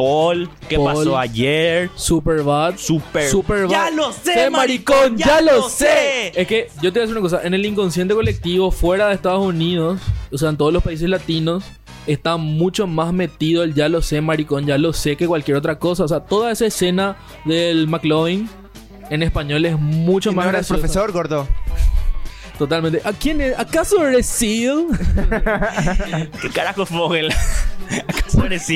Paul, 0.00 0.48
¿qué 0.66 0.76
Paul. 0.76 0.94
pasó 0.94 1.18
ayer? 1.18 1.90
Superbad. 1.94 2.78
Super. 2.78 3.28
Superbad. 3.28 3.70
¡Ya 3.70 3.90
lo 3.90 4.10
sé, 4.14 4.48
maricón! 4.48 5.18
¡Ya 5.18 5.42
lo 5.42 5.68
sé! 5.68 6.32
Es 6.34 6.46
que 6.46 6.68
yo 6.80 6.90
te 6.90 7.00
voy 7.00 7.00
a 7.00 7.02
decir 7.02 7.12
una 7.12 7.20
cosa. 7.20 7.42
En 7.44 7.52
el 7.52 7.66
inconsciente 7.66 8.14
colectivo, 8.14 8.70
fuera 8.70 9.08
de 9.08 9.14
Estados 9.14 9.44
Unidos, 9.44 10.00
o 10.32 10.38
sea, 10.38 10.48
en 10.48 10.56
todos 10.56 10.72
los 10.72 10.82
países 10.82 11.06
latinos, 11.06 11.64
está 12.06 12.38
mucho 12.38 12.86
más 12.86 13.12
metido 13.12 13.62
el 13.62 13.74
ya 13.74 13.90
lo 13.90 14.00
sé, 14.00 14.22
maricón, 14.22 14.64
ya 14.64 14.78
lo 14.78 14.94
sé 14.94 15.16
que 15.16 15.26
cualquier 15.26 15.58
otra 15.58 15.78
cosa. 15.78 16.04
O 16.04 16.08
sea, 16.08 16.20
toda 16.20 16.50
esa 16.50 16.64
escena 16.64 17.18
del 17.44 17.86
McLovin 17.86 18.48
en 19.10 19.22
español 19.22 19.66
es 19.66 19.78
mucho 19.78 20.30
¿Y 20.30 20.34
más 20.34 20.46
no 20.46 20.76
profesor, 20.76 21.12
gordo? 21.12 21.46
Totalmente. 22.60 23.00
¿A 23.06 23.12
quién 23.14 23.40
es? 23.40 23.58
¿Acaso 23.58 24.06
eres 24.06 24.26
Seal? 24.26 24.84
¿Qué 26.42 26.50
carajo 26.50 26.84
Fogel? 26.84 27.32
¿Acaso 28.06 28.44
eres? 28.44 28.68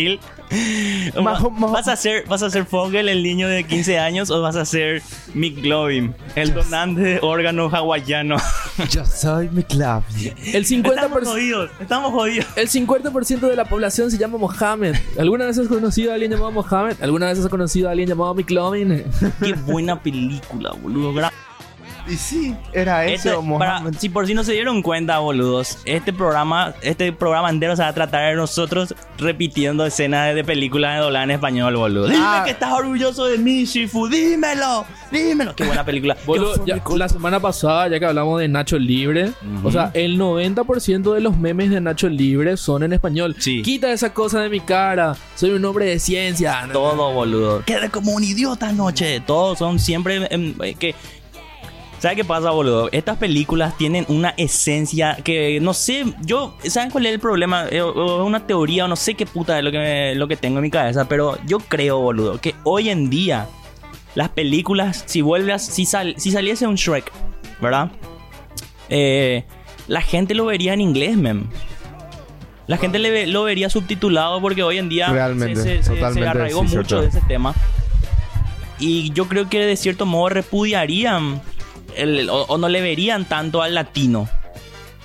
Majo- 1.20 1.51
majo- 1.51 1.73
¿Vas 1.75 1.88
a 1.88 1.94
ser, 1.97 2.25
vas 2.27 2.42
a 2.42 2.49
ser 2.49 2.64
Fogel, 2.64 3.11
el 3.11 3.23
niño 3.23 3.47
de 3.47 3.64
15 3.64 3.99
años, 3.99 4.31
o 4.31 4.40
vas 4.40 4.57
a 4.57 4.64
ser 4.64 5.03
Mick 5.35 5.61
Glovin, 5.61 6.14
el 6.35 6.55
donante 6.55 7.01
de 7.03 7.18
órgano 7.20 7.68
hawaiano? 7.68 8.37
Yo 8.90 9.05
soy 9.05 9.51
McLovin. 9.51 10.33
El 10.55 10.64
50%, 10.64 10.87
Estamos 10.94 11.29
jodidos, 11.29 11.70
estamos 11.79 12.12
jodidos. 12.12 12.47
el 12.57 12.68
50% 12.70 13.40
de 13.40 13.57
la 13.57 13.66
población 13.66 14.11
se 14.11 14.16
llama 14.16 14.38
Mohammed. 14.38 14.97
¿Alguna 15.18 15.44
vez 15.44 15.59
has 15.59 15.68
conocido 15.68 16.11
a 16.11 16.14
alguien 16.14 16.31
llamado 16.31 16.53
Mohammed? 16.53 16.97
¿Alguna 17.03 17.27
vez 17.27 17.38
has 17.38 17.49
conocido 17.49 17.88
a 17.88 17.90
alguien 17.90 18.09
llamado 18.09 18.35
McLovin? 18.35 19.05
Qué 19.42 19.53
buena 19.53 20.01
película, 20.01 20.73
boludo. 20.73 21.12
Gra- 21.12 21.33
Y 22.07 22.17
sí, 22.17 22.55
era 22.73 23.07
eso, 23.07 23.40
Este- 23.40 23.59
para- 23.59 23.83
si 23.99 24.09
por 24.11 24.27
si 24.27 24.35
no 24.35 24.45
se 24.45 24.53
dieron 24.53 24.83
cuenta, 24.83 25.19
boludos, 25.21 25.79
este 25.87 26.12
programa, 26.12 26.75
este 26.83 27.12
programa 27.12 27.49
entero 27.51 27.75
se 27.77 27.83
va 27.83 27.88
a 27.88 27.95
tratar 27.95 28.29
de 28.31 28.37
nosotros 28.37 28.95
repitiendo 29.19 29.87
escenas 29.87 30.35
de, 30.35 30.45
películas 30.45 30.97
de 30.97 31.03
doblaje 31.03 31.25
en 31.25 31.31
español, 31.31 31.77
boludo. 31.77 32.07
Dime 32.09 32.19
Ah. 32.23 32.43
que 32.45 32.51
estás 32.51 32.73
orgulloso 32.73 33.25
de 33.27 33.38
mí, 33.38 33.64
Shifu, 33.64 34.07
dímelo, 34.09 34.85
dímelo. 35.11 35.55
Qué 35.57 35.64
buena 35.64 35.85
película. 35.85 36.17
Ya- 36.67 36.83
la 36.97 37.09
semana 37.09 37.40
pasada, 37.40 37.88
ya 37.88 37.99
que 37.99 38.05
hablamos 38.07 38.38
de 38.40 38.49
Nacho 38.49 38.79
Libre, 38.79 39.33
o 39.62 39.71
sea, 39.71 39.90
el 39.95 40.19
90% 40.19 41.14
de 41.14 41.21
los 41.21 41.37
memes 41.38 41.71
de 41.71 41.81
Nacho 41.81 42.09
Libre 42.09 42.57
son 42.57 42.83
en 42.83 42.93
español. 42.93 43.35
Sí. 43.38 43.62
Quita 43.62 43.90
esa 43.93 44.12
cosa 44.12 44.40
de 44.40 44.49
mi 44.51 44.61
cara, 44.61 45.17
soy 45.37 45.51
un 45.51 45.64
hombre 45.64 45.87
de 45.87 45.99
ciencia. 45.99 46.69
Todo, 46.73 47.12
boludo. 47.12 47.62
Quedé 47.64 47.88
como 47.90 48.12
un 48.12 48.23
idiota 48.25 48.69
anoche. 48.69 49.21
Todos 49.21 49.59
son 49.59 49.79
siempre 49.79 50.27
em, 50.31 50.55
eh, 50.62 50.75
que. 50.75 50.95
¿Sabes 52.05 52.17
qué 52.19 52.25
pasa, 52.27 52.51
boludo? 52.51 52.90
Estas 52.93 53.17
películas 53.17 53.79
tienen 53.79 54.05
una 54.11 54.35
esencia 54.37 55.17
que 55.25 55.59
no 55.62 55.73
sé. 55.73 56.05
Yo, 56.21 56.55
¿saben 56.62 56.90
cuál 56.90 57.07
es 57.07 57.14
el 57.14 57.19
problema? 57.19 57.64
Eh, 57.71 57.81
o- 57.81 57.93
o 57.95 58.25
una 58.27 58.47
teoría 58.47 58.85
o 58.85 58.88
no 58.88 58.95
sé 58.95 59.14
qué 59.14 59.25
puta 59.25 59.57
es 59.57 59.64
lo 59.64 59.73
que, 59.73 59.79
me- 59.79 60.14
lo 60.14 60.29
que 60.29 60.37
tengo 60.37 60.59
en 60.59 60.64
mi 60.64 60.71
cabeza. 60.71 61.09
Pero 61.09 61.38
yo 61.47 61.61
creo, 61.61 62.01
boludo, 62.01 62.38
que 62.43 62.55
hoy 62.64 62.90
en 62.90 63.09
día 63.09 63.47
las 64.14 64.29
películas, 64.29 65.05
si 65.07 65.23
vuelves, 65.23 65.62
si, 65.62 65.87
sal- 65.87 66.14
si 66.19 66.31
saliese 66.31 66.67
un 66.67 66.75
Shrek, 66.75 67.11
¿verdad? 67.62 67.90
Eh, 68.90 69.45
la 69.88 70.03
gente 70.03 70.35
lo 70.35 70.45
vería 70.45 70.75
en 70.75 70.83
inglés, 70.83 71.17
mem. 71.17 71.47
La 72.67 72.77
gente 72.77 72.99
le 72.99 73.11
ve- 73.12 73.27
lo 73.27 73.45
vería 73.45 73.71
subtitulado 73.71 74.43
porque 74.43 74.62
hoy 74.62 74.77
en 74.77 74.90
día 74.90 75.09
Realmente, 75.09 75.57
se, 75.57 75.62
se- 75.62 75.77
se- 75.79 75.83
se 75.85 75.95
totalmente, 75.95 76.29
arraigó 76.29 76.59
sí, 76.69 76.77
mucho 76.77 76.99
cierto. 76.99 77.01
de 77.01 77.09
ese 77.09 77.23
tema. 77.27 77.55
Y 78.79 79.11
yo 79.12 79.27
creo 79.27 79.49
que 79.49 79.61
de 79.64 79.77
cierto 79.77 80.05
modo 80.05 80.29
repudiarían 80.29 81.40
o 82.31 82.59
no 82.59 82.69
le 82.69 82.81
verían 82.81 83.25
tanto 83.25 83.63
al 83.63 83.75
latino, 83.75 84.29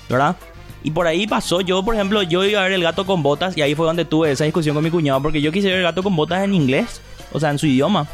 ¿verdad? 0.10 0.36
Y 0.84 0.92
por 0.92 1.08
ahí 1.08 1.28
pasó, 1.28 1.62
yo 1.62 1.84
por 1.84 1.96
ejemplo, 1.96 2.22
yo 2.24 2.44
iba 2.46 2.62
a 2.62 2.64
ver 2.64 2.72
El 2.74 2.84
gato 2.84 3.06
con 3.06 3.22
botas 3.22 3.58
y 3.58 3.62
ahí 3.62 3.76
fue 3.76 3.86
donde 3.86 4.06
tuve 4.06 4.32
esa 4.32 4.46
discusión 4.46 4.76
con 4.76 4.84
mi 4.84 4.90
cuñado 4.90 5.22
porque 5.22 5.42
yo 5.42 5.52
quise 5.52 5.68
ver 5.68 5.78
El 5.78 5.84
gato 5.84 6.04
con 6.04 6.16
botas 6.16 6.44
en 6.44 6.54
inglés, 6.54 7.02
o 7.32 7.40
sea, 7.40 7.50
en 7.52 7.60
su 7.60 7.68
idioma. 7.68 8.08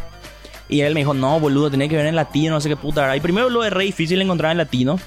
Y 0.68 0.82
él 0.82 0.96
me 0.96 1.02
dijo, 1.02 1.14
no, 1.14 1.40
boludo, 1.40 1.70
tenés 1.70 1.90
que 1.90 1.96
ver 1.96 2.08
en 2.08 2.16
latino, 2.16 2.56
no 2.56 2.62
sé 2.62 2.70
qué 2.70 2.76
puta, 2.76 3.02
¿verdad? 3.02 3.16
Y 3.16 3.20
primero 3.20 3.50
lo 3.50 3.64
es 3.64 3.72
re 3.72 3.84
difícil 3.84 4.20
encontrar 4.20 4.52
en 4.52 4.58
latino. 4.58 5.00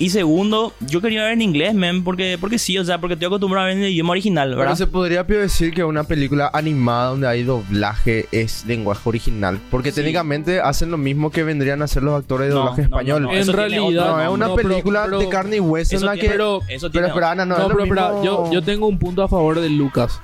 Y 0.00 0.10
segundo, 0.10 0.72
yo 0.78 1.00
quería 1.00 1.24
ver 1.24 1.32
en 1.32 1.42
inglés, 1.42 1.74
men, 1.74 2.04
porque, 2.04 2.38
porque 2.40 2.56
sí, 2.60 2.78
o 2.78 2.84
sea, 2.84 3.00
porque 3.00 3.14
estoy 3.14 3.26
acostumbrado 3.26 3.64
a 3.64 3.68
ver 3.68 3.78
en 3.78 3.82
el 3.82 3.90
idioma 3.90 4.12
original, 4.12 4.50
Pero 4.50 4.60
¿verdad? 4.60 4.76
se 4.76 4.86
podría 4.86 5.26
pero 5.26 5.40
decir 5.40 5.74
que 5.74 5.82
una 5.82 6.04
película 6.04 6.48
animada 6.54 7.08
donde 7.10 7.26
hay 7.26 7.42
doblaje 7.42 8.26
es 8.30 8.64
lenguaje 8.64 9.00
original. 9.08 9.58
Porque 9.72 9.90
técnicamente 9.90 10.60
hacen 10.60 10.92
lo 10.92 10.98
mismo 10.98 11.30
que 11.32 11.42
vendrían 11.42 11.82
a 11.82 11.86
hacer 11.86 12.04
los 12.04 12.14
actores 12.14 12.48
de 12.48 12.54
No, 12.54 12.60
doblaje 12.60 12.82
no, 12.82 12.86
español. 12.86 13.22
no, 13.24 13.32
En 13.32 13.46
realidad, 13.48 13.80
No, 14.12 14.22
es 14.22 14.28
una 14.28 14.46
No, 14.46 14.54
pero- 14.54 14.68
película 14.68 15.02
pero- 15.06 15.18
de 15.18 15.28
carne 15.28 15.56
y 15.56 15.60
hueso 15.60 15.96
Eso 15.96 16.04
en 16.04 16.06
la 16.06 16.12
tiene- 16.12 16.28
que... 16.28 16.32
pero- 16.32 16.60
eso 16.68 16.68
pero 16.78 16.90
tiene- 16.92 17.08
espera, 17.08 17.34
no, 17.34 17.46
No, 17.46 17.54
es 17.56 17.60
lo 17.62 17.68
pero 17.68 17.82
espera, 17.82 18.08
mismo- 18.12 18.24
yo, 18.24 18.52
yo 18.52 18.62
tengo 18.62 18.86
un 18.86 18.98
punto 19.00 19.24
a 19.24 19.28
favor 19.28 19.58
de 19.60 19.68
Lucas. 19.68 20.20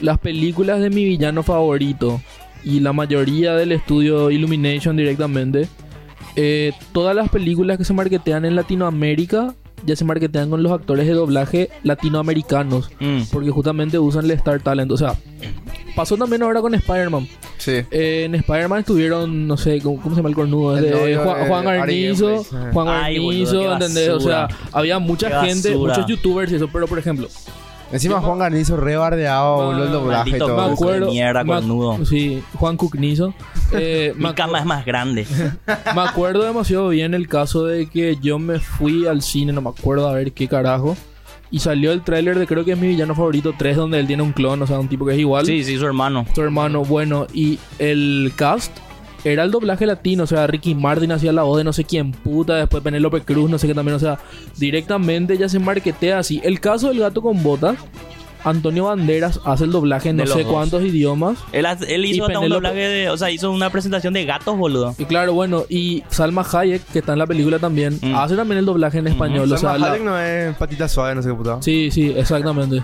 Las 0.00 0.18
películas 0.18 0.80
de 0.80 0.90
mi 0.90 1.04
villano 1.04 1.44
favorito 1.44 2.20
y 2.64 2.80
la 2.80 2.92
mayoría 2.92 3.54
del 3.54 3.70
estudio 3.70 4.32
Illumination 4.32 4.96
directamente, 4.96 5.68
eh, 6.36 6.72
todas 6.92 7.14
las 7.14 7.28
películas 7.28 7.78
que 7.78 7.84
se 7.84 7.92
marketean 7.92 8.44
en 8.44 8.56
Latinoamérica 8.56 9.54
ya 9.84 9.96
se 9.96 10.04
marketean 10.04 10.50
con 10.50 10.62
los 10.62 10.72
actores 10.72 11.06
de 11.06 11.14
doblaje 11.14 11.70
latinoamericanos. 11.82 12.90
Mm. 13.00 13.22
Porque 13.32 13.50
justamente 13.50 13.98
usan 13.98 14.24
el 14.26 14.32
Star 14.32 14.60
Talent. 14.60 14.90
O 14.92 14.96
sea, 14.96 15.14
pasó 15.96 16.16
también 16.16 16.42
ahora 16.42 16.60
con 16.60 16.74
Spider-Man. 16.74 17.26
Sí. 17.58 17.82
Eh, 17.90 18.24
en 18.24 18.34
Spider-Man 18.34 18.80
estuvieron, 18.80 19.46
no 19.46 19.56
sé, 19.56 19.80
¿cómo, 19.80 20.00
cómo 20.00 20.14
se 20.14 20.18
llama 20.18 20.28
el 20.28 20.34
cornudo? 20.34 20.76
El 20.76 20.84
De 20.84 20.90
novio 20.90 21.22
Juan, 21.22 21.48
Juan. 21.48 21.64
Gameplays. 21.64 22.20
Juan 22.72 22.88
Ay, 22.88 23.18
boludo, 23.18 23.30
Garnizo, 23.30 23.60
qué 23.60 23.72
¿entendés? 23.72 24.08
O 24.10 24.20
sea, 24.20 24.48
había 24.72 24.98
mucha 24.98 25.28
Qué 25.28 25.48
gente, 25.48 25.70
basura. 25.70 25.94
muchos 25.94 26.06
youtubers 26.10 26.52
y 26.52 26.56
eso. 26.56 26.68
Pero, 26.72 26.86
por 26.86 26.98
ejemplo, 26.98 27.28
Encima 27.92 28.20
Juan 28.20 28.38
Garnizo 28.38 28.76
re 28.76 28.96
bardeado, 28.96 29.56
Ma- 29.58 29.64
boludo, 29.64 29.84
el 29.84 29.92
doblaje 29.92 30.30
y 30.30 30.38
todo. 30.38 30.56
me 30.56 30.66
de 30.68 30.72
acuerdo. 30.72 31.10
mierda, 31.10 31.44
cornudo. 31.44 32.04
Sí, 32.04 32.42
Juan 32.54 32.76
Cucnizo. 32.76 33.34
Eh, 33.72 34.14
Mi 34.16 34.32
cama 34.34 34.58
es 34.58 34.64
más 34.66 34.84
grande. 34.84 35.24
Me 35.94 36.00
acuerdo 36.00 36.42
demasiado 36.42 36.88
bien 36.88 37.14
el 37.14 37.28
caso 37.28 37.64
de 37.66 37.86
que 37.88 38.16
yo 38.20 38.40
me 38.40 38.58
fui 38.58 39.06
al 39.06 39.22
cine, 39.22 39.52
no 39.52 39.60
me 39.60 39.68
acuerdo 39.70 40.08
a 40.08 40.12
ver 40.12 40.32
qué 40.32 40.48
carajo. 40.48 40.96
Y 41.52 41.60
salió 41.60 41.92
el 41.92 42.02
tráiler 42.02 42.36
de 42.36 42.48
creo 42.48 42.64
que 42.64 42.72
es 42.72 42.78
mi 42.78 42.88
villano 42.88 43.14
favorito 43.14 43.54
3, 43.56 43.76
donde 43.76 44.00
él 44.00 44.08
tiene 44.08 44.24
un 44.24 44.32
clon, 44.32 44.60
o 44.60 44.66
sea, 44.66 44.80
un 44.80 44.88
tipo 44.88 45.06
que 45.06 45.12
es 45.12 45.18
igual. 45.20 45.46
Sí, 45.46 45.62
sí, 45.62 45.78
su 45.78 45.86
hermano. 45.86 46.26
Su 46.34 46.42
hermano, 46.42 46.84
bueno, 46.84 47.28
y 47.32 47.60
el 47.78 48.32
cast 48.34 48.72
era 49.24 49.42
el 49.44 49.50
doblaje 49.50 49.86
latino, 49.86 50.24
o 50.24 50.26
sea, 50.26 50.46
Ricky 50.46 50.74
Martin 50.74 51.12
hacía 51.12 51.32
la 51.32 51.42
voz 51.42 51.58
de 51.58 51.64
no 51.64 51.72
sé 51.72 51.84
quién 51.84 52.12
puta, 52.12 52.54
después 52.56 52.82
Penélope 52.82 53.20
Cruz, 53.22 53.50
no 53.50 53.58
sé 53.58 53.66
qué 53.66 53.74
también, 53.74 53.96
o 53.96 54.00
sea, 54.00 54.18
directamente 54.58 55.36
ya 55.38 55.48
se 55.48 55.58
marketea 55.58 56.18
así. 56.18 56.40
El 56.44 56.60
caso 56.60 56.88
del 56.88 57.00
gato 57.00 57.20
con 57.22 57.42
botas, 57.42 57.76
Antonio 58.42 58.84
Banderas 58.84 59.38
hace 59.44 59.64
el 59.64 59.70
doblaje 59.70 60.08
en 60.08 60.16
De 60.16 60.24
no 60.24 60.32
sé 60.32 60.44
dos. 60.44 60.52
cuántos 60.52 60.82
idiomas. 60.82 61.38
Él, 61.52 61.66
él 61.88 62.04
hizo 62.06 62.24
hasta 62.24 62.38
un 62.38 62.48
doblaje 62.48 62.78
de. 62.78 63.10
O 63.10 63.16
sea, 63.18 63.30
hizo 63.30 63.50
una 63.50 63.68
presentación 63.68 64.14
de 64.14 64.24
gatos, 64.24 64.56
boludo. 64.56 64.94
Y 64.98 65.04
claro, 65.04 65.34
bueno, 65.34 65.64
y 65.68 66.02
Salma 66.08 66.46
Hayek, 66.50 66.82
que 66.86 67.00
está 67.00 67.12
en 67.12 67.18
la 67.18 67.26
película 67.26 67.58
también, 67.58 67.98
Mm. 68.00 68.14
hace 68.14 68.36
también 68.36 68.58
el 68.58 68.64
doblaje 68.64 68.96
en 68.98 69.08
español. 69.08 69.44
o 69.52 69.58
sea, 69.58 69.72
Salma 69.72 69.88
la- 69.88 69.92
Hayek 69.92 70.04
no 70.06 70.18
es 70.18 70.56
patita 70.56 70.88
suave, 70.88 71.14
no 71.14 71.22
sé 71.22 71.28
qué 71.28 71.34
puta. 71.34 71.60
Sí, 71.60 71.90
sí, 71.90 72.14
exactamente. 72.16 72.82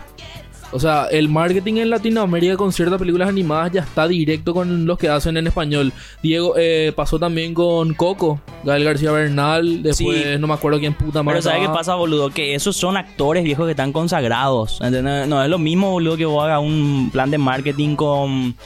O 0.73 0.81
sea, 0.81 1.07
el 1.07 1.29
marketing 1.29 1.75
en 1.77 1.91
Latinoamérica 1.91 2.57
con 2.57 2.73
ciertas 2.73 2.99
películas 2.99 3.29
animadas 3.29 3.73
ya 3.73 3.81
está 3.83 4.09
directo 4.09 4.53
con 4.53 4.85
los 4.85 4.99
que 4.99 5.09
hacen 5.09 5.37
en 5.37 5.47
español. 5.47 5.93
Diego 6.23 6.55
eh, 6.59 6.93
pasó 6.95 7.19
también 7.19 7.55
con 7.55 7.95
Coco, 7.95 8.41
Gael 8.65 8.85
García 8.85 9.13
Bernal, 9.13 9.83
después 9.83 10.23
Sí. 10.25 10.39
no 10.39 10.49
me 10.49 10.55
acuerdo 10.55 10.79
quién 10.81 10.93
puta 10.95 11.23
más. 11.23 11.33
Pero 11.33 11.43
¿sabes 11.43 11.61
qué 11.61 11.69
pasa, 11.73 11.95
boludo? 11.95 12.31
Que 12.31 12.55
esos 12.55 12.77
son 12.77 12.97
actores 12.97 13.45
viejos 13.45 13.65
que 13.67 13.71
están 13.71 13.93
consagrados. 13.93 14.81
¿entendés? 14.83 15.29
No 15.29 15.43
es 15.43 15.49
lo 15.49 15.59
mismo, 15.59 15.93
boludo, 15.93 16.17
que 16.17 16.27
vos 16.27 16.45
hagas 16.45 16.61
un 16.61 17.11
plan 17.13 17.31
de 17.31 17.39
marketing 17.39 17.95
con, 17.95 18.57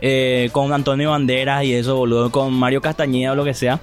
eh, 0.00 0.50
con 0.52 0.72
Antonio 0.72 1.10
Banderas 1.10 1.64
y 1.64 1.72
eso, 1.72 1.96
boludo, 1.96 2.30
con 2.30 2.52
Mario 2.52 2.80
Castañeda 2.82 3.32
o 3.32 3.36
lo 3.36 3.44
que 3.44 3.54
sea, 3.54 3.80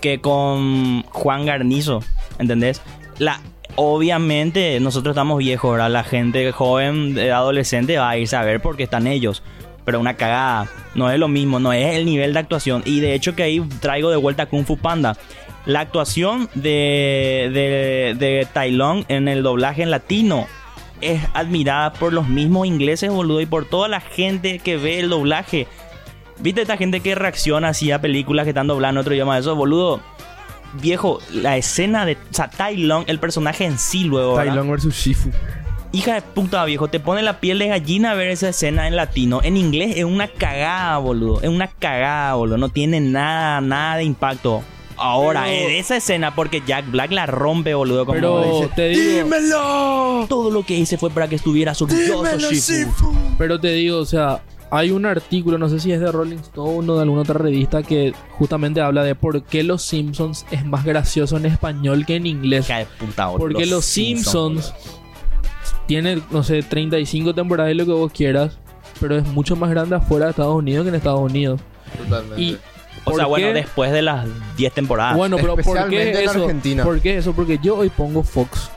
que 0.00 0.20
con 0.20 1.02
Juan 1.04 1.46
Garnizo, 1.46 2.00
¿entendés? 2.40 2.82
La, 3.18 3.40
obviamente 3.76 4.78
nosotros 4.80 5.14
estamos 5.14 5.38
viejos. 5.38 5.78
La 5.78 6.04
gente 6.04 6.50
joven, 6.52 7.16
eh, 7.18 7.32
adolescente 7.32 7.98
va 7.98 8.10
a 8.10 8.18
irse 8.18 8.36
a 8.36 8.42
ver 8.42 8.60
porque 8.60 8.82
están 8.84 9.06
ellos. 9.06 9.42
Pero 9.84 9.98
una 9.98 10.14
cagada, 10.14 10.68
no 10.94 11.10
es 11.10 11.18
lo 11.18 11.28
mismo, 11.28 11.58
no 11.58 11.72
es 11.72 11.96
el 11.96 12.04
nivel 12.04 12.32
de 12.32 12.38
actuación. 12.38 12.82
Y 12.84 13.00
de 13.00 13.14
hecho 13.14 13.34
que 13.34 13.42
ahí 13.42 13.60
traigo 13.80 14.10
de 14.10 14.16
vuelta 14.16 14.46
Kung 14.46 14.64
Fu 14.64 14.76
Panda. 14.76 15.16
La 15.66 15.80
actuación 15.80 16.48
de, 16.54 17.50
de, 17.52 18.16
de 18.18 18.48
Tai 18.52 18.70
Lung 18.72 19.04
en 19.08 19.28
el 19.28 19.42
doblaje 19.42 19.82
en 19.82 19.90
latino 19.90 20.46
es 21.00 21.20
admirada 21.34 21.92
por 21.92 22.12
los 22.12 22.28
mismos 22.28 22.66
ingleses, 22.66 23.10
boludo, 23.10 23.40
y 23.40 23.46
por 23.46 23.64
toda 23.64 23.88
la 23.88 24.00
gente 24.00 24.60
que 24.60 24.76
ve 24.76 25.00
el 25.00 25.10
doblaje. 25.10 25.66
¿Viste 26.38 26.62
esta 26.62 26.76
gente 26.76 27.00
que 27.00 27.14
reacciona 27.14 27.68
así 27.68 27.90
a 27.92 28.00
películas 28.00 28.44
que 28.44 28.50
están 28.50 28.66
doblando 28.66 29.00
otro 29.00 29.14
idioma? 29.14 29.38
Eso, 29.38 29.54
boludo. 29.54 30.00
Viejo, 30.80 31.20
la 31.32 31.56
escena 31.56 32.04
de... 32.06 32.14
O 32.14 32.34
sea, 32.34 32.48
Tai 32.48 32.76
Lung, 32.76 33.04
el 33.06 33.18
personaje 33.18 33.64
en 33.64 33.78
sí 33.78 34.04
luego, 34.04 34.36
Tai. 34.36 34.50
Lung 34.50 34.70
versus 34.70 34.94
Shifu. 34.94 35.30
Hija 35.94 36.14
de 36.14 36.22
puta, 36.22 36.64
viejo, 36.64 36.88
te 36.88 37.00
pone 37.00 37.20
la 37.22 37.38
piel 37.38 37.58
de 37.58 37.68
gallina 37.68 38.14
ver 38.14 38.28
esa 38.30 38.48
escena 38.48 38.88
en 38.88 38.96
latino. 38.96 39.40
En 39.42 39.58
inglés 39.58 39.92
es 39.96 40.04
una 40.04 40.26
cagada, 40.26 40.96
boludo. 40.96 41.42
Es 41.42 41.50
una 41.50 41.66
cagada, 41.66 42.34
boludo. 42.34 42.56
No 42.56 42.70
tiene 42.70 42.98
nada, 43.00 43.60
nada 43.60 43.96
de 43.96 44.04
impacto. 44.04 44.62
Ahora, 44.96 45.42
Pero- 45.44 45.68
en 45.68 45.74
esa 45.76 45.96
escena, 45.96 46.34
porque 46.34 46.62
Jack 46.66 46.90
Black 46.90 47.10
la 47.12 47.26
rompe, 47.26 47.74
boludo. 47.74 48.06
Como 48.06 48.14
Pero 48.14 48.60
dice, 48.60 48.70
te 48.74 48.88
digo, 48.88 49.24
¡Dímelo! 49.24 50.26
todo 50.28 50.50
lo 50.50 50.64
que 50.64 50.74
hice 50.78 50.96
fue 50.96 51.10
para 51.10 51.28
que 51.28 51.34
estuvieras 51.34 51.82
orgulloso, 51.82 52.22
¡Dímelo, 52.24 52.50
Shifu. 52.52 52.72
Shifu! 52.72 53.14
pero 53.36 53.60
te 53.60 53.72
digo, 53.72 53.98
o 53.98 54.06
sea, 54.06 54.40
hay 54.74 54.90
un 54.90 55.04
artículo, 55.04 55.58
no 55.58 55.68
sé 55.68 55.78
si 55.78 55.92
es 55.92 56.00
de 56.00 56.10
Rolling 56.10 56.38
Stone 56.38 56.90
o 56.90 56.96
de 56.96 57.02
alguna 57.02 57.20
otra 57.20 57.34
revista 57.34 57.82
que 57.82 58.14
justamente 58.30 58.80
habla 58.80 59.04
de 59.04 59.14
por 59.14 59.42
qué 59.42 59.62
Los 59.62 59.82
Simpsons 59.82 60.46
es 60.50 60.64
más 60.64 60.82
gracioso 60.86 61.36
en 61.36 61.44
español 61.44 62.06
que 62.06 62.16
en 62.16 62.24
inglés. 62.26 62.66
Porque 63.36 63.66
los 63.66 63.84
Simpsons 63.84 64.72
tiene, 65.86 66.22
no 66.30 66.42
sé, 66.42 66.62
35 66.62 67.34
temporadas 67.34 67.70
y 67.72 67.74
lo 67.74 67.84
que 67.84 67.92
vos 67.92 68.10
quieras, 68.12 68.56
pero 68.98 69.14
es 69.18 69.26
mucho 69.26 69.56
más 69.56 69.68
grande 69.68 69.96
afuera 69.96 70.24
de 70.26 70.30
Estados 70.30 70.56
Unidos 70.56 70.84
que 70.84 70.88
en 70.88 70.94
Estados 70.94 71.20
Unidos. 71.20 71.60
Totalmente. 71.98 72.40
Y 72.40 72.54
O 73.04 73.10
¿por 73.10 73.16
sea, 73.16 73.26
bueno, 73.26 73.48
qué? 73.48 73.52
después 73.52 73.92
de 73.92 74.00
las 74.00 74.26
10 74.56 74.72
temporadas. 74.72 75.16
bueno, 75.18 75.36
pero 75.36 75.54
¿por 75.56 75.88
qué 75.90 76.24
eso? 76.24 76.44
Argentina. 76.44 76.82
¿Por 76.82 76.98
qué 77.00 77.18
eso? 77.18 77.34
Porque 77.34 77.58
yo 77.62 77.76
hoy 77.76 77.90
pongo 77.90 78.22
Fox. 78.22 78.70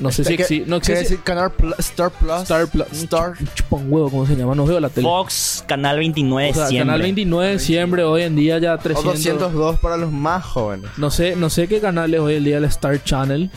No 0.00 0.10
sé 0.10 0.24
si 0.24 0.36
¿Qué- 0.36 0.42
existe. 0.42 0.68
No 0.70 0.76
existe. 0.76 1.00
decir 1.00 1.20
Canal 1.22 1.52
Star 1.78 2.10
Plus. 2.10 2.42
Star 2.42 2.66
Plus. 2.68 2.86
Star. 2.92 3.32
Chupa 3.54 3.76
un 3.76 3.92
huevo, 3.92 4.10
¿cómo 4.10 4.26
se 4.26 4.36
llama? 4.36 4.54
No 4.54 4.66
veo 4.66 4.78
la 4.80 4.88
tele. 4.88 5.06
Fox, 5.06 5.64
Canal 5.66 5.98
29, 5.98 6.50
o 6.50 6.54
sea, 6.54 6.66
siempre. 6.66 6.86
Canal 6.86 7.02
29 7.02 7.58
siempre, 7.58 8.02
hoy 8.04 8.22
en 8.22 8.36
día 8.36 8.58
ya 8.58 8.74
O 8.74 8.78
300. 8.78 9.14
202 9.14 9.78
para 9.78 9.96
los 9.96 10.12
más 10.12 10.44
jóvenes. 10.44 10.90
No 10.98 11.10
sé, 11.10 11.34
no 11.36 11.48
sé 11.50 11.66
qué 11.68 11.80
canal 11.80 12.12
es 12.12 12.20
hoy 12.20 12.34
en 12.34 12.44
día 12.44 12.58
el 12.58 12.64
Star 12.64 13.02
Channel. 13.02 13.50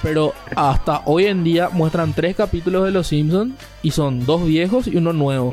Pero 0.00 0.32
hasta 0.54 1.02
hoy 1.06 1.24
en 1.26 1.42
día 1.42 1.70
muestran 1.72 2.12
tres 2.12 2.36
capítulos 2.36 2.84
de 2.84 2.92
Los 2.92 3.08
Simpsons 3.08 3.54
y 3.82 3.90
son 3.90 4.24
dos 4.24 4.46
viejos 4.46 4.86
y 4.86 4.96
uno 4.96 5.12
nuevo. 5.12 5.52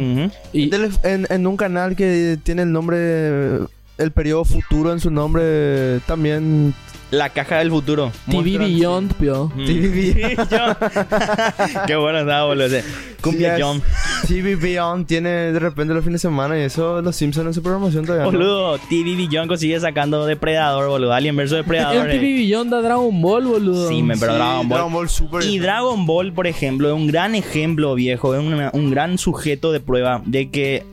Y 0.53 0.69
En, 1.01 1.25
en 1.31 1.47
un 1.47 1.57
canal 1.57 1.95
que 1.95 2.37
tiene 2.43 2.61
el 2.61 2.71
nombre 2.71 3.61
el 3.97 4.11
periodo 4.11 4.43
futuro 4.45 4.91
en 4.91 4.99
su 4.99 5.09
nombre 5.09 5.99
también. 6.05 6.75
La 7.11 7.29
caja 7.29 7.59
del 7.59 7.69
futuro. 7.69 8.11
TV 8.29 8.57
Beyond, 8.57 9.13
pio. 9.13 9.51
Mm. 9.55 9.65
TV 9.65 10.37
Qué 11.87 11.95
bueno 11.95 12.19
estaba, 12.19 12.45
boludo. 12.45 12.77
Cumbia 13.21 13.55
Sí, 13.55 13.61
Jump. 13.61 13.83
TV 14.27 14.55
Beyond 14.55 15.05
tiene 15.07 15.29
de 15.29 15.59
repente 15.59 15.93
los 15.93 16.03
fines 16.03 16.21
de 16.21 16.27
semana 16.27 16.57
y 16.57 16.61
eso 16.63 17.01
los 17.01 17.15
Simpsons 17.15 17.47
en 17.47 17.53
su 17.53 17.61
programación 17.61 18.05
todavía. 18.05 18.25
¿no? 18.25 18.31
Boludo, 18.31 18.77
TV 18.89 19.15
Beyond 19.15 19.55
sigue 19.57 19.79
sacando 19.79 20.25
Depredador, 20.25 20.89
boludo. 20.89 21.13
Alien 21.13 21.35
vs 21.37 21.51
Depredador. 21.51 22.07
TV 22.09 22.15
eh. 22.27 22.37
Beyond 22.39 22.71
da 22.71 22.81
Dragon 22.81 23.21
Ball, 23.21 23.45
boludo. 23.45 23.87
Sí, 23.87 24.01
me 24.01 24.17
pero 24.17 24.33
Sí, 24.33 24.37
Dragon 24.39 24.67
Ball. 24.67 24.77
Dragon 24.77 24.93
Ball 24.93 25.09
Super. 25.09 25.43
Y 25.43 25.59
Dragon 25.59 26.05
Ball, 26.05 26.33
por 26.33 26.47
ejemplo, 26.47 26.87
es 26.89 26.93
un 26.95 27.07
gran 27.07 27.35
ejemplo, 27.35 27.93
viejo. 27.95 28.33
Es 28.35 28.41
una- 28.43 28.71
un 28.73 28.89
gran 28.89 29.17
sujeto 29.17 29.71
de 29.71 29.79
prueba 29.79 30.21
de 30.25 30.49
que. 30.49 30.83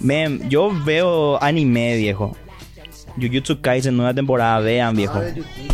men, 0.00 0.48
yo 0.50 0.70
veo 0.84 1.42
anime, 1.42 1.96
viejo. 1.96 2.36
Jujutsu 3.20 3.60
Kaisen, 3.60 3.96
nueva 3.96 4.14
temporada, 4.14 4.60
vean, 4.60 4.96
viejo. 4.96 5.20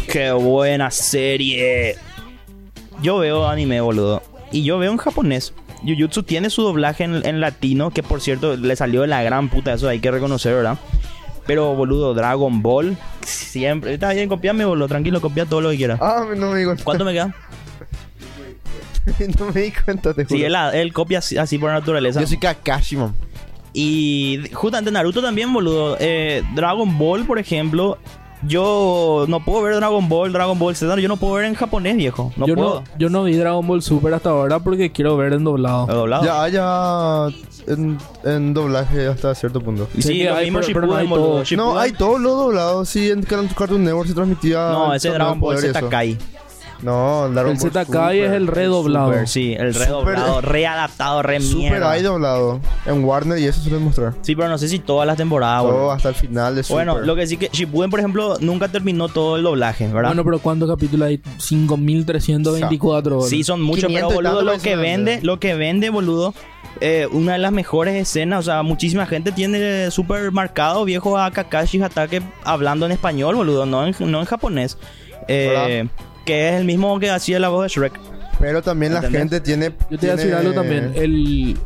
Qué 0.08 0.32
buena 0.32 0.90
serie. 0.90 1.96
Yo 3.02 3.18
veo 3.18 3.48
anime, 3.48 3.80
boludo. 3.80 4.22
Y 4.52 4.62
yo 4.64 4.78
veo 4.78 4.92
en 4.92 4.98
japonés. 4.98 5.52
Jujutsu 5.86 6.22
tiene 6.22 6.50
su 6.50 6.62
doblaje 6.62 7.04
en, 7.04 7.26
en 7.26 7.40
latino, 7.40 7.90
que 7.90 8.02
por 8.02 8.20
cierto 8.20 8.56
le 8.56 8.76
salió 8.76 9.02
de 9.02 9.08
la 9.08 9.22
gran 9.22 9.48
puta, 9.48 9.74
eso 9.74 9.88
hay 9.88 10.00
que 10.00 10.10
reconocer, 10.10 10.54
¿verdad? 10.54 10.78
Pero, 11.46 11.74
boludo, 11.74 12.14
Dragon 12.14 12.62
Ball, 12.62 12.96
siempre. 13.22 13.94
Está 13.94 14.12
bien, 14.12 14.28
copiame, 14.28 14.64
boludo, 14.64 14.88
tranquilo, 14.88 15.20
copia 15.20 15.44
todo 15.44 15.60
lo 15.60 15.70
que 15.70 15.76
quieras. 15.76 16.00
Ah, 16.00 16.24
no 16.34 16.52
me 16.52 16.60
di 16.60 16.64
cuenta. 16.64 16.84
¿Cuánto 16.84 17.04
me 17.04 17.12
queda? 17.12 17.34
no 19.38 19.52
me 19.52 19.60
di 19.60 19.72
cuenta, 19.72 20.14
te 20.14 20.24
juro. 20.24 20.38
Sí, 20.38 20.44
él, 20.44 20.54
él 20.72 20.92
copia 20.94 21.18
así, 21.18 21.36
así 21.36 21.58
por 21.58 21.70
naturaleza. 21.70 22.20
Yo 22.20 22.26
soy 22.26 22.38
Kakashi, 22.38 22.96
man. 22.96 23.14
Y 23.74 24.40
justamente 24.52 24.90
Naruto 24.90 25.20
también, 25.20 25.52
boludo. 25.52 25.96
Eh, 26.00 26.42
Dragon 26.54 26.96
Ball, 26.96 27.24
por 27.26 27.38
ejemplo. 27.38 27.98
Yo 28.46 29.24
no 29.26 29.40
puedo 29.42 29.62
ver 29.62 29.74
Dragon 29.76 30.06
Ball, 30.06 30.30
Dragon 30.30 30.58
Ball 30.58 30.76
Z. 30.76 31.00
Yo 31.00 31.08
no 31.08 31.16
puedo 31.16 31.32
ver 31.34 31.46
en 31.46 31.54
japonés, 31.54 31.96
viejo. 31.96 32.30
No 32.36 32.46
yo, 32.46 32.54
puedo. 32.54 32.80
no, 32.82 32.84
yo 32.98 33.08
no 33.08 33.24
vi 33.24 33.36
Dragon 33.36 33.66
Ball 33.66 33.80
Super 33.80 34.12
hasta 34.12 34.30
ahora 34.30 34.58
porque 34.58 34.92
quiero 34.92 35.16
ver 35.16 35.32
en 35.32 35.44
doblado. 35.44 35.86
¿He 35.88 35.94
doblado? 35.94 36.24
Ya, 36.24 36.48
ya 36.48 37.34
en, 37.66 37.96
en 38.22 38.52
doblaje 38.52 39.06
hasta 39.06 39.34
cierto 39.34 39.60
punto. 39.62 39.88
Sí, 39.98 40.24
lo 40.24 40.34
hay, 40.34 40.50
mismo 40.50 40.60
pero- 40.60 40.74
pero 40.74 40.86
no 40.86 40.92
Shippuden, 40.92 41.00
hay 41.00 41.08
todo. 41.08 41.38
No, 41.38 41.42
Shippuden- 41.44 41.78
hay 41.80 41.92
todo 41.92 42.18
lo 42.18 42.30
doblado. 42.34 42.84
Sí, 42.84 43.10
en 43.10 43.22
Car- 43.22 43.54
Cartoon 43.56 43.82
Network 43.82 44.08
se 44.08 44.14
transmitía. 44.14 44.58
No, 44.72 44.92
ese 44.94 45.08
Dragon 45.08 45.40
Ball 45.40 45.58
Z. 45.58 45.88
Kai. 45.88 46.18
No, 46.84 47.26
el 47.26 47.34
Dragon 47.34 47.52
El 47.52 47.58
Ball 47.58 47.70
ZK 47.72 47.86
Super, 47.86 48.14
es 48.16 48.32
el 48.32 48.46
redoblado. 48.46 49.06
Super, 49.06 49.28
sí, 49.28 49.54
el 49.58 49.74
redoblado, 49.74 50.40
readaptado, 50.42 51.22
re 51.22 51.40
Super 51.40 51.56
mierda. 51.70 51.90
hay 51.90 52.02
doblado. 52.02 52.60
En 52.84 53.02
Warner 53.02 53.38
y 53.38 53.46
eso 53.46 53.62
suelen 53.62 53.82
mostrar. 53.82 54.12
Sí, 54.20 54.36
pero 54.36 54.50
no 54.50 54.58
sé 54.58 54.68
si 54.68 54.78
todas 54.78 55.06
las 55.06 55.16
temporadas, 55.16 55.62
Todo 55.62 55.90
hasta 55.90 56.10
el 56.10 56.14
final 56.14 56.54
de 56.54 56.62
Super. 56.62 56.84
Bueno, 56.86 57.00
lo 57.00 57.16
que 57.16 57.26
sí 57.26 57.38
que 57.38 57.48
Shippuden, 57.50 57.88
por 57.88 58.00
ejemplo, 58.00 58.36
nunca 58.40 58.68
terminó 58.68 59.08
todo 59.08 59.36
el 59.36 59.42
doblaje, 59.44 59.86
¿verdad? 59.86 60.10
Bueno, 60.10 60.24
pero 60.24 60.38
¿cuántos 60.40 60.68
capítulos 60.68 61.08
hay? 61.08 61.20
5324. 61.38 63.14
boludo. 63.16 63.28
Sí, 63.28 63.42
son 63.44 63.62
muchos, 63.62 63.86
500 63.86 64.14
pero 64.14 64.30
boludo, 64.30 64.42
lo 64.42 64.58
que 64.58 64.76
vende, 64.76 65.20
lo 65.22 65.40
que 65.40 65.54
vende, 65.54 65.88
boludo, 65.88 66.34
eh, 66.80 67.08
una 67.10 67.32
de 67.32 67.38
las 67.38 67.52
mejores 67.52 67.94
escenas, 67.94 68.40
o 68.40 68.42
sea, 68.42 68.62
muchísima 68.62 69.06
gente 69.06 69.32
tiene 69.32 69.90
súper 69.90 70.32
marcado 70.32 70.84
viejo 70.84 71.16
a 71.18 71.30
Kakashi 71.30 71.80
Hatake 71.82 72.20
hablando 72.44 72.84
en 72.84 72.92
español, 72.92 73.36
boludo, 73.36 73.64
no 73.64 73.86
en, 73.86 73.94
no 74.00 74.20
en 74.20 74.26
japonés. 74.26 74.76
Eh, 75.28 75.88
que 76.24 76.48
es 76.48 76.54
el 76.56 76.64
mismo 76.64 76.98
que 76.98 77.10
hacía 77.10 77.38
la 77.38 77.48
voz 77.48 77.62
de 77.62 77.68
Shrek. 77.68 78.00
Pero 78.40 78.62
también 78.62 78.94
la 78.94 79.02
gente 79.02 79.40
tiene. 79.40 79.72
Yo 79.90 79.98
te 79.98 80.06
voy 80.06 80.10
a 80.10 80.16
decir 80.16 80.34
algo 80.34 80.52
también. 80.52 80.92
El... 80.94 81.56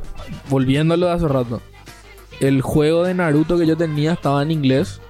Volviendo 0.49 0.95
a 0.95 0.97
lo 0.97 1.07
de 1.07 1.13
hace 1.13 1.29
rato. 1.29 1.61
El 2.41 2.63
juego 2.63 3.05
de 3.05 3.15
Naruto 3.15 3.59
que 3.59 3.67
yo 3.67 3.77
tenía 3.77 4.13
estaba 4.13 4.43
en 4.43 4.51
inglés. 4.51 5.01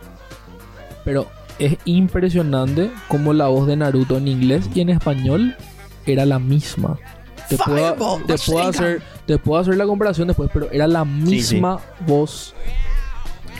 Pero 1.04 1.26
es 1.58 1.76
impresionante 1.84 2.90
como 3.08 3.32
la 3.32 3.48
voz 3.48 3.66
de 3.66 3.76
Naruto 3.76 4.16
en 4.16 4.28
inglés 4.28 4.68
y 4.74 4.80
en 4.80 4.90
español 4.90 5.56
era 6.06 6.24
la 6.24 6.38
misma. 6.38 6.98
Te 7.48 7.56
puedo, 7.56 8.20
te 8.26 8.36
puedo 8.38 8.68
hacer, 8.68 9.02
te 9.26 9.38
puedo 9.38 9.60
hacer 9.60 9.76
la 9.76 9.86
comparación 9.86 10.28
después, 10.28 10.50
pero 10.52 10.70
era 10.70 10.86
la 10.86 11.04
misma 11.04 11.80
voz. 12.06 12.54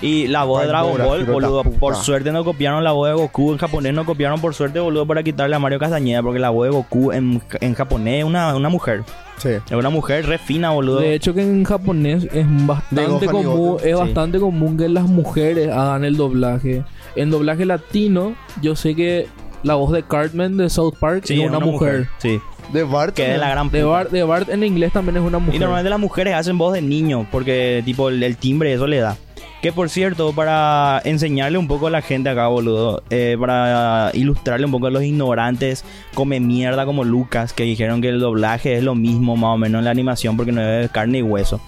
Y 0.01 0.29
la 0.29 0.45
voz 0.45 0.63
de 0.63 0.69
Dragon 0.69 0.97
Ball, 0.97 1.25
boludo, 1.25 1.65
por 1.65 1.97
suerte 1.97 2.31
no 2.31 2.45
copiaron 2.45 2.85
la 2.85 2.93
voz 2.93 3.09
de 3.09 3.15
Goku 3.15 3.53
en 3.53 3.59
japonés, 3.59 3.93
no 3.95 4.05
copiaron 4.07 4.41
por 4.41 4.55
suerte, 4.55 4.79
boludo, 4.79 5.07
para 5.07 5.23
quitarle 5.25 5.57
a 5.57 5.59
Mario 5.59 5.79
Castañeda, 5.81 6.23
porque 6.23 6.39
la 6.39 6.51
voz 6.51 6.67
de 6.69 6.71
Goku 6.73 7.11
en, 7.13 7.43
en 7.61 7.75
japonés 7.75 8.19
es 8.21 8.25
una, 8.25 8.55
una 8.55 8.69
mujer. 8.69 9.03
Sí. 9.39 9.51
Es 9.51 9.73
una 9.73 9.91
mujer 9.91 10.27
re 10.27 10.39
fina, 10.39 10.71
boludo. 10.71 11.01
De 11.01 11.15
hecho 11.15 11.35
que 11.35 11.43
en 11.43 11.65
japonés 11.65 12.29
es 12.33 12.47
bastante 12.67 13.25
y 13.25 13.29
común, 13.29 13.77
es 13.79 13.83
Sí. 13.85 13.93
bastante 13.93 14.39
común 14.41 14.77
que 14.77 14.89
las 14.89 15.05
mujeres 15.05 15.69
hagan 15.71 16.05
el 16.05 16.17
doblaje. 16.17 16.85
En 17.17 17.31
doblaje 17.31 17.65
latino, 17.65 18.35
yo 18.63 18.77
sé 18.77 18.95
que 18.95 19.27
la 19.63 19.75
voz 19.75 19.91
de 19.93 20.03
Cartman 20.05 20.57
de 20.57 20.69
South 20.71 20.95
Park 21.01 21.23
Sí, 21.25 21.41
es 21.43 21.49
una, 21.49 21.59
mujer. 21.61 22.09
Sí, 22.19 22.41
De 22.73 22.85
Bart. 22.85 23.15
que 23.15 23.33
es 23.35 23.39
la 23.41 23.51
gran 23.51 23.71
De. 23.71 23.83
Bart, 23.83 24.11
de 24.11 24.23
Bart 24.23 24.49
en 24.49 24.63
inglés 24.63 24.93
también 24.93 25.17
es 25.17 25.23
una 25.23 25.39
Y 25.39 25.41
mujer. 25.41 25.61
normalmente 25.61 25.91
las 25.91 25.99
mujeres 26.01 26.35
hacen 26.35 26.59
voz 26.59 26.73
de 26.75 26.83
niño, 26.83 27.27
porque 27.33 27.83
tipo 27.85 28.09
el, 28.09 28.23
el 28.23 28.37
timbre 28.37 28.73
eso 28.73 28.87
le 28.87 28.99
da. 28.99 29.17
Que 29.63 29.73
por 29.73 29.91
cierto, 29.91 30.33
para 30.33 31.03
enseñarle 31.05 31.59
un 31.59 31.67
poco 31.67 31.89
a 31.89 31.91
la 31.91 32.01
gente 32.01 32.31
acá, 32.31 32.47
boludo, 32.47 33.03
eh, 33.11 33.37
para 33.41 34.13
ilustrarle 34.15 34.67
un 34.67 34.71
poco 34.73 34.87
a 34.87 34.91
los 34.91 35.03
ignorantes 35.03 35.85
come 36.15 36.39
mierda 36.39 36.87
como 36.87 37.03
Lucas, 37.03 37.53
que 37.53 37.65
dijeron 37.65 38.01
que 38.01 38.09
el 38.09 38.21
doblaje 38.21 38.77
es 38.77 38.85
lo 38.85 38.95
mismo 38.95 39.37
más 39.37 39.55
o 39.55 39.59
menos 39.59 39.81
en 39.81 39.87
la 39.87 39.91
animación 39.91 40.37
porque 40.37 40.53
no 40.53 40.63
es 40.63 40.89
carne 40.93 41.19
y 41.19 41.23
hueso. 41.23 41.61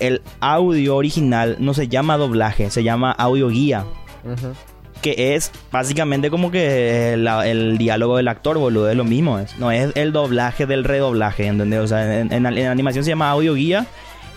El 0.00 0.22
audio 0.40 0.96
original 0.96 1.56
no 1.58 1.74
se 1.74 1.88
llama 1.88 2.16
doblaje, 2.16 2.70
se 2.70 2.82
llama 2.82 3.12
audio 3.12 3.48
guía. 3.48 3.84
Que 5.02 5.34
es 5.34 5.52
básicamente 5.70 6.30
como 6.30 6.50
que 6.50 7.12
el, 7.12 7.26
el 7.26 7.76
diálogo 7.78 8.16
del 8.16 8.26
actor, 8.28 8.56
boludo, 8.58 8.88
es 8.90 8.96
lo 8.96 9.04
mismo. 9.04 9.38
Es, 9.38 9.56
no 9.58 9.70
es 9.70 9.92
el 9.96 10.12
doblaje 10.12 10.64
del 10.66 10.82
redoblaje, 10.82 11.46
¿entendés? 11.46 11.80
O 11.80 11.86
sea, 11.86 12.20
en, 12.20 12.32
en- 12.32 12.46
en 12.46 12.66
animación 12.68 13.04
se 13.04 13.10
llama 13.10 13.30
audio 13.30 13.54
guía 13.54 13.86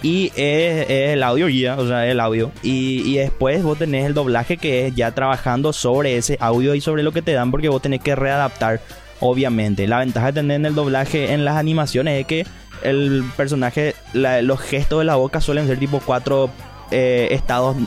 y 0.02 0.32
es, 0.36 0.90
el 0.90 1.24
audio 1.24 1.48
guía, 1.48 1.76
o 1.78 1.88
sea, 1.88 2.08
el 2.08 2.20
audio. 2.20 2.52
Y, 2.64 3.02
y 3.06 3.18
después 3.18 3.64
vos 3.64 3.78
tenés 3.78 4.06
el 4.06 4.14
doblaje 4.14 4.58
que 4.58 4.88
es 4.88 4.96
ya 4.96 5.12
trabajando 5.12 5.74
sobre 5.74 6.18
ese 6.18 6.38
audio 6.40 6.76
y 6.76 6.82
sobre 6.82 7.04
lo 7.04 7.12
que 7.12 7.22
te 7.22 7.34
dan 7.34 7.52
porque 7.52 7.70
vos 7.70 7.82
tenés 7.82 8.02
que 8.02 8.16
readaptar, 8.16 8.82
obviamente. 9.20 9.88
La 9.88 10.00
ventaja 10.00 10.28
de 10.28 10.34
tener 10.34 10.56
en 10.56 10.66
el 10.66 10.76
doblaje 10.76 11.34
en 11.34 11.46
las 11.46 11.58
animaciones 11.58 12.20
es 12.20 12.28
que 12.28 12.46
el 12.84 13.24
personaje, 13.38 13.96
los 14.14 14.60
gestos 14.60 15.00
de 15.00 15.06
la 15.06 15.16
boca 15.16 15.40
suelen 15.40 15.68
ser 15.68 15.78
tipo 15.78 16.02
cuatro 16.04 16.50
eh, 16.90 17.28
estados 17.32 17.78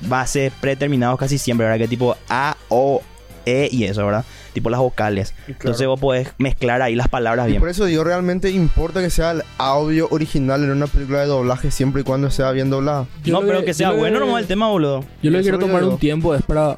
bases 0.00 0.52
predeterminados 0.60 1.18
casi 1.18 1.38
siempre, 1.38 1.66
¿verdad? 1.66 1.80
Que 1.80 1.88
tipo 1.88 2.16
A, 2.28 2.56
O, 2.68 3.02
E 3.44 3.68
y 3.70 3.84
eso, 3.84 4.04
¿verdad? 4.04 4.24
Tipo 4.52 4.70
las 4.70 4.80
vocales. 4.80 5.34
Entonces 5.46 5.86
vos 5.86 6.00
podés 6.00 6.28
mezclar 6.38 6.82
ahí 6.82 6.94
las 6.94 7.08
palabras 7.08 7.46
Y 7.46 7.50
bien. 7.50 7.60
por 7.60 7.68
eso 7.68 7.84
digo, 7.84 8.02
realmente 8.04 8.50
importa 8.50 9.00
que 9.00 9.10
sea 9.10 9.32
el 9.32 9.42
audio 9.58 10.08
original 10.10 10.64
en 10.64 10.70
una 10.70 10.86
película 10.86 11.20
de 11.20 11.26
doblaje 11.26 11.70
siempre 11.70 12.00
y 12.02 12.04
cuando 12.04 12.30
sea 12.30 12.50
bien 12.52 12.70
doblada. 12.70 13.06
Yo 13.24 13.32
no, 13.34 13.46
pero 13.46 13.60
que- 13.60 13.66
que 13.66 13.74
sea 13.74 13.90
bueno 13.92 14.18
que- 14.18 14.26
nomás 14.26 14.42
el 14.42 14.48
tema, 14.48 14.68
boludo. 14.68 15.04
Yo 15.22 15.30
lo 15.30 15.38
que 15.38 15.42
quiero 15.42 15.58
tomar 15.58 15.84
un 15.84 15.98
tiempo 15.98 16.34
es 16.34 16.42
para... 16.42 16.76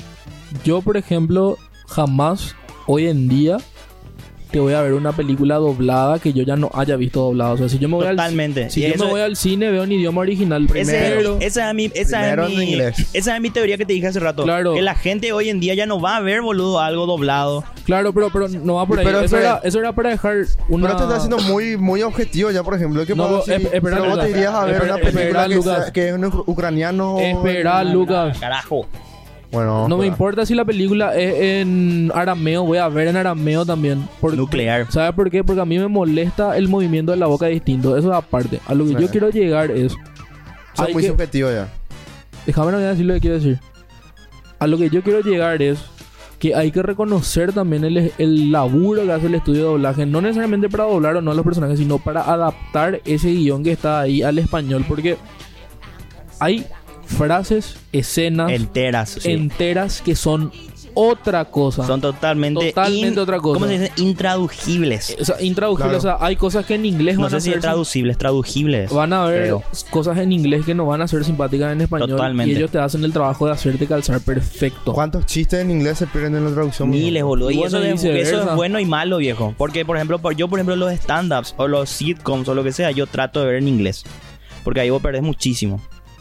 Yo, 0.64 0.82
por 0.82 0.96
ejemplo, 0.96 1.56
jamás 1.86 2.56
hoy 2.86 3.06
en 3.06 3.28
día 3.28 3.56
te 4.50 4.60
voy 4.60 4.74
a 4.74 4.82
ver 4.82 4.92
una 4.94 5.12
película 5.12 5.56
doblada 5.56 6.18
que 6.18 6.32
yo 6.32 6.42
ya 6.42 6.56
no 6.56 6.70
haya 6.74 6.96
visto 6.96 7.20
doblada. 7.20 7.52
O 7.52 7.56
sea, 7.56 7.68
si 7.68 7.78
yo 7.78 7.88
me 7.88 7.96
voy, 7.96 8.06
Totalmente. 8.06 8.64
al, 8.64 8.70
si 8.70 8.82
yo 8.82 8.94
me 9.04 9.10
voy 9.10 9.20
al 9.20 9.36
cine, 9.36 9.70
veo 9.70 9.84
en 9.84 9.92
idioma 9.92 10.20
original 10.22 10.64
Ese- 10.64 10.70
primero. 10.72 11.36
esa 11.40 11.68
es 11.68 11.74
mi, 11.74 11.90
esa 11.94 12.18
primero 12.20 12.44
es 12.46 12.52
en 12.52 12.58
mi, 12.58 12.64
inglés. 12.72 13.06
esa 13.12 13.34
es 13.36 13.40
mi 13.42 13.50
teoría 13.50 13.78
que 13.78 13.86
te 13.86 13.92
dije 13.92 14.06
hace 14.08 14.20
rato. 14.20 14.42
Claro. 14.44 14.74
Que 14.74 14.82
la 14.82 14.94
gente 14.94 15.32
hoy 15.32 15.48
en 15.48 15.60
día 15.60 15.74
ya 15.74 15.86
no 15.86 16.00
va 16.00 16.16
a 16.16 16.20
ver, 16.20 16.42
boludo, 16.42 16.80
algo 16.80 17.06
doblado. 17.06 17.64
Claro, 17.84 18.12
pero, 18.12 18.30
pero 18.30 18.48
no 18.48 18.74
va 18.74 18.86
por 18.86 18.98
ahí. 18.98 19.04
Pero 19.06 19.20
eso, 19.20 19.38
era, 19.38 19.60
eso 19.64 19.78
era 19.78 19.92
para 19.92 20.10
dejar 20.10 20.36
una... 20.68 20.86
Pero 20.86 20.96
te 20.98 21.02
está 21.04 21.16
haciendo 21.16 21.38
muy, 21.40 21.76
muy 21.76 22.02
objetivo 22.02 22.50
ya, 22.50 22.62
por 22.62 22.74
ejemplo. 22.74 23.04
¿Qué 23.06 23.14
No, 23.14 23.28
pasa 23.40 23.44
si, 23.44 23.50
esp- 23.64 23.70
espera, 23.72 23.96
si 23.96 24.02
vos 24.02 24.08
Lucas. 24.10 24.24
te 24.24 24.30
irías 24.30 24.54
a 24.54 24.64
ver 24.64 24.74
Espera, 24.74 24.94
una 24.94 25.02
película 25.02 25.20
espera, 25.44 25.48
que, 25.48 25.62
sea- 25.62 25.92
que 25.92 26.08
es 26.08 26.14
un 26.14 26.22
ucr- 26.22 26.44
ucraniano? 26.46 27.14
o- 27.16 27.20
Espera, 27.20 27.82
Lucas. 27.84 28.38
Carajo. 28.38 28.86
Bueno, 29.52 29.88
No 29.88 29.96
me 29.98 30.06
importa 30.06 30.46
si 30.46 30.54
la 30.54 30.64
película 30.64 31.16
es 31.16 31.34
en 31.62 32.12
arameo, 32.14 32.64
voy 32.64 32.78
a 32.78 32.88
ver 32.88 33.08
en 33.08 33.16
arameo 33.16 33.66
también. 33.66 34.08
Por- 34.20 34.36
Nuclear. 34.36 34.86
¿Sabes 34.92 35.12
por 35.14 35.28
qué? 35.30 35.42
Porque 35.42 35.60
a 35.60 35.64
mí 35.64 35.78
me 35.78 35.88
molesta 35.88 36.56
el 36.56 36.68
movimiento 36.68 37.10
de 37.10 37.18
la 37.18 37.26
boca 37.26 37.46
distinto. 37.46 37.96
Eso 37.96 38.10
es 38.10 38.16
aparte. 38.16 38.60
A 38.66 38.74
lo 38.74 38.84
que 38.84 38.92
yo 38.92 39.08
quiero 39.08 39.30
llegar 39.30 39.70
es. 39.72 39.94
Muy 40.78 41.02
que- 41.02 41.08
subjetivos 41.08 41.52
ya. 41.52 41.68
Déjame 42.46 42.70
no 42.70 42.78
voy 42.78 42.86
a 42.86 42.90
decir 42.90 43.06
lo 43.06 43.14
que 43.14 43.20
quiero 43.20 43.36
decir. 43.36 43.58
A 44.60 44.66
lo 44.66 44.78
que 44.78 44.88
yo 44.88 45.02
quiero 45.02 45.20
llegar 45.20 45.60
es 45.62 45.80
que 46.38 46.54
hay 46.54 46.70
que 46.70 46.82
reconocer 46.82 47.52
también 47.52 47.84
el, 47.84 48.12
el 48.16 48.52
laburo 48.52 49.02
que 49.04 49.12
hace 49.12 49.26
el 49.26 49.34
estudio 49.34 49.62
de 49.62 49.66
doblaje. 49.68 50.06
No 50.06 50.20
necesariamente 50.20 50.68
para 50.68 50.84
doblar 50.84 51.16
o 51.16 51.22
no 51.22 51.32
a 51.32 51.34
los 51.34 51.44
personajes, 51.44 51.78
sino 51.78 51.98
para 51.98 52.22
adaptar 52.22 53.00
ese 53.04 53.30
guion 53.30 53.62
que 53.64 53.72
está 53.72 54.00
ahí 54.00 54.22
al 54.22 54.38
español. 54.38 54.84
Porque 54.88 55.16
hay 56.38 56.64
frases, 57.10 57.76
escenas 57.92 58.52
Enteras. 58.52 59.16
sí. 59.20 59.30
enteras 59.32 60.00
que 60.02 60.14
son 60.16 60.52
otra 60.92 61.44
cosa. 61.44 61.86
Son 61.86 62.00
totalmente... 62.00 62.70
Totalmente 62.72 63.20
otra 63.20 63.38
cosa. 63.38 63.54
¿Cómo 63.54 63.66
se 63.66 63.78
dice? 63.78 63.92
Intraducibles. 63.96 65.16
o 65.20 65.24
sea, 65.24 65.40
intraducible. 65.40 65.84
Claro. 65.90 65.98
O 65.98 66.00
sea, 66.00 66.16
hay 66.26 66.34
cosas 66.34 66.66
que 66.66 66.74
en 66.74 66.84
inglés 66.84 67.14
No 67.16 67.22
van 67.22 67.34
a 67.34 67.38
sé 67.38 67.44
si 67.44 67.48
es 67.50 67.54
ser 67.54 67.60
traducibles, 67.62 68.18
traducibles. 68.18 68.92
Van 68.92 69.12
a 69.12 69.22
haber 69.24 69.42
creo. 69.42 69.62
cosas 69.90 70.18
en 70.18 70.32
inglés 70.32 70.64
que 70.66 70.74
no 70.74 70.86
van 70.86 71.00
a 71.00 71.06
ser 71.08 71.24
simpáticas 71.24 71.72
en 71.72 71.82
español. 71.82 72.08
Totalmente. 72.10 72.52
Y 72.52 72.56
ellos 72.56 72.72
te 72.72 72.78
hacen 72.78 73.04
el 73.04 73.12
trabajo 73.12 73.46
de 73.46 73.52
hacerte 73.52 73.86
calzar 73.86 74.20
perfecto. 74.20 74.92
¿Cuántos 74.92 75.26
chistes 75.26 75.60
en 75.60 75.70
inglés 75.70 75.98
se 75.98 76.08
pierden 76.08 76.34
en 76.36 76.44
la 76.46 76.50
traducción? 76.52 76.90
Miles, 76.90 77.22
boludo. 77.22 77.52
Y 77.52 77.56
Bueno, 77.58 77.78
eso, 77.78 78.06
y 78.08 78.10
es, 78.18 78.28
eso 78.28 78.42
es 78.50 78.54
bueno 78.56 78.80
y 78.80 78.84
malo, 78.84 79.18
viejo. 79.18 79.54
Porque, 79.56 79.84
por 79.84 79.96
ejemplo, 79.96 80.18
por- 80.18 80.34
yo, 80.34 80.48
por 80.48 80.58
ejemplo, 80.58 80.74
los 80.74 80.92
stand-ups 80.92 81.54
o 81.56 81.68
los 81.68 81.88
sitcoms 81.88 82.48
o 82.48 82.54
lo 82.56 82.64
que 82.64 82.72
sea, 82.72 82.90
yo 82.90 83.06
trato 83.06 83.40
de 83.40 83.46
ver 83.46 83.54
en 83.56 83.68
inglés. 83.68 84.02
Porque 84.64 84.80
ahí 84.80 84.90
vos 84.90 85.00
perdés 85.00 85.22
muchísimo, 85.22 85.80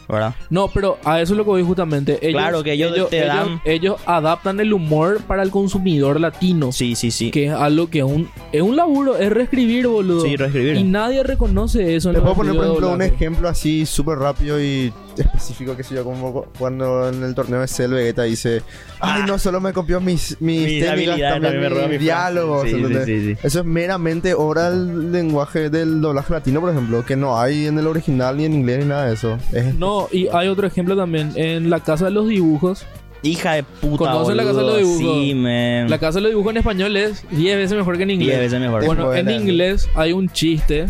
¿verdad? 0.10 0.36
No, 0.50 0.68
pero 0.68 0.98
a 1.06 1.22
eso 1.22 1.34
es 1.34 1.38
lo 1.38 1.44
que 1.44 1.50
voy 1.52 1.64
justamente. 1.64 2.18
Ellos, 2.22 2.42
Claro, 2.42 2.64
que 2.64 2.74
ellos 2.74 3.10
te 3.10 3.26
dan- 3.26 3.62
ellos 3.66 3.98
adaptan 4.06 4.60
el 4.60 4.74
humor 4.74 5.22
para 5.28 5.44
el 5.44 5.52
consumidor 5.52 6.20
latino. 6.20 6.72
Sí, 6.72 6.96
sí, 6.96 7.12
sí. 7.12 7.32
Que 7.32 7.46
es 7.48 7.52
algo 7.54 7.90
que 7.90 8.00
es 8.00 8.06
un, 8.06 8.30
es 8.52 8.62
un 8.62 8.76
laburo, 8.76 9.18
es 9.18 9.32
reescribir, 9.32 9.88
boludo. 9.88 10.22
Sí, 10.22 10.36
reescribir. 10.36 10.76
Y 10.76 10.84
nadie 10.84 11.24
reconoce 11.24 11.96
eso. 11.96 12.10
en 12.10 12.16
Te 12.16 12.22
puedo 12.22 12.36
poner, 12.36 12.56
por 12.56 12.64
ejemplo, 12.66 12.88
un 12.88 12.94
doblaje. 12.94 13.14
ejemplo 13.16 13.48
así 13.50 13.86
súper 13.86 14.18
rápido 14.18 14.62
y 14.62 14.92
específico, 15.18 15.76
que 15.76 15.84
sé 15.84 15.96
yo, 15.96 16.04
como 16.04 16.32
cu- 16.34 16.46
cuando 16.58 17.10
en 17.10 17.24
el 17.24 17.36
torneo 17.36 17.60
de 17.62 17.68
Cell 17.68 17.92
Vegeta 17.94 18.24
dice, 18.24 18.62
ay, 19.00 19.24
no 19.28 19.38
solo 19.40 19.60
me 19.62 19.74
copió 19.74 20.00
mis, 20.00 20.38
mis, 20.42 20.66
Mis 20.66 20.84
técnicas, 20.86 21.20
también, 21.42 21.74
mis 21.74 21.88
mis 21.90 22.00
diálogos. 22.00 22.68
Sí, 22.70 22.76
¿entendés? 22.76 23.06
sí, 23.06 23.20
sí, 23.20 23.34
sí. 23.36 23.40
Eso 23.44 23.60
es 23.60 23.66
meramente 23.66 24.34
obra 24.34 24.70
del 24.72 25.12
lenguaje 25.12 25.70
del 25.70 26.02
doblaje 26.02 26.34
latino, 26.34 26.62
por 26.62 26.70
ejemplo, 26.72 27.06
que 27.06 27.16
no 27.16 27.40
hay 27.40 27.68
en 27.68 27.78
el 27.80 27.88
original 27.88 28.38
ni 28.38 28.46
en 28.46 28.54
inglés 28.54 28.80
ni 28.80 28.86
nada 28.86 29.08
de 29.08 29.14
eso. 29.14 29.38
Es- 29.54 29.76
No, 29.76 30.08
y 30.12 30.28
hay 30.32 30.48
otro 30.48 30.68
ejemplo 30.68 30.96
también. 30.96 31.32
En 31.36 31.70
la 31.70 31.80
casa 31.82 32.06
de 32.06 32.12
los 32.12 32.28
dibujos. 32.28 32.86
Hija 33.22 33.56
de 33.56 33.64
puta, 33.64 33.98
¿Conocen 34.14 34.38
la 34.38 34.44
casa 34.44 34.60
de 34.60 34.64
boludo. 34.64 34.80
los 34.80 34.98
dibujos? 34.98 35.16
Sí, 35.26 35.36
man. 35.36 35.90
La 35.90 35.98
casa 35.98 36.20
de 36.20 36.22
los 36.22 36.32
dibujos 36.32 36.52
en 36.52 36.58
español 36.58 36.96
es 36.96 37.26
10 37.32 37.58
veces 37.58 37.78
mejor 37.78 37.98
que 37.98 38.04
en 38.04 38.12
inglés. 38.12 38.30
10 38.30 38.40
veces 38.40 38.60
mejor. 38.62 38.86
Bueno, 38.86 39.14
en 39.14 39.30
inglés 39.30 39.90
hay 39.96 40.14
un 40.14 40.30
chiste 40.30 40.86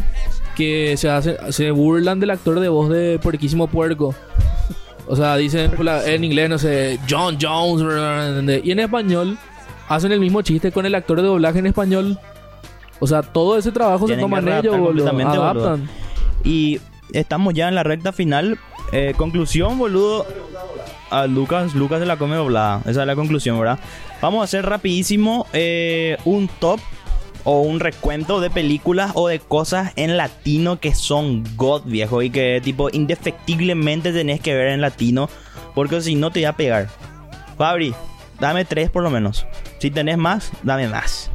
que 0.59 0.97
se 0.97 1.09
hace, 1.09 1.37
se 1.53 1.71
burlan 1.71 2.19
del 2.19 2.31
actor 2.31 2.59
de 2.59 2.67
voz 2.67 2.89
de 2.89 3.17
Puerquísimo 3.17 3.67
Puerco. 3.67 4.13
O 5.07 5.15
sea, 5.15 5.37
dicen 5.37 5.71
en 6.05 6.23
inglés, 6.25 6.49
no 6.49 6.57
sé, 6.57 6.99
John 7.09 7.37
Jones, 7.41 8.61
y 8.61 8.71
en 8.71 8.79
español 8.79 9.37
hacen 9.87 10.11
el 10.11 10.19
mismo 10.19 10.41
chiste 10.41 10.73
con 10.73 10.85
el 10.85 10.95
actor 10.95 11.21
de 11.21 11.27
doblaje 11.27 11.59
en 11.59 11.67
español. 11.67 12.19
O 12.99 13.07
sea, 13.07 13.21
todo 13.21 13.57
ese 13.57 13.71
trabajo 13.71 14.05
se 14.05 14.15
Tienen 14.15 14.25
toman 14.25 14.43
que 14.43 14.51
ellos, 14.51 14.75
adaptar 14.75 14.79
boludo. 14.81 15.29
Adaptan. 15.29 15.89
Y 16.43 16.81
estamos 17.13 17.53
ya 17.53 17.69
en 17.69 17.75
la 17.75 17.83
recta 17.83 18.11
final. 18.11 18.59
Eh, 18.91 19.13
conclusión, 19.15 19.77
boludo. 19.77 20.25
A 21.09 21.25
Lucas, 21.25 21.73
Lucas 21.73 22.01
se 22.01 22.05
la 22.05 22.17
come 22.17 22.35
doblada. 22.35 22.81
Esa 22.81 23.01
es 23.01 23.07
la 23.07 23.15
conclusión, 23.15 23.57
¿verdad? 23.57 23.79
Vamos 24.21 24.41
a 24.41 24.43
hacer 24.43 24.65
rapidísimo 24.65 25.47
eh, 25.53 26.17
un 26.25 26.49
top 26.59 26.81
o 27.43 27.61
un 27.61 27.79
recuento 27.79 28.39
de 28.41 28.49
películas 28.49 29.11
o 29.15 29.27
de 29.27 29.39
cosas 29.39 29.91
en 29.95 30.17
latino 30.17 30.79
que 30.79 30.93
son 30.93 31.43
God, 31.55 31.83
viejo. 31.85 32.21
Y 32.21 32.29
que 32.29 32.61
tipo 32.63 32.89
indefectiblemente 32.91 34.11
tenés 34.11 34.41
que 34.41 34.55
ver 34.55 34.69
en 34.69 34.81
latino. 34.81 35.29
Porque 35.75 36.01
si 36.01 36.15
no 36.15 36.31
te 36.31 36.39
voy 36.39 36.45
a 36.45 36.53
pegar. 36.53 36.89
Fabri, 37.57 37.93
dame 38.39 38.65
tres 38.65 38.89
por 38.89 39.03
lo 39.03 39.09
menos. 39.09 39.45
Si 39.79 39.91
tenés 39.91 40.17
más, 40.17 40.51
dame 40.63 40.87
más. 40.87 41.31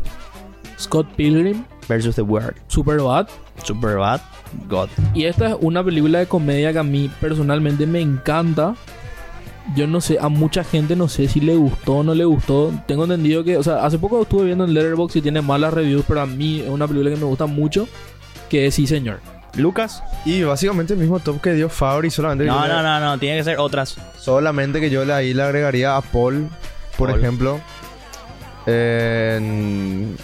Scott 0.79 1.07
Pilgrim, 1.17 1.65
Versus 1.89 2.17
the 2.17 2.23
World. 2.23 2.57
Superbad. 2.69 3.29
Superbad, 3.63 4.21
God. 4.69 4.89
Y 5.15 5.25
esta 5.25 5.51
es 5.51 5.57
una 5.61 5.85
película 5.85 6.19
de 6.19 6.27
comedia 6.27 6.73
que 6.73 6.79
a 6.79 6.83
mí 6.83 7.11
personalmente 7.21 7.87
me 7.87 8.01
encanta. 8.01 8.75
Yo 9.75 9.87
no 9.87 10.01
sé, 10.01 10.19
a 10.21 10.29
mucha 10.29 10.63
gente 10.63 10.95
no 10.95 11.09
sé 11.09 11.27
si 11.27 11.41
le 11.41 11.55
gustó 11.57 11.95
o 11.97 12.03
no 12.03 12.15
le 12.15 12.25
gustó. 12.27 12.73
Tengo 12.87 13.05
entendido 13.05 13.43
que, 13.45 13.57
o 13.57 13.63
sea, 13.63 13.85
hace 13.87 13.99
poco 13.99 14.21
estuve 14.23 14.45
viendo 14.45 14.65
en 14.65 14.75
Letterboxd 14.75 15.17
y 15.17 15.23
tiene 15.23 15.41
malas 15.41 15.73
reviews, 15.73 16.05
pero 16.07 16.21
a 16.21 16.27
mí 16.27 16.61
es 16.61 16.69
una 16.69 16.87
película 16.87 17.11
que 17.11 17.17
me 17.17 17.25
gusta 17.25 17.47
mucho. 17.47 17.89
Que 18.51 18.67
es 18.67 18.75
Sí, 18.75 18.87
señor. 18.87 19.21
Lucas. 19.57 20.03
Y 20.25 20.43
básicamente 20.43 20.95
el 20.95 20.99
mismo 20.99 21.19
top 21.21 21.41
que 21.41 21.53
dio 21.55 21.69
Fabri, 21.69 22.11
solamente 22.11 22.45
No, 22.45 22.61
le- 22.67 22.73
no, 22.75 22.83
no, 22.83 23.01
no, 23.01 23.19
tiene 23.19 23.39
que 23.39 23.45
ser 23.45 23.59
otras. 23.59 23.97
Solamente 24.19 24.81
que 24.81 24.91
yo 24.91 25.05
le- 25.05 25.13
ahí 25.15 25.33
le 25.33 25.43
agregaría 25.45 25.97
a 25.97 26.03
Paul, 26.03 26.49
por 26.99 27.09
Paul. 27.11 27.21
ejemplo. 27.21 27.61
En 28.67 30.17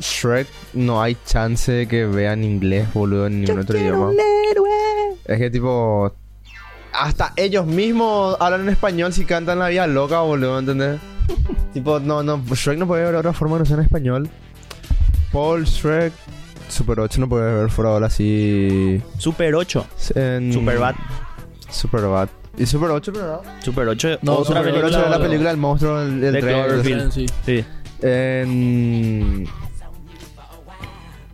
Shrek 0.00 0.48
no 0.72 1.02
hay 1.02 1.16
chance 1.26 1.70
de 1.70 1.86
que 1.86 2.06
vean 2.06 2.42
inglés, 2.44 2.92
boludo, 2.94 3.26
en 3.26 3.42
ningún 3.42 3.60
otro 3.60 3.78
idioma. 3.78 4.10
Es 5.26 5.38
que 5.38 5.50
tipo... 5.50 6.12
Hasta 6.92 7.32
ellos 7.36 7.66
mismos 7.66 8.36
hablan 8.40 8.62
en 8.62 8.68
español 8.70 9.12
si 9.12 9.24
cantan 9.24 9.58
la 9.58 9.68
vida 9.68 9.86
loca, 9.86 10.20
boludo, 10.20 10.58
¿entendés? 10.58 11.00
tipo, 11.72 12.00
no, 12.00 12.22
no, 12.22 12.42
Shrek 12.52 12.78
no 12.78 12.86
puede 12.86 13.04
ver 13.04 13.14
otra 13.14 13.32
forma 13.32 13.56
de 13.56 13.60
no 13.60 13.66
ser 13.66 13.78
en 13.78 13.84
español. 13.84 14.28
Paul, 15.32 15.64
Shrek, 15.64 16.12
Super 16.68 17.00
8 17.00 17.20
no 17.20 17.28
puede 17.28 17.54
ver 17.54 17.70
fuera 17.70 17.90
ahora 17.90 18.06
así... 18.06 19.00
Super 19.18 19.54
8. 19.54 19.86
En... 20.14 20.52
Superbad. 20.52 20.94
Superbad. 21.70 22.28
¿Y 22.56 22.66
Super 22.66 22.90
8, 22.90 23.12
verdad? 23.12 23.40
Super 23.60 23.88
8. 23.88 24.18
No, 24.22 24.36
otra 24.36 24.60
Super 24.62 24.72
Super 24.72 24.84
8 24.84 24.90
película. 24.90 25.04
es 25.04 25.10
la 25.10 25.18
película 25.18 25.48
del 25.50 25.58
monstruo 25.58 26.00
De 26.04 26.30
tren. 26.40 26.64
Cloverfield. 26.64 27.12
Sí. 27.12 27.26
Sí. 27.44 27.64
En... 28.00 29.46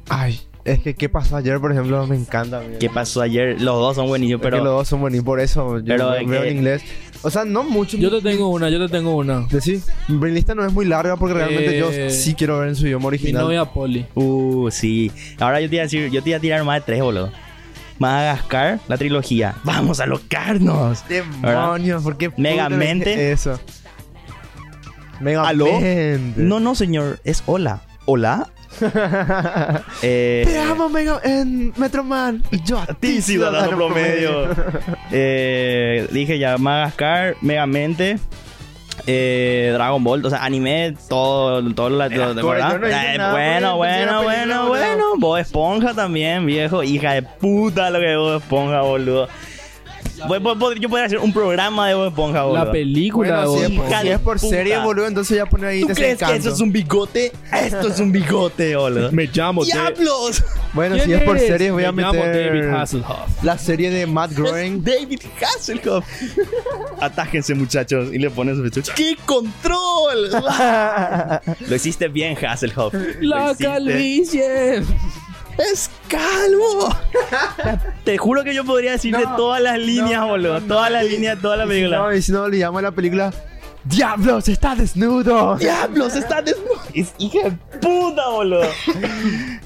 Ay, 0.09 0.41
es 0.73 0.79
que 0.81 0.95
¿qué 0.95 1.09
pasó 1.09 1.37
ayer, 1.37 1.59
por 1.61 1.73
ejemplo? 1.73 2.07
Me 2.07 2.17
encanta. 2.17 2.59
amigo. 2.59 2.79
¿Qué 2.79 2.89
pasó 2.91 3.21
ayer? 3.23 3.61
Los 3.61 3.75
dos 3.77 3.97
son 3.97 4.07
buenísimos, 4.09 4.41
Es 4.41 4.47
que 4.47 4.51
pero. 4.51 4.65
los 4.65 4.73
dos 4.75 4.89
son 4.89 5.01
buenos 5.01 5.19
y 5.21 5.23
por 5.23 5.41
eso 5.41 5.79
yo 5.79 5.85
Pero 5.85 6.11
veo, 6.11 6.43
que- 6.43 6.49
en 6.51 6.57
inglés. 6.59 6.83
O 7.23 7.31
sea, 7.31 7.45
no 7.45 7.65
mucho. 7.65 7.97
Yo 7.97 8.11
te 8.11 8.21
tengo 8.23 8.49
una, 8.49 8.69
yo 8.71 8.79
te 8.87 8.89
tengo 8.93 9.17
una. 9.17 9.47
Sí, 9.61 9.83
mi 10.07 10.31
lista 10.31 10.55
no 10.55 10.65
es 10.65 10.73
muy 10.73 10.85
larga 10.87 11.17
porque 11.17 11.35
realmente 11.35 11.77
Eh, 11.77 11.81
yo 11.81 12.11
sí 12.11 12.35
quiero 12.35 12.61
ver 12.61 12.69
en 12.69 12.77
su 12.77 12.87
idioma 12.87 13.03
Mi 13.03 13.07
original. 13.09 13.43
novia 13.45 13.65
Polly. 13.65 14.07
Uh, 14.15 14.71
sí. 14.71 15.11
Ahora 15.41 15.61
yo 15.61 15.69
te 15.69 15.75
iba 15.77 15.83
a 15.83 15.87
decir, 15.87 16.11
yo 16.11 16.23
te 16.23 16.31
iba 16.31 16.39
a 16.39 16.41
tirar 16.41 16.63
más 16.65 16.77
de 16.81 16.87
tres, 16.87 17.03
boludo. 17.03 17.33
Madagascar, 17.99 18.79
la 18.87 18.97
trilogía. 18.97 19.57
Vamos 19.65 19.99
a 19.99 20.07
locarnos. 20.07 21.03
Demonios, 21.09 22.05
¿por 22.05 22.17
qué 22.17 22.31
Megamente. 22.37 23.33
eso? 23.33 23.59
Megamente. 25.21 26.13
¿Aló? 26.37 26.37
No, 26.37 26.61
no, 26.61 26.75
señor. 26.77 27.19
Es 27.25 27.43
hola. 27.47 27.83
¿Hola? 28.05 28.49
eh, 30.03 30.43
Te 30.47 30.59
amo, 30.59 30.89
Mega 30.89 31.21
en 31.25 31.73
Metroman. 31.77 32.43
Y 32.51 32.63
yo 32.63 32.79
a 32.79 32.87
ti, 32.87 33.21
ciudadano 33.23 33.77
promedio. 33.77 34.49
Eh, 35.11 36.07
dije 36.13 36.39
ya, 36.39 36.59
Madagascar, 36.59 37.37
Megamente, 37.41 38.19
eh, 39.07 39.71
Dragon 39.73 40.05
Ball, 40.05 40.25
o 40.25 40.31
sea, 40.31 40.45
anime, 40.45 40.95
todo, 41.09 41.63
todo 41.73 41.89
Megazord, 41.89 42.37
¿verdad? 42.37 42.79
no 42.81 42.87
Eh, 42.87 43.17
nada, 43.17 43.33
bueno, 43.33 43.77
bueno, 43.77 44.13
la 44.13 44.21
bueno, 44.23 44.69
bueno. 44.69 45.05
Bob 45.17 45.39
Esponja 45.39 45.95
también, 45.95 46.45
viejo. 46.45 46.83
Hija 46.83 47.15
de 47.15 47.23
puta 47.23 47.89
lo 47.91 48.01
que 48.01 48.13
es 48.13 48.19
Bob 48.19 48.37
Esponja, 48.37 48.83
boludo. 48.83 49.29
Yo 50.19 50.89
podría 50.89 51.07
hacer 51.07 51.19
un 51.19 51.33
programa 51.33 51.89
de 51.89 51.95
Bob 51.95 52.09
Esponja, 52.09 52.43
boludo. 52.43 52.65
La 52.65 52.73
película 52.73 53.47
Bueno, 53.47 53.55
si 53.55 53.63
es, 53.65 53.71
de 53.71 53.77
por- 53.77 53.87
Hija 53.89 54.01
si 54.03 54.09
es 54.09 54.19
por 54.21 54.39
serie, 54.39 54.79
boludo, 54.79 55.07
entonces 55.07 55.37
ya 55.37 55.47
pone 55.47 55.67
ahí 55.67 55.81
¿Tú 55.83 55.89
crees 55.89 56.19
que 56.19 56.37
eso 56.37 56.51
es 56.53 56.61
un 56.61 56.73
bigote? 56.73 57.33
Esto 57.53 57.89
es 57.89 58.01
un 58.01 58.13
bigote, 58.13 58.77
boludo. 58.77 59.13
Me 59.13 59.27
llamo 59.27 59.65
¡Diablos! 59.65 60.45
Bueno, 60.73 60.97
¿Quién 60.97 61.07
si 61.07 61.13
es 61.15 61.23
por 61.23 61.39
serie, 61.39 61.71
voy 61.71 61.85
a 61.85 61.93
Me 61.93 62.03
llamo 62.03 62.15
meter 62.25 62.47
David 62.53 62.75
Hasselhoff. 62.75 63.43
la 63.43 63.59
serie 63.59 63.91
de 63.91 64.07
Matt 64.07 64.33
Groening. 64.33 64.85
David 64.85 65.21
Hasselhoff. 65.41 66.05
Atájense, 67.01 67.55
muchachos. 67.55 68.13
Y 68.13 68.19
le 68.19 68.31
ponen 68.31 68.57
su. 68.57 68.83
¡Qué 68.95 69.17
control! 69.25 70.31
Lo 71.69 71.75
hiciste 71.75 72.09
bien, 72.09 72.37
Hasselhoff. 72.45 72.95
La 73.21 73.55
calvicie. 73.59 74.83
¡Es 75.59 75.91
calvo! 76.09 76.95
Te 78.05 78.17
juro 78.17 78.45
que 78.45 78.55
yo 78.55 78.65
podría 78.65 78.93
decirte 78.93 79.23
No, 79.25 79.37
todas 79.37 79.61
las 79.61 79.79
líneas, 79.79 80.21
no, 80.21 80.29
boludo. 80.29 80.61
no, 80.61 80.67
todas 80.67 80.91
no. 80.91 80.97
las 80.99 81.05
líneas, 81.07 81.39
toda 81.41 81.57
la 81.57 81.65
No, 81.65 81.69
película. 81.71 82.17
y 82.17 82.23
si 82.23 82.33
no, 82.33 82.49
le 82.49 82.59
llamo 82.59 82.79
a 82.79 82.83
la 82.83 82.93
película 82.93 83.33
¡Diablos, 83.85 84.49
está 84.49 84.75
desnudo! 84.75 85.57
¡Diablos! 85.57 86.15
¡Está 86.15 86.43
desnudo! 86.43 86.75
¡Es 86.93 87.15
hija 87.19 87.39
de 87.49 87.79
puta, 87.79 88.29
boludo! 88.29 88.67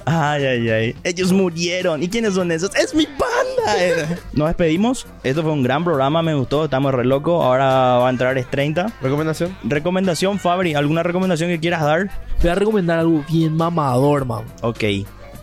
Ay, 0.05 0.45
ay, 0.45 0.69
ay. 0.69 0.95
Ellos 1.03 1.33
murieron. 1.33 2.01
¿Y 2.01 2.07
quiénes 2.09 2.35
son 2.35 2.49
esos? 2.51 2.73
¡Es 2.75 2.93
mi 2.95 3.05
banda! 3.05 3.77
Eh, 3.83 4.05
Nos 4.33 4.47
despedimos. 4.47 5.07
Esto 5.23 5.41
fue 5.43 5.51
un 5.51 5.63
gran 5.63 5.83
programa, 5.83 6.21
me 6.21 6.35
gustó. 6.35 6.63
Estamos 6.65 6.93
re 6.93 7.03
locos. 7.03 7.43
Ahora 7.43 7.65
va 7.97 8.07
a 8.07 8.09
entrar 8.09 8.37
es 8.37 8.49
30. 8.49 8.93
¿Recomendación? 9.01 9.57
Recomendación, 9.63 10.39
Fabri. 10.39 10.73
¿Alguna 10.75 11.03
recomendación 11.03 11.49
que 11.49 11.59
quieras 11.59 11.81
dar? 11.81 12.09
Voy 12.41 12.49
a 12.49 12.55
recomendar 12.55 12.99
algo 12.99 13.25
bien 13.29 13.57
mamador, 13.57 14.25
man. 14.25 14.43
Ok. 14.61 14.83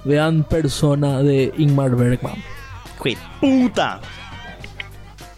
Vean 0.04 0.44
Persona 0.44 1.22
de 1.22 1.52
Ingmar 1.58 1.94
Bergman. 1.96 2.34
¡Jue 2.98 3.16
puta! 3.40 4.00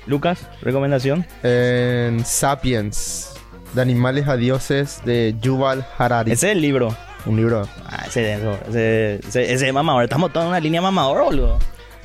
Lucas, 0.07 0.49
recomendación. 0.63 1.25
En 1.43 2.25
Sapiens, 2.25 3.35
de 3.75 3.83
animales 3.83 4.27
a 4.29 4.37
dioses, 4.37 5.01
de 5.05 5.35
Yuval 5.41 5.87
Harari. 5.99 6.33
Ese 6.33 6.49
es 6.51 6.57
el 6.57 6.63
libro. 6.63 6.95
Un 7.25 7.37
libro. 7.37 7.69
Ah, 7.87 8.05
ese, 8.09 8.35
eso, 8.35 8.59
ese, 8.69 9.21
ese, 9.27 9.53
ese 9.53 9.69
es 9.69 9.73
mamador. 9.73 10.03
Estamos 10.03 10.33
todos 10.33 10.45
en 10.45 10.49
una 10.51 10.59
línea 10.61 10.83
mamador, 10.83 11.23
boludo. 11.25 11.59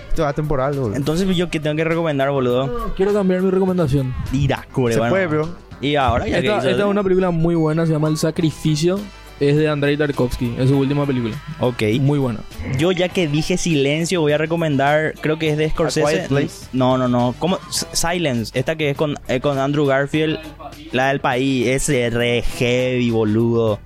Esto 0.10 0.28
es 0.30 0.36
temporal, 0.36 0.74
boludo. 0.78 0.95
Entonces, 0.95 1.28
yo 1.36 1.49
que 1.49 1.60
tengo 1.60 1.76
que 1.76 1.84
recomendar, 1.84 2.30
boludo. 2.30 2.93
Quiero 2.95 3.14
cambiar 3.14 3.41
mi 3.41 3.49
recomendación. 3.49 4.14
Ira, 4.32 4.68
cubre, 4.72 4.93
Se 4.93 4.99
bueno. 4.99 5.12
puede, 5.14 5.26
bro. 5.28 5.49
Y 5.82 5.95
ahora 5.95 6.28
ya 6.28 6.39
que 6.41 6.47
Esta, 6.47 6.60
hizo- 6.60 6.70
esta 6.70 6.84
es 6.84 6.89
una 6.89 7.01
película 7.03 7.32
muy 7.32 7.55
buena, 7.55 7.86
se 7.88 7.91
llama 7.93 8.08
El 8.10 8.18
Sacrificio. 8.18 8.99
Es 9.39 9.55
de 9.55 9.67
Andrei 9.67 9.95
Tarkovsky, 9.95 10.55
es 10.57 10.69
su 10.69 10.77
última 10.79 11.05
película. 11.05 11.35
Ok. 11.59 11.83
Muy 11.99 12.17
buena. 12.17 12.39
Yo 12.77 12.91
ya 12.91 13.09
que 13.09 13.27
dije 13.27 13.57
silencio, 13.57 14.21
voy 14.21 14.31
a 14.31 14.38
recomendar, 14.38 15.13
creo 15.21 15.38
que 15.38 15.49
es 15.49 15.57
de 15.57 15.69
Scorsese. 15.69 16.07
Quiet 16.07 16.27
Place? 16.27 16.67
No, 16.73 16.97
no, 16.97 17.07
no. 17.07 17.35
¿Cómo? 17.38 17.59
Silence, 17.69 18.57
esta 18.57 18.75
que 18.75 18.91
es 18.91 18.97
con, 18.97 19.15
eh, 19.27 19.39
con 19.39 19.59
Andrew 19.59 19.85
Garfield, 19.85 20.39
la 20.91 21.09
del 21.09 21.19
país, 21.19 21.67
ese 21.67 22.09
re 22.09 22.41
heavy, 22.57 23.11
boludo. 23.11 23.79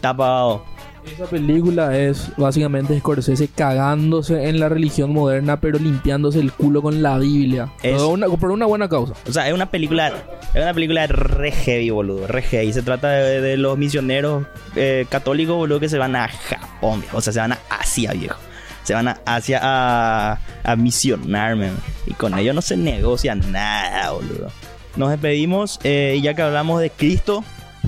Tapado. 0.00 0.64
Esa 1.04 1.26
película 1.26 1.96
es 1.98 2.30
básicamente 2.36 2.98
Scorsese 2.98 3.48
cagándose 3.48 4.48
en 4.48 4.60
la 4.60 4.68
religión 4.68 5.12
moderna, 5.12 5.60
pero 5.60 5.78
limpiándose 5.78 6.38
el 6.38 6.52
culo 6.52 6.80
con 6.80 7.02
la 7.02 7.18
Biblia. 7.18 7.72
Es- 7.82 8.00
una- 8.00 8.28
por 8.28 8.50
una 8.52 8.66
buena 8.66 8.88
causa. 8.88 9.14
O 9.28 9.32
sea, 9.32 9.48
es 9.48 9.54
una 9.54 9.70
película, 9.70 10.12
es 10.54 10.62
una 10.62 10.72
película 10.72 11.06
re 11.08 11.50
heavy, 11.50 11.90
boludo, 11.90 12.26
re 12.28 12.42
heavy. 12.42 12.72
Se 12.72 12.82
trata 12.82 13.10
de, 13.10 13.40
de 13.40 13.56
los 13.56 13.76
misioneros 13.76 14.46
eh, 14.76 15.06
católicos, 15.10 15.56
boludo, 15.56 15.80
que 15.80 15.88
se 15.88 15.98
van 15.98 16.14
a 16.14 16.28
Japón, 16.28 17.00
viejo. 17.00 17.16
O 17.18 17.20
sea, 17.20 17.32
se 17.32 17.40
van 17.40 17.52
a 17.52 17.58
Asia, 17.68 18.12
viejo. 18.12 18.38
Se 18.84 18.94
van 18.94 19.08
a 19.08 19.20
Asia 19.26 19.60
a, 19.62 20.38
a 20.64 20.76
misionar, 20.76 21.56
man. 21.56 21.76
Y 22.06 22.14
con 22.14 22.38
ellos 22.38 22.54
no 22.54 22.62
se 22.62 22.76
negocia 22.76 23.34
nada, 23.34 24.10
boludo. 24.12 24.48
Nos 24.96 25.10
despedimos 25.10 25.78
eh, 25.84 26.16
y 26.18 26.22
ya 26.22 26.34
que 26.34 26.42
hablamos 26.42 26.80
de 26.80 26.90
Cristo. 26.90 27.44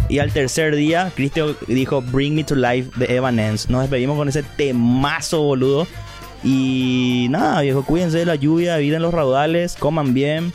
Y 0.09 0.19
al 0.19 0.33
tercer 0.33 0.77
día, 0.77 1.11
Cristo 1.15 1.57
dijo 1.67 2.03
Bring 2.03 2.35
Me 2.35 2.45
to 2.45 2.55
Life 2.55 2.91
de 2.97 3.17
Evanescence. 3.17 3.73
Nos 3.73 3.83
despedimos 3.83 4.17
con 4.17 4.29
ese 4.29 4.43
temazo, 4.43 5.43
boludo. 5.43 5.87
Y 6.43 7.27
nada, 7.31 7.63
viejo, 7.63 7.85
cuídense 7.85 8.19
de 8.19 8.27
la 8.27 8.35
lluvia, 8.35 8.79
eviten 8.79 9.01
los 9.03 9.15
raudales, 9.15 9.77
coman 9.79 10.13
bien. 10.13 10.53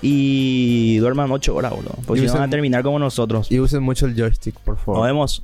Y 0.00 0.96
duerman 0.98 1.30
8 1.30 1.54
horas, 1.54 1.72
boludo. 1.72 1.94
Porque 2.06 2.22
si 2.22 2.26
no 2.28 2.34
van 2.34 2.42
a 2.44 2.50
terminar 2.50 2.82
como 2.82 2.98
nosotros. 2.98 3.50
Y 3.50 3.60
usen 3.60 3.82
mucho 3.82 4.06
el 4.06 4.14
joystick, 4.16 4.54
por 4.60 4.76
Nos 4.76 4.84
favor. 4.84 5.06
vemos. 5.06 5.42